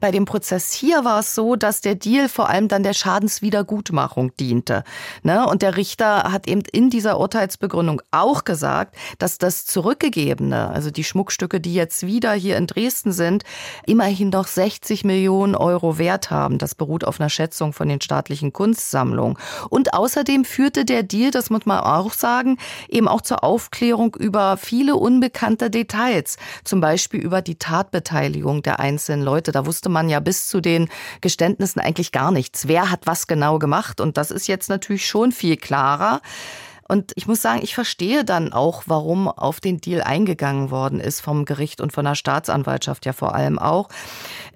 Bei 0.00 0.10
dem 0.10 0.24
Prozess 0.24 0.72
hier 0.72 1.04
war 1.04 1.20
es 1.20 1.34
so, 1.34 1.56
dass 1.56 1.80
der 1.80 1.96
Deal 1.96 2.28
vor 2.28 2.48
allem 2.48 2.68
dann 2.68 2.82
der 2.82 2.94
Schadenswiedergutmachung 2.94 4.34
diente. 4.36 4.84
Ne? 5.22 5.46
Und 5.46 5.62
der 5.62 5.76
Richter 5.76 6.32
hat 6.32 6.46
eben 6.46 6.62
in 6.72 6.90
dieser 6.90 7.18
Urteilsbegründung 7.18 8.00
auch 8.10 8.44
gesagt, 8.44 8.96
dass 9.18 9.38
das 9.38 9.64
Zurückgegebene, 9.66 10.68
also 10.70 10.90
die 10.90 11.04
Schmuckstücke, 11.04 11.60
die 11.60 11.74
jetzt 11.74 12.06
wieder 12.06 12.32
hier 12.32 12.56
in 12.56 12.66
Dresden 12.66 13.12
sind, 13.12 13.42
immerhin 13.86 14.30
noch 14.30 14.46
60 14.46 15.04
Millionen 15.04 15.54
Euro 15.54 15.98
wert 15.98 16.30
haben. 16.30 16.58
Das 16.58 16.74
beruht 16.74 17.04
auf 17.04 17.20
einer 17.20 17.30
Schätzung 17.30 17.72
von 17.72 17.88
den 17.88 18.00
staatlichen 18.00 18.52
Kunstsammlungen. 18.52 19.36
Und 19.70 19.92
außerdem 19.92 20.44
führte 20.44 20.84
der 20.84 21.02
Deal, 21.02 21.30
das 21.30 21.50
muss 21.50 21.66
man 21.66 21.80
auch 21.80 22.12
sagen, 22.12 22.58
eben 22.88 23.08
auch 23.08 23.22
zur 23.22 23.42
Aufklärung 23.42 24.14
über 24.14 24.56
viele 24.56 24.94
unbekannte 24.94 25.68
Details. 25.68 26.36
Zum 26.64 26.80
Beispiel 26.80 27.20
über 27.20 27.42
die 27.42 27.56
Tatbeteiligung 27.56 28.62
der 28.62 28.77
einzelnen 28.78 29.24
Leute. 29.24 29.52
Da 29.52 29.66
wusste 29.66 29.88
man 29.88 30.08
ja 30.08 30.20
bis 30.20 30.46
zu 30.46 30.60
den 30.60 30.88
Geständnissen 31.20 31.80
eigentlich 31.80 32.12
gar 32.12 32.30
nichts. 32.30 32.68
Wer 32.68 32.90
hat 32.90 33.00
was 33.06 33.26
genau 33.26 33.58
gemacht? 33.58 34.00
Und 34.00 34.16
das 34.16 34.30
ist 34.30 34.48
jetzt 34.48 34.68
natürlich 34.68 35.06
schon 35.06 35.32
viel 35.32 35.56
klarer. 35.56 36.20
Und 36.88 37.12
ich 37.16 37.26
muss 37.26 37.42
sagen, 37.42 37.60
ich 37.62 37.74
verstehe 37.74 38.24
dann 38.24 38.54
auch, 38.54 38.84
warum 38.86 39.28
auf 39.28 39.60
den 39.60 39.78
Deal 39.78 40.02
eingegangen 40.02 40.70
worden 40.70 41.00
ist 41.00 41.20
vom 41.20 41.44
Gericht 41.44 41.82
und 41.82 41.92
von 41.92 42.06
der 42.06 42.14
Staatsanwaltschaft 42.14 43.04
ja 43.04 43.12
vor 43.12 43.34
allem 43.34 43.58
auch. 43.58 43.90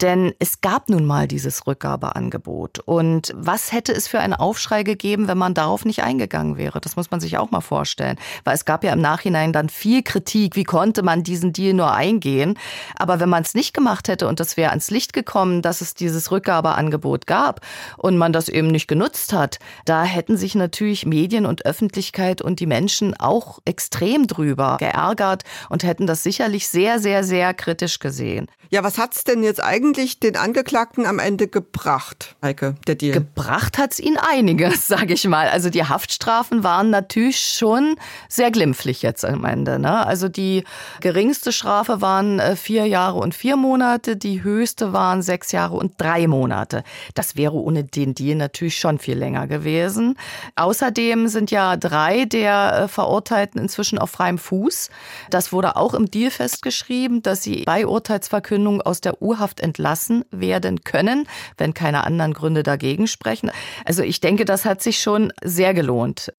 Denn 0.01 0.33
es 0.39 0.62
gab 0.62 0.89
nun 0.89 1.05
mal 1.05 1.28
dieses 1.28 1.66
Rückgabeangebot. 1.66 2.78
Und 2.78 3.33
was 3.37 3.70
hätte 3.70 3.93
es 3.93 4.09
für 4.09 4.18
einen 4.20 4.33
Aufschrei 4.33 4.83
gegeben, 4.83 5.28
wenn 5.28 5.37
man 5.37 5.53
darauf 5.53 5.85
nicht 5.85 6.03
eingegangen 6.03 6.57
wäre? 6.57 6.80
Das 6.80 6.97
muss 6.97 7.11
man 7.11 7.20
sich 7.20 7.37
auch 7.37 7.51
mal 7.51 7.61
vorstellen. 7.61 8.16
Weil 8.45 8.55
es 8.55 8.64
gab 8.64 8.83
ja 8.83 8.95
im 8.95 9.03
Nachhinein 9.03 9.53
dann 9.53 9.68
viel 9.68 10.03
Kritik. 10.03 10.57
Wie 10.57 10.64
konnte 10.64 11.03
man 11.03 11.22
diesen 11.22 11.53
Deal 11.53 11.74
nur 11.74 11.93
eingehen? 11.93 12.59
Aber 12.97 13.20
wenn 13.20 13.28
man 13.28 13.43
es 13.43 13.53
nicht 13.53 13.74
gemacht 13.74 14.09
hätte 14.09 14.26
und 14.26 14.41
es 14.41 14.57
wäre 14.57 14.70
ans 14.70 14.91
Licht 14.91 15.12
gekommen, 15.12 15.61
dass 15.61 15.83
es 15.83 15.93
dieses 15.93 16.30
Rückgabeangebot 16.30 17.26
gab 17.26 17.61
und 17.99 18.16
man 18.16 18.33
das 18.33 18.49
eben 18.49 18.68
nicht 18.68 18.89
genutzt 18.89 19.35
hat, 19.35 19.59
da 19.85 20.03
hätten 20.05 20.39
sich 20.39 20.55
natürlich 20.55 21.05
Medien 21.05 21.45
und 21.45 21.66
Öffentlichkeit 21.66 22.22
Öffentlichkeit 22.23 22.43
und 22.43 22.61
die 22.61 22.66
Menschen 22.66 23.14
auch 23.18 23.59
extrem 23.64 24.27
drüber 24.27 24.77
geärgert 24.79 25.43
und 25.68 25.83
hätten 25.83 26.07
das 26.07 26.23
sicherlich 26.23 26.68
sehr, 26.68 26.99
sehr, 26.99 27.25
sehr 27.25 27.55
kritisch 27.55 27.99
gesehen. 27.99 28.47
Ja, 28.73 28.83
was 28.83 28.97
hat's 28.97 29.25
denn 29.25 29.43
jetzt 29.43 29.62
eigentlich 29.62 30.18
den 30.18 30.35
Angeklagten 30.35 31.05
am 31.05 31.18
Ende 31.18 31.47
gebracht, 31.47 32.37
Heike, 32.43 32.75
der 32.87 32.95
Deal? 32.95 33.12
Gebracht 33.12 33.77
hat's 33.77 33.99
ihn 33.99 34.16
einiges, 34.16 34.87
sage 34.89 35.12
ich 35.12 35.29
mal. 35.29 35.49
Also 35.49 35.68
die 35.68 35.85
Haftstrafen 35.85 36.64
waren 36.64 36.89
natürlich 36.89 37.39
schon 37.39 37.97
sehr 38.31 38.51
glimpflich 38.51 39.03
jetzt 39.03 39.27
am 39.27 39.45
Ende. 39.45 39.79
Ne? 39.79 40.07
Also 40.07 40.31
die 40.31 40.64
geringste 41.03 41.53
Strafe 41.53 42.01
waren 42.01 42.39
äh, 42.39 42.57
vier 42.57 42.87
Jahre 42.87 43.18
und 43.18 43.35
vier 43.35 43.57
Monate, 43.57 44.16
die 44.16 44.43
höchste 44.43 44.95
waren 44.95 45.20
sechs 45.20 45.53
Jahre 45.53 45.75
und 45.75 46.01
drei 46.01 46.27
Monate. 46.27 46.83
Das 47.14 47.37
wäre 47.37 47.53
ohne 47.53 47.85
den 47.85 48.14
Deal 48.14 48.37
natürlich 48.37 48.79
schon 48.79 48.99
viel 48.99 49.18
länger 49.18 49.49
gewesen. 49.49 50.16
Außerdem 50.57 51.29
sind 51.29 51.51
ja 51.51 51.77
drei 51.77 52.12
der 52.27 52.83
äh, 52.85 52.89
Verurteilten 52.89 53.61
inzwischen 53.61 53.99
auf 53.99 54.11
freiem 54.11 54.39
Fuß. 54.39 54.91
Das 55.31 55.53
wurde 55.53 55.77
auch 55.77 55.95
im 55.95 56.11
Deal 56.11 56.31
festgeschrieben, 56.31 57.23
dass 57.23 57.43
sie 57.43 57.65
bei 57.65 57.87
Urteilsverkündung 57.87 58.53
Verkündung 58.53 58.83
aus 58.83 59.01
der 59.01 59.23
Urhaft 59.23 59.61
entlassen 59.61 60.25
werden 60.31 60.85
können, 60.85 61.27
wenn 61.57 61.75
keine 61.75 62.05
anderen 62.05 62.35
Gründe 62.35 62.63
dagegen 62.63 63.07
sprechen. 63.07 63.51
Also 63.85 64.03
ich 64.03 64.21
denke, 64.21 64.45
das 64.45 64.65
hat 64.65 64.83
sich 64.83 65.01
schon 65.01 65.33
sehr 65.43 65.75
gelohnt. 65.75 66.33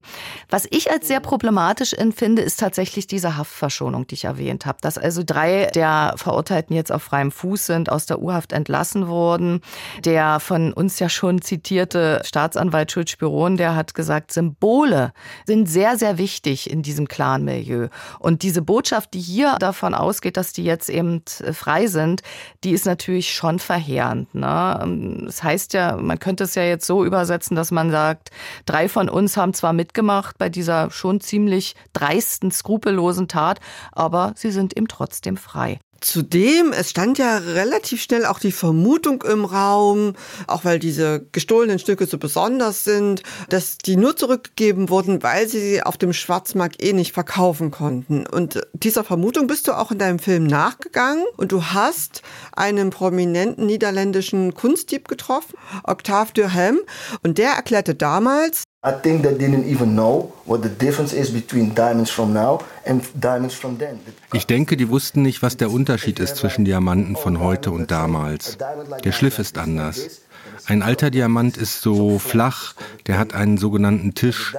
Was 0.49 0.67
ich 0.69 0.91
als 0.91 1.07
sehr 1.07 1.19
problematisch 1.19 1.93
empfinde, 1.93 2.41
ist 2.41 2.59
tatsächlich 2.59 3.07
diese 3.07 3.35
Haftverschonung, 3.35 4.07
die 4.07 4.15
ich 4.15 4.25
erwähnt 4.25 4.65
habe. 4.65 4.77
Dass 4.81 4.97
also 4.97 5.23
drei 5.25 5.71
der 5.73 6.13
Verurteilten 6.17 6.75
jetzt 6.75 6.91
auf 6.91 7.03
freiem 7.03 7.31
Fuß 7.31 7.65
sind, 7.65 7.91
aus 7.91 8.05
der 8.05 8.19
Urhaft 8.19 8.53
entlassen 8.53 9.07
wurden. 9.07 9.61
Der 10.05 10.39
von 10.39 10.71
uns 10.71 10.99
ja 10.99 11.09
schon 11.09 11.41
zitierte 11.41 12.21
Staatsanwalt 12.23 12.91
Schulz 12.91 13.11
Spiron, 13.11 13.57
der 13.57 13.75
hat 13.75 13.95
gesagt, 13.95 14.31
Symbole 14.31 15.13
sind 15.45 15.62
sehr, 15.65 15.97
sehr 15.97 16.17
wichtig 16.17 16.69
in 16.69 16.83
diesem 16.83 17.07
Clan-Milieu. 17.07 17.87
Und 18.19 18.43
diese 18.43 18.61
Botschaft, 18.61 19.13
die 19.13 19.19
hier 19.19 19.57
davon 19.59 19.93
ausgeht, 19.93 20.37
dass 20.37 20.53
die 20.53 20.63
jetzt 20.63 20.89
eben 20.89 21.23
frei 21.53 21.87
sind, 21.87 22.03
sind, 22.03 22.21
die 22.63 22.71
ist 22.71 22.85
natürlich 22.85 23.33
schon 23.33 23.59
verheerend. 23.59 24.33
Ne? 24.35 25.23
Das 25.25 25.43
heißt 25.43 25.73
ja, 25.73 25.97
man 25.97 26.19
könnte 26.19 26.43
es 26.43 26.55
ja 26.55 26.63
jetzt 26.63 26.85
so 26.85 27.05
übersetzen, 27.05 27.55
dass 27.55 27.71
man 27.71 27.91
sagt, 27.91 28.29
drei 28.65 28.89
von 28.89 29.09
uns 29.09 29.37
haben 29.37 29.53
zwar 29.53 29.73
mitgemacht 29.73 30.37
bei 30.37 30.49
dieser 30.49 30.91
schon 30.91 31.21
ziemlich 31.21 31.75
dreisten, 31.93 32.51
skrupellosen 32.51 33.27
Tat, 33.27 33.59
aber 33.91 34.33
sie 34.35 34.51
sind 34.51 34.75
eben 34.77 34.87
trotzdem 34.87 35.37
frei. 35.37 35.79
Zudem, 36.03 36.73
es 36.73 36.89
stand 36.89 37.17
ja 37.17 37.37
relativ 37.37 38.01
schnell 38.01 38.25
auch 38.25 38.39
die 38.39 38.51
Vermutung 38.51 39.23
im 39.23 39.45
Raum, 39.45 40.13
auch 40.47 40.65
weil 40.65 40.77
diese 40.77 41.25
gestohlenen 41.31 41.79
Stücke 41.79 42.05
so 42.07 42.17
besonders 42.17 42.83
sind, 42.83 43.23
dass 43.47 43.77
die 43.77 43.95
nur 43.95 44.17
zurückgegeben 44.17 44.89
wurden, 44.89 45.23
weil 45.23 45.47
sie 45.47 45.61
sie 45.61 45.81
auf 45.81 45.97
dem 45.97 46.11
Schwarzmarkt 46.11 46.83
eh 46.83 46.91
nicht 46.91 47.13
verkaufen 47.13 47.71
konnten. 47.71 48.27
Und 48.27 48.61
dieser 48.73 49.05
Vermutung 49.05 49.47
bist 49.47 49.67
du 49.67 49.77
auch 49.77 49.91
in 49.91 49.97
deinem 49.97 50.19
Film 50.19 50.45
nachgegangen 50.45 51.23
und 51.37 51.53
du 51.53 51.63
hast 51.63 52.21
einen 52.51 52.89
prominenten 52.89 53.65
niederländischen 53.65 54.53
Kunstdieb 54.53 55.07
getroffen, 55.07 55.55
Octave 55.85 56.33
Durham, 56.33 56.79
und 57.23 57.37
der 57.37 57.51
erklärte 57.51 57.95
damals, 57.95 58.63
I 58.85 58.91
think 58.91 59.23
they 59.23 59.33
didn't 59.33 59.65
even 59.65 59.93
know 59.93 60.33
what 60.45 60.61
the 60.61 60.69
difference 60.69 61.13
is 61.13 61.31
between 61.31 61.73
diamonds 61.73 62.09
from 62.09 62.33
now 62.33 62.59
and 62.85 63.01
diamonds 63.15 63.55
from 63.55 63.77
then. 63.77 63.99
Ich 64.33 64.45
denke, 64.45 64.75
die 64.75 64.89
wussten 64.89 65.21
nicht, 65.21 65.41
was 65.41 65.55
der 65.55 65.71
Unterschied 65.71 66.19
ist 66.19 66.35
zwischen 66.35 66.65
Diamanten 66.65 67.15
von 67.15 67.39
heute 67.39 67.71
und 67.71 67.91
damals. 67.91 68.57
Der 69.05 69.13
Schliff 69.13 69.39
ist 69.39 69.57
anders. 69.57 70.21
Ein 70.65 70.81
alter 70.81 71.09
Diamant 71.11 71.55
ist 71.55 71.81
so 71.81 72.19
flach, 72.19 72.73
der 73.07 73.17
hat 73.17 73.33
einen 73.33 73.57
sogenannten 73.57 74.15
Tisch. 74.15 74.55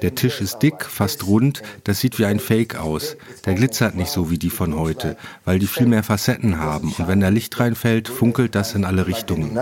Der 0.00 0.14
Tisch 0.14 0.40
ist 0.40 0.58
dick, 0.60 0.84
fast 0.86 1.26
rund, 1.26 1.62
das 1.84 2.00
sieht 2.00 2.18
wie 2.18 2.24
ein 2.24 2.40
Fake 2.40 2.76
aus. 2.76 3.16
Der 3.44 3.54
glitzert 3.54 3.94
nicht 3.94 4.10
so 4.10 4.30
wie 4.30 4.38
die 4.38 4.50
von 4.50 4.74
heute, 4.78 5.18
weil 5.44 5.58
die 5.58 5.66
viel 5.66 5.86
mehr 5.86 6.02
Facetten 6.02 6.60
haben 6.60 6.94
und 6.96 7.08
wenn 7.08 7.20
da 7.20 7.28
Licht 7.28 7.60
reinfällt, 7.60 8.08
funkelt 8.08 8.54
das 8.54 8.74
in 8.74 8.86
alle 8.86 9.06
Richtungen. 9.06 9.58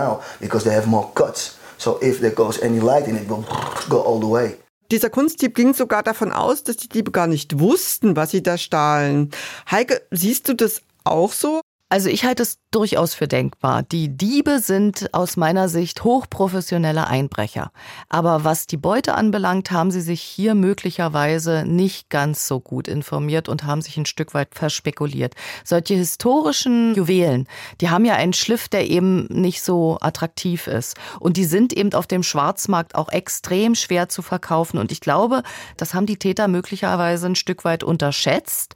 Dieser 4.91 5.09
Kunstdieb 5.09 5.55
ging 5.55 5.73
sogar 5.73 6.03
davon 6.03 6.31
aus, 6.31 6.63
dass 6.63 6.77
die 6.77 6.89
Diebe 6.89 7.11
gar 7.11 7.27
nicht 7.27 7.59
wussten, 7.59 8.15
was 8.15 8.31
sie 8.31 8.43
da 8.43 8.57
stahlen. 8.57 9.31
Heike, 9.69 10.01
siehst 10.11 10.47
du 10.47 10.53
das 10.53 10.81
auch 11.03 11.31
so? 11.31 11.61
Also 11.89 12.09
ich 12.09 12.25
halte 12.25 12.43
es 12.43 12.57
durchaus 12.75 13.13
für 13.13 13.29
denkbar. 13.29 13.83
Die 13.83 14.09
Diebe 14.09 14.59
sind 14.59 15.13
aus 15.13 15.37
meiner 15.37 15.69
Sicht 15.69 16.03
hochprofessionelle 16.03 17.07
Einbrecher. 17.07 17.71
Aber 18.09 18.43
was 18.43 18.67
die 18.67 18.75
Beute 18.75 19.15
anbelangt, 19.15 19.71
haben 19.71 19.91
sie 19.91 20.01
sich 20.01 20.21
hier 20.21 20.55
möglicherweise 20.55 21.63
nicht 21.65 22.09
ganz 22.09 22.47
so 22.47 22.59
gut 22.59 22.89
informiert 22.89 23.47
und 23.47 23.63
haben 23.63 23.81
sich 23.81 23.95
ein 23.95 24.05
Stück 24.05 24.33
weit 24.33 24.55
verspekuliert. 24.55 25.35
Solche 25.63 25.93
historischen 25.93 26.95
Juwelen, 26.95 27.47
die 27.79 27.89
haben 27.89 28.03
ja 28.03 28.15
einen 28.15 28.33
Schliff, 28.33 28.67
der 28.67 28.89
eben 28.89 29.27
nicht 29.27 29.63
so 29.63 29.97
attraktiv 30.01 30.67
ist. 30.67 30.97
Und 31.21 31.37
die 31.37 31.45
sind 31.45 31.71
eben 31.71 31.93
auf 31.93 32.07
dem 32.07 32.23
Schwarzmarkt 32.23 32.95
auch 32.95 33.07
extrem 33.07 33.75
schwer 33.75 34.09
zu 34.09 34.21
verkaufen. 34.21 34.79
Und 34.79 34.91
ich 34.91 34.99
glaube, 34.99 35.43
das 35.77 35.93
haben 35.93 36.07
die 36.07 36.17
Täter 36.17 36.49
möglicherweise 36.49 37.27
ein 37.27 37.35
Stück 37.35 37.63
weit 37.63 37.85
unterschätzt. 37.85 38.75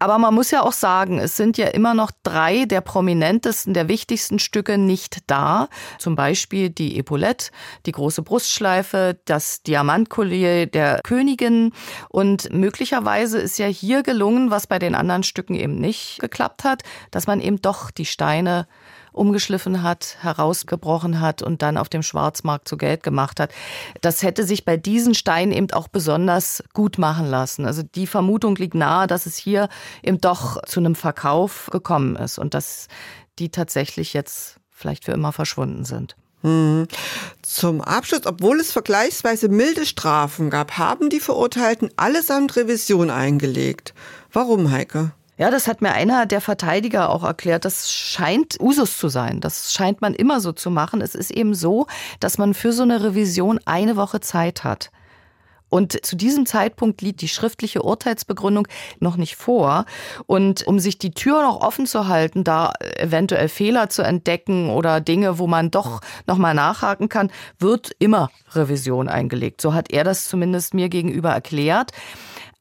Aber 0.00 0.18
man 0.18 0.34
muss 0.34 0.50
ja 0.50 0.62
auch 0.62 0.72
sagen, 0.72 1.20
es 1.20 1.36
sind 1.36 1.56
ja 1.58 1.68
immer 1.68 1.94
noch 1.94 2.10
drei 2.24 2.64
der 2.64 2.80
prominentesten, 3.36 3.74
der 3.74 3.88
wichtigsten 3.88 4.38
Stücke 4.38 4.78
nicht 4.78 5.18
da. 5.26 5.68
Zum 5.98 6.16
Beispiel 6.16 6.70
die 6.70 6.98
Epaulette, 6.98 7.50
die 7.84 7.92
große 7.92 8.22
Brustschleife, 8.22 9.18
das 9.24 9.62
Diamantkollier 9.62 10.66
der 10.66 11.00
Königin. 11.04 11.72
Und 12.08 12.52
möglicherweise 12.52 13.38
ist 13.38 13.58
ja 13.58 13.66
hier 13.66 14.02
gelungen, 14.02 14.50
was 14.50 14.66
bei 14.66 14.78
den 14.78 14.94
anderen 14.94 15.22
Stücken 15.22 15.54
eben 15.54 15.78
nicht 15.80 16.18
geklappt 16.20 16.64
hat, 16.64 16.82
dass 17.10 17.26
man 17.26 17.40
eben 17.40 17.60
doch 17.60 17.90
die 17.90 18.06
Steine 18.06 18.66
umgeschliffen 19.16 19.82
hat, 19.82 20.18
herausgebrochen 20.20 21.20
hat 21.20 21.42
und 21.42 21.62
dann 21.62 21.78
auf 21.78 21.88
dem 21.88 22.02
Schwarzmarkt 22.02 22.68
zu 22.68 22.76
Geld 22.76 23.02
gemacht 23.02 23.40
hat. 23.40 23.52
Das 24.02 24.22
hätte 24.22 24.44
sich 24.44 24.64
bei 24.64 24.76
diesen 24.76 25.14
Steinen 25.14 25.52
eben 25.52 25.70
auch 25.72 25.88
besonders 25.88 26.62
gut 26.74 26.98
machen 26.98 27.26
lassen. 27.26 27.64
Also 27.64 27.82
die 27.82 28.06
Vermutung 28.06 28.56
liegt 28.56 28.74
nahe, 28.74 29.06
dass 29.06 29.26
es 29.26 29.36
hier 29.36 29.68
eben 30.02 30.20
doch 30.20 30.62
zu 30.64 30.80
einem 30.80 30.94
Verkauf 30.94 31.68
gekommen 31.72 32.16
ist 32.16 32.38
und 32.38 32.54
dass 32.54 32.88
die 33.38 33.50
tatsächlich 33.50 34.12
jetzt 34.12 34.56
vielleicht 34.70 35.04
für 35.04 35.12
immer 35.12 35.32
verschwunden 35.32 35.84
sind. 35.84 36.16
Hm. 36.42 36.86
Zum 37.42 37.80
Abschluss, 37.80 38.26
obwohl 38.26 38.60
es 38.60 38.70
vergleichsweise 38.70 39.48
milde 39.48 39.86
Strafen 39.86 40.50
gab, 40.50 40.78
haben 40.78 41.08
die 41.08 41.20
Verurteilten 41.20 41.90
allesamt 41.96 42.56
Revision 42.56 43.10
eingelegt. 43.10 43.94
Warum, 44.32 44.70
Heike? 44.70 45.12
Ja, 45.38 45.50
das 45.50 45.66
hat 45.66 45.82
mir 45.82 45.92
einer 45.92 46.24
der 46.24 46.40
Verteidiger 46.40 47.10
auch 47.10 47.22
erklärt. 47.22 47.66
Das 47.66 47.92
scheint 47.92 48.58
Usus 48.58 48.96
zu 48.96 49.08
sein. 49.08 49.40
Das 49.40 49.72
scheint 49.72 50.00
man 50.00 50.14
immer 50.14 50.40
so 50.40 50.52
zu 50.52 50.70
machen. 50.70 51.02
Es 51.02 51.14
ist 51.14 51.30
eben 51.30 51.54
so, 51.54 51.86
dass 52.20 52.38
man 52.38 52.54
für 52.54 52.72
so 52.72 52.82
eine 52.82 53.02
Revision 53.02 53.60
eine 53.66 53.96
Woche 53.96 54.20
Zeit 54.20 54.64
hat. 54.64 54.90
Und 55.68 56.04
zu 56.04 56.16
diesem 56.16 56.46
Zeitpunkt 56.46 57.02
liegt 57.02 57.20
die 57.20 57.28
schriftliche 57.28 57.82
Urteilsbegründung 57.82 58.68
noch 59.00 59.16
nicht 59.16 59.36
vor. 59.36 59.84
Und 60.26 60.66
um 60.66 60.78
sich 60.78 60.98
die 60.98 61.10
Tür 61.10 61.42
noch 61.42 61.60
offen 61.60 61.86
zu 61.86 62.08
halten, 62.08 62.44
da 62.44 62.72
eventuell 62.96 63.48
Fehler 63.48 63.88
zu 63.88 64.02
entdecken 64.02 64.70
oder 64.70 65.00
Dinge, 65.00 65.38
wo 65.38 65.46
man 65.46 65.70
doch 65.70 66.00
nochmal 66.26 66.54
nachhaken 66.54 67.08
kann, 67.08 67.30
wird 67.58 67.92
immer 67.98 68.30
Revision 68.52 69.08
eingelegt. 69.08 69.60
So 69.60 69.74
hat 69.74 69.90
er 69.90 70.04
das 70.04 70.28
zumindest 70.28 70.74
mir 70.74 70.88
gegenüber 70.88 71.30
erklärt. 71.30 71.92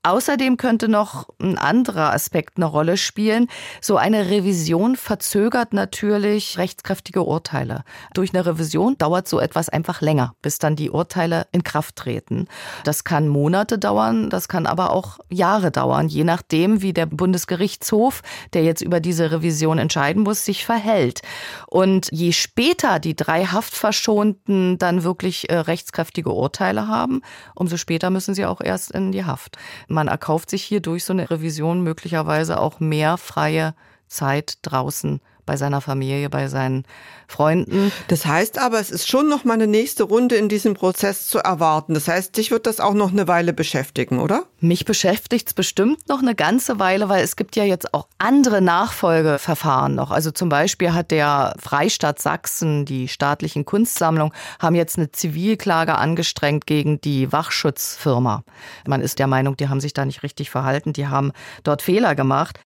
Außerdem 0.05 0.57
könnte 0.57 0.87
noch 0.87 1.29
ein 1.41 1.57
anderer 1.57 2.13
Aspekt 2.13 2.57
eine 2.57 2.67
Rolle 2.67 2.95
spielen. 2.95 3.47
So 3.81 3.97
eine 3.97 4.29
Revision 4.29 4.97
verzögert 4.97 5.73
natürlich 5.73 6.59
rechtskräftige 6.59 7.23
Urteile. 7.23 7.83
Durch 8.13 8.31
eine 8.31 8.45
Revision 8.45 8.99
dauert 8.99 9.27
so 9.27 9.39
etwas 9.39 9.67
einfach 9.67 10.01
länger, 10.01 10.35
bis 10.43 10.59
dann 10.59 10.75
die 10.75 10.91
Urteile 10.91 11.47
in 11.51 11.63
Kraft 11.63 11.95
treten. 11.95 12.47
Das 12.83 13.03
kann 13.03 13.27
Monate 13.27 13.79
dauern, 13.79 14.29
das 14.29 14.47
kann 14.47 14.67
aber 14.67 14.91
auch 14.91 15.17
Jahre 15.31 15.71
dauern, 15.71 16.07
je 16.07 16.23
nachdem, 16.23 16.83
wie 16.83 16.93
der 16.93 17.07
Bundesgerichtshof, 17.07 18.21
der 18.53 18.63
jetzt 18.63 18.83
über 18.83 18.99
diese 18.99 19.31
Revision 19.31 19.79
entscheiden 19.79 20.21
muss, 20.21 20.45
sich 20.45 20.67
verhält. 20.67 21.23
Und 21.65 22.09
je 22.11 22.31
später 22.31 22.99
die 22.99 23.15
drei 23.15 23.45
Haftverschonten 23.45 24.77
dann 24.77 25.03
wirklich 25.03 25.49
äh, 25.49 25.57
rechtskräftige 25.57 26.29
Urteile 26.29 26.87
haben, 26.87 27.23
umso 27.55 27.77
später 27.77 28.11
müssen 28.11 28.35
sie 28.35 28.45
auch 28.45 28.61
erst 28.61 28.91
in 28.91 29.11
die 29.11 29.25
Haft. 29.25 29.57
Man 29.95 30.09
erkauft 30.09 30.49
sich 30.49 30.61
hier 30.61 30.81
durch 30.81 31.05
so 31.05 31.13
eine 31.13 31.31
Revision 31.31 31.81
möglicherweise 31.81 32.59
auch 32.59 32.81
mehr 32.81 33.17
freie 33.17 33.73
Zeit 34.07 34.57
draußen 34.63 35.21
bei 35.45 35.57
seiner 35.57 35.81
Familie, 35.81 36.29
bei 36.29 36.47
seinen 36.47 36.85
Freunden. 37.27 37.91
Das 38.07 38.25
heißt 38.25 38.59
aber, 38.59 38.79
es 38.79 38.91
ist 38.91 39.09
schon 39.09 39.29
noch 39.29 39.45
mal 39.45 39.53
eine 39.53 39.67
nächste 39.67 40.03
Runde 40.03 40.35
in 40.35 40.49
diesem 40.49 40.73
Prozess 40.73 41.27
zu 41.27 41.39
erwarten. 41.39 41.93
Das 41.93 42.07
heißt, 42.07 42.37
dich 42.37 42.51
wird 42.51 42.67
das 42.67 42.79
auch 42.79 42.93
noch 42.93 43.11
eine 43.11 43.27
Weile 43.27 43.53
beschäftigen, 43.53 44.19
oder? 44.19 44.43
Mich 44.59 44.85
beschäftigt 44.85 45.47
es 45.47 45.53
bestimmt 45.53 46.07
noch 46.07 46.21
eine 46.21 46.35
ganze 46.35 46.79
Weile, 46.79 47.09
weil 47.09 47.23
es 47.23 47.35
gibt 47.35 47.55
ja 47.55 47.63
jetzt 47.63 47.93
auch 47.93 48.07
andere 48.17 48.61
Nachfolgeverfahren 48.61 49.95
noch. 49.95 50.11
Also 50.11 50.31
zum 50.31 50.49
Beispiel 50.49 50.93
hat 50.93 51.11
der 51.11 51.55
Freistaat 51.59 52.21
Sachsen, 52.21 52.85
die 52.85 53.07
staatlichen 53.07 53.65
Kunstsammlungen, 53.65 54.33
haben 54.59 54.75
jetzt 54.75 54.97
eine 54.97 55.11
Zivilklage 55.11 55.95
angestrengt 55.95 56.67
gegen 56.67 57.01
die 57.01 57.31
Wachschutzfirma. 57.31 58.43
Man 58.87 59.01
ist 59.01 59.19
der 59.19 59.27
Meinung, 59.27 59.57
die 59.57 59.69
haben 59.69 59.81
sich 59.81 59.93
da 59.93 60.05
nicht 60.05 60.23
richtig 60.23 60.49
verhalten, 60.49 60.93
die 60.93 61.07
haben 61.07 61.31
dort 61.63 61.81
Fehler 61.81 62.15
gemacht. 62.15 62.59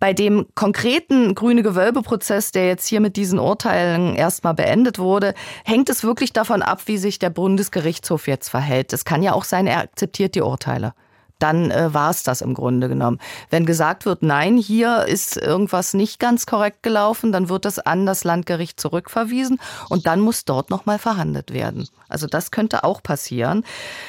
Bei 0.00 0.12
dem 0.12 0.46
konkreten 0.54 1.34
grüne 1.34 1.62
Gewölbeprozess, 1.62 2.52
der 2.52 2.66
jetzt 2.66 2.86
hier 2.86 3.00
mit 3.00 3.16
diesen 3.16 3.38
Urteilen 3.38 4.16
erstmal 4.16 4.54
beendet 4.54 4.98
wurde, 4.98 5.34
hängt 5.64 5.88
es 5.90 6.04
wirklich 6.04 6.32
davon 6.32 6.62
ab, 6.62 6.82
wie 6.86 6.98
sich 6.98 7.18
der 7.18 7.30
Bundesgerichtshof 7.30 8.26
jetzt 8.26 8.48
verhält. 8.48 8.92
Es 8.92 9.04
kann 9.04 9.22
ja 9.22 9.32
auch 9.32 9.44
sein, 9.44 9.66
er 9.66 9.80
akzeptiert 9.80 10.34
die 10.34 10.42
Urteile 10.42 10.94
dann 11.38 11.70
äh, 11.70 11.92
war 11.94 12.10
es 12.10 12.22
das 12.22 12.40
im 12.40 12.54
Grunde 12.54 12.88
genommen. 12.88 13.18
Wenn 13.50 13.66
gesagt 13.66 14.06
wird, 14.06 14.22
nein, 14.22 14.56
hier 14.56 15.06
ist 15.06 15.36
irgendwas 15.36 15.94
nicht 15.94 16.18
ganz 16.18 16.46
korrekt 16.46 16.82
gelaufen, 16.82 17.32
dann 17.32 17.48
wird 17.48 17.64
das 17.64 17.78
an 17.78 18.06
das 18.06 18.24
Landgericht 18.24 18.80
zurückverwiesen 18.80 19.60
und 19.88 20.06
dann 20.06 20.20
muss 20.20 20.44
dort 20.44 20.70
nochmal 20.70 20.98
verhandelt 20.98 21.52
werden. 21.52 21.88
Also 22.08 22.26
das 22.26 22.50
könnte 22.50 22.84
auch 22.84 23.02
passieren. 23.02 23.64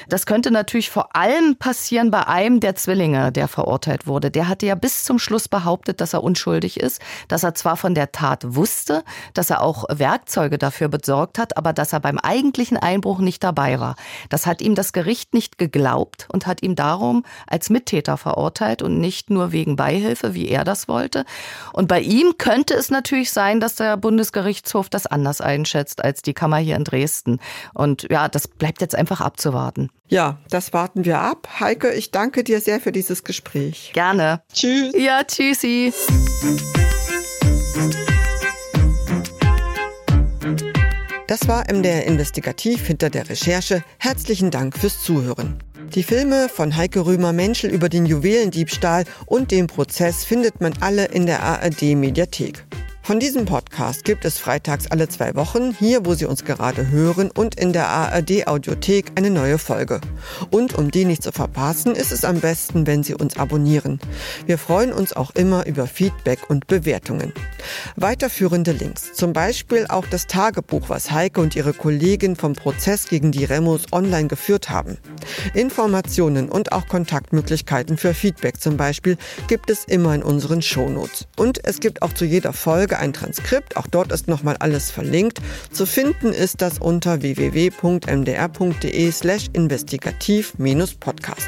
Das 0.07 0.25
könnte 0.25 0.51
natürlich 0.51 0.89
vor 0.89 1.15
allem 1.15 1.57
passieren 1.57 2.11
bei 2.11 2.27
einem 2.27 2.59
der 2.59 2.75
Zwillinge, 2.75 3.31
der 3.31 3.47
verurteilt 3.47 4.07
wurde. 4.07 4.31
Der 4.31 4.47
hatte 4.47 4.65
ja 4.65 4.75
bis 4.75 5.03
zum 5.03 5.19
Schluss 5.19 5.47
behauptet, 5.47 6.01
dass 6.01 6.13
er 6.13 6.23
unschuldig 6.23 6.79
ist, 6.79 7.01
dass 7.27 7.43
er 7.43 7.55
zwar 7.55 7.77
von 7.77 7.95
der 7.95 8.11
Tat 8.11 8.55
wusste, 8.55 9.03
dass 9.33 9.49
er 9.49 9.61
auch 9.61 9.85
Werkzeuge 9.89 10.57
dafür 10.57 10.87
besorgt 10.87 11.37
hat, 11.37 11.57
aber 11.57 11.73
dass 11.73 11.93
er 11.93 11.99
beim 11.99 12.17
eigentlichen 12.17 12.77
Einbruch 12.77 13.19
nicht 13.19 13.43
dabei 13.43 13.79
war. 13.79 13.95
Das 14.29 14.45
hat 14.45 14.61
ihm 14.61 14.75
das 14.75 14.93
Gericht 14.93 15.33
nicht 15.33 15.57
geglaubt 15.57 16.27
und 16.31 16.47
hat 16.47 16.63
ihm 16.63 16.75
darum 16.75 17.18
als 17.47 17.69
Mittäter 17.69 18.17
verurteilt 18.17 18.81
und 18.81 18.99
nicht 18.99 19.29
nur 19.29 19.51
wegen 19.51 19.75
Beihilfe, 19.75 20.33
wie 20.33 20.47
er 20.47 20.63
das 20.63 20.87
wollte. 20.87 21.25
Und 21.73 21.87
bei 21.87 22.01
ihm 22.01 22.37
könnte 22.37 22.73
es 22.73 22.89
natürlich 22.89 23.31
sein, 23.31 23.59
dass 23.59 23.75
der 23.75 23.97
Bundesgerichtshof 23.97 24.89
das 24.89 25.05
anders 25.05 25.41
einschätzt 25.41 26.03
als 26.03 26.21
die 26.21 26.33
Kammer 26.33 26.57
hier 26.57 26.75
in 26.75 26.83
Dresden. 26.83 27.39
Und 27.73 28.07
ja, 28.09 28.27
das 28.27 28.47
bleibt 28.47 28.81
jetzt 28.81 28.95
einfach 28.95 29.21
abzuwarten. 29.21 29.89
Ja, 30.07 30.39
das 30.49 30.73
warten 30.73 31.05
wir 31.05 31.19
ab. 31.19 31.47
Heike, 31.59 31.93
ich 31.93 32.11
danke 32.11 32.43
dir 32.43 32.61
sehr 32.61 32.79
für 32.79 32.91
dieses 32.91 33.23
Gespräch. 33.23 33.91
Gerne. 33.93 34.41
Tschüss. 34.51 34.93
Ja, 34.97 35.23
tschüssi. 35.23 35.93
Das 41.29 41.47
war 41.47 41.71
MDR 41.71 42.07
Investigativ 42.07 42.87
hinter 42.87 43.11
der 43.11 43.29
Recherche. 43.29 43.83
Herzlichen 43.99 44.49
Dank 44.49 44.75
fürs 44.75 45.03
Zuhören. 45.03 45.59
Die 45.93 46.01
Filme 46.01 46.49
von 46.49 46.75
Heike 46.75 47.05
Römer-Menschel 47.05 47.69
über 47.69 47.87
den 47.87 48.07
Juwelendiebstahl 48.07 49.03
und 49.27 49.51
den 49.51 49.67
Prozess 49.67 50.25
findet 50.25 50.59
man 50.59 50.73
alle 50.79 51.05
in 51.05 51.27
der 51.27 51.43
ARD-Mediathek. 51.43 52.65
Von 53.01 53.19
diesem 53.19 53.45
Podcast 53.45 54.03
gibt 54.03 54.23
es 54.23 54.37
freitags 54.37 54.85
alle 54.91 55.09
zwei 55.09 55.33
Wochen, 55.33 55.75
hier 55.79 56.05
wo 56.05 56.13
Sie 56.13 56.25
uns 56.25 56.45
gerade 56.45 56.89
hören 56.89 57.31
und 57.31 57.55
in 57.55 57.73
der 57.73 57.87
ARD 57.87 58.45
Audiothek 58.45 59.13
eine 59.15 59.31
neue 59.31 59.57
Folge. 59.57 59.99
Und 60.51 60.75
um 60.75 60.91
die 60.91 61.05
nicht 61.05 61.23
zu 61.23 61.31
verpassen, 61.31 61.95
ist 61.95 62.11
es 62.11 62.23
am 62.23 62.39
besten, 62.39 62.85
wenn 62.85 63.01
Sie 63.01 63.15
uns 63.15 63.37
abonnieren. 63.37 63.99
Wir 64.45 64.59
freuen 64.59 64.93
uns 64.93 65.13
auch 65.13 65.31
immer 65.31 65.65
über 65.65 65.87
Feedback 65.87 66.51
und 66.51 66.67
Bewertungen. 66.67 67.33
Weiterführende 67.95 68.73
Links, 68.73 69.13
zum 69.13 69.33
Beispiel 69.33 69.87
auch 69.89 70.05
das 70.05 70.27
Tagebuch, 70.27 70.89
was 70.89 71.09
Heike 71.09 71.41
und 71.41 71.55
ihre 71.55 71.73
Kollegin 71.73 72.35
vom 72.35 72.53
Prozess 72.53 73.07
gegen 73.07 73.31
die 73.31 73.45
Remos 73.45 73.91
online 73.91 74.27
geführt 74.27 74.69
haben. 74.69 74.97
Informationen 75.55 76.47
und 76.47 76.73
auch 76.73 76.87
Kontaktmöglichkeiten 76.87 77.97
für 77.97 78.13
Feedback 78.13 78.61
zum 78.61 78.77
Beispiel 78.77 79.17
gibt 79.47 79.71
es 79.71 79.85
immer 79.85 80.13
in 80.13 80.21
unseren 80.21 80.61
Shownotes. 80.61 81.27
Und 81.37 81.65
es 81.65 81.79
gibt 81.79 82.03
auch 82.03 82.13
zu 82.13 82.25
jeder 82.25 82.53
Folge 82.53 82.98
ein 82.99 83.13
Transkript, 83.13 83.77
auch 83.77 83.87
dort 83.87 84.11
ist 84.11 84.27
nochmal 84.27 84.57
alles 84.57 84.91
verlinkt. 84.91 85.39
Zu 85.71 85.85
finden 85.85 86.33
ist 86.33 86.61
das 86.61 86.77
unter 86.79 87.21
www.mdr.de 87.21 89.11
slash 89.11 89.47
investigativ-podcast. 89.53 91.47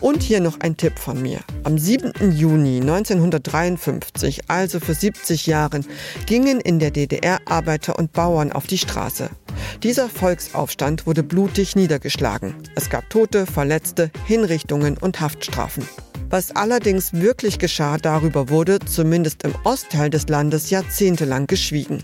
Und 0.00 0.22
hier 0.22 0.40
noch 0.40 0.60
ein 0.60 0.76
Tipp 0.76 1.00
von 1.00 1.20
mir. 1.20 1.40
Am 1.64 1.78
7. 1.78 2.30
Juni 2.30 2.80
1953, 2.80 4.48
also 4.48 4.78
vor 4.78 4.94
70 4.94 5.46
Jahren, 5.46 5.84
gingen 6.26 6.60
in 6.60 6.78
der 6.78 6.92
DDR 6.92 7.40
Arbeiter 7.44 7.98
und 7.98 8.12
Bauern 8.12 8.52
auf 8.52 8.68
die 8.68 8.78
Straße. 8.78 9.30
Dieser 9.82 10.08
Volksaufstand 10.08 11.06
wurde 11.06 11.22
blutig 11.22 11.76
niedergeschlagen. 11.76 12.54
Es 12.74 12.90
gab 12.90 13.10
Tote, 13.10 13.46
Verletzte, 13.46 14.10
Hinrichtungen 14.26 14.96
und 14.98 15.20
Haftstrafen. 15.20 15.86
Was 16.28 16.56
allerdings 16.56 17.12
wirklich 17.12 17.60
geschah, 17.60 17.98
darüber 17.98 18.48
wurde, 18.48 18.80
zumindest 18.80 19.44
im 19.44 19.54
Ostteil 19.62 20.10
des 20.10 20.26
Landes, 20.28 20.70
jahrzehntelang 20.70 21.46
geschwiegen. 21.46 22.02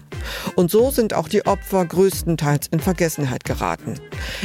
Und 0.55 0.71
so 0.71 0.93
sind 0.93 1.13
auch 1.13 1.27
die 1.27 1.45
Opfer 1.45 1.85
größtenteils 1.85 2.69
in 2.69 2.79
Vergessenheit 2.79 3.45
geraten. 3.45 3.95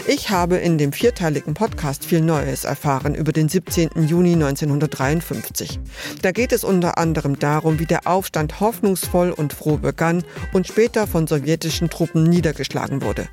Ich 0.08 0.32
habe 0.32 0.58
in 0.58 0.80
dem 0.80 0.94
vierteiligen 0.94 1.54
Podcast 1.54 2.06
viel 2.06 2.22
Neues 2.22 2.64
erfahren 2.64 3.14
über 3.14 3.32
den 3.32 3.50
17. 3.50 4.08
Juni 4.08 4.34
1953. 4.34 5.80
Da 6.24 6.32
geht 6.32 6.54
es 6.54 6.64
unter 6.64 6.98
anderem 6.98 7.38
darum, 7.38 7.78
wie 7.80 7.86
der 7.86 8.08
Aufstand 8.08 8.60
hoffnungsvoll 8.60 9.30
und 9.30 9.54
froh 9.54 9.78
begann 9.78 10.24
und 10.54 10.66
später 10.66 11.06
von 11.06 11.28
sowjetischen 11.28 11.92
Truppen 11.92 12.24
niedergeschlagen 12.24 13.04
wurde. 13.04 13.28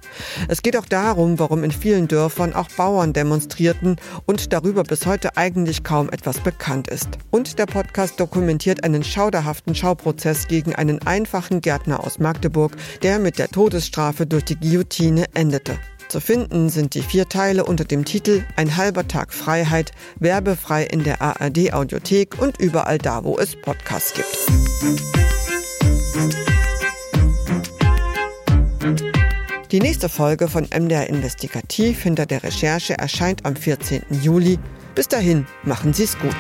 Es 0.49 0.63
geht 0.63 0.77
auch 0.77 0.87
darum, 0.87 1.39
warum 1.39 1.65
in 1.65 1.73
vielen 1.73 2.07
Dörfern 2.07 2.53
auch 2.53 2.69
Bauern 2.69 3.15
demonstrierten 3.15 3.97
und 4.27 4.53
darüber 4.53 4.83
bis 4.83 5.07
heute 5.07 5.39
eigentlich 5.39 5.85
kaum 5.85 6.11
etwas 6.11 6.34
bekannt 6.41 6.89
ist. 6.89 7.09
Und 7.31 7.59
der 7.59 7.67
Podcast 7.67 8.19
dokumentiert 8.21 8.85
einen 8.85 9.05
schauderhaften 9.05 9.75
Schauprozess 9.75 10.49
gegen 10.49 10.75
einen 10.75 11.01
einfachen 11.07 11.61
Gärtner 11.61 12.05
aus 12.05 12.19
Magdeburg, 12.19 12.77
der 13.03 13.19
mit 13.19 13.39
der 13.39 13.49
Todesstrafe 13.49 14.27
durch 14.27 14.45
die 14.45 14.57
Guillotine 14.57 15.27
endete. 15.35 15.79
Zu 16.09 16.21
finden 16.21 16.69
sind 16.69 16.95
die 16.95 17.03
vier 17.03 17.29
Teile 17.29 17.65
unter 17.65 17.85
dem 17.85 18.05
Titel 18.05 18.45
Ein 18.57 18.77
halber 18.77 19.09
Tag 19.09 19.33
Freiheit, 19.33 19.93
werbefrei 20.21 20.85
in 20.85 21.03
der 21.03 21.23
ARD 21.23 21.73
Audiothek 21.73 22.41
und 22.41 22.61
überall 22.61 22.99
da, 22.99 23.25
wo 23.25 23.39
es 23.39 23.57
Podcasts 23.57 24.15
gibt. 24.15 24.37
Die 29.75 29.81
nächste 29.81 30.09
Folge 30.09 30.47
von 30.47 30.69
MDR 30.73 31.09
Investigativ 31.09 32.03
hinter 32.03 32.27
der 32.27 32.45
Recherche 32.45 32.97
erscheint 32.97 33.45
am 33.45 33.57
14. 33.57 34.05
Juli. 34.23 34.61
Bis 34.95 35.09
dahin, 35.09 35.47
machen 35.65 35.93
Sie 35.93 36.05
es 36.05 36.19
gut. 36.19 36.37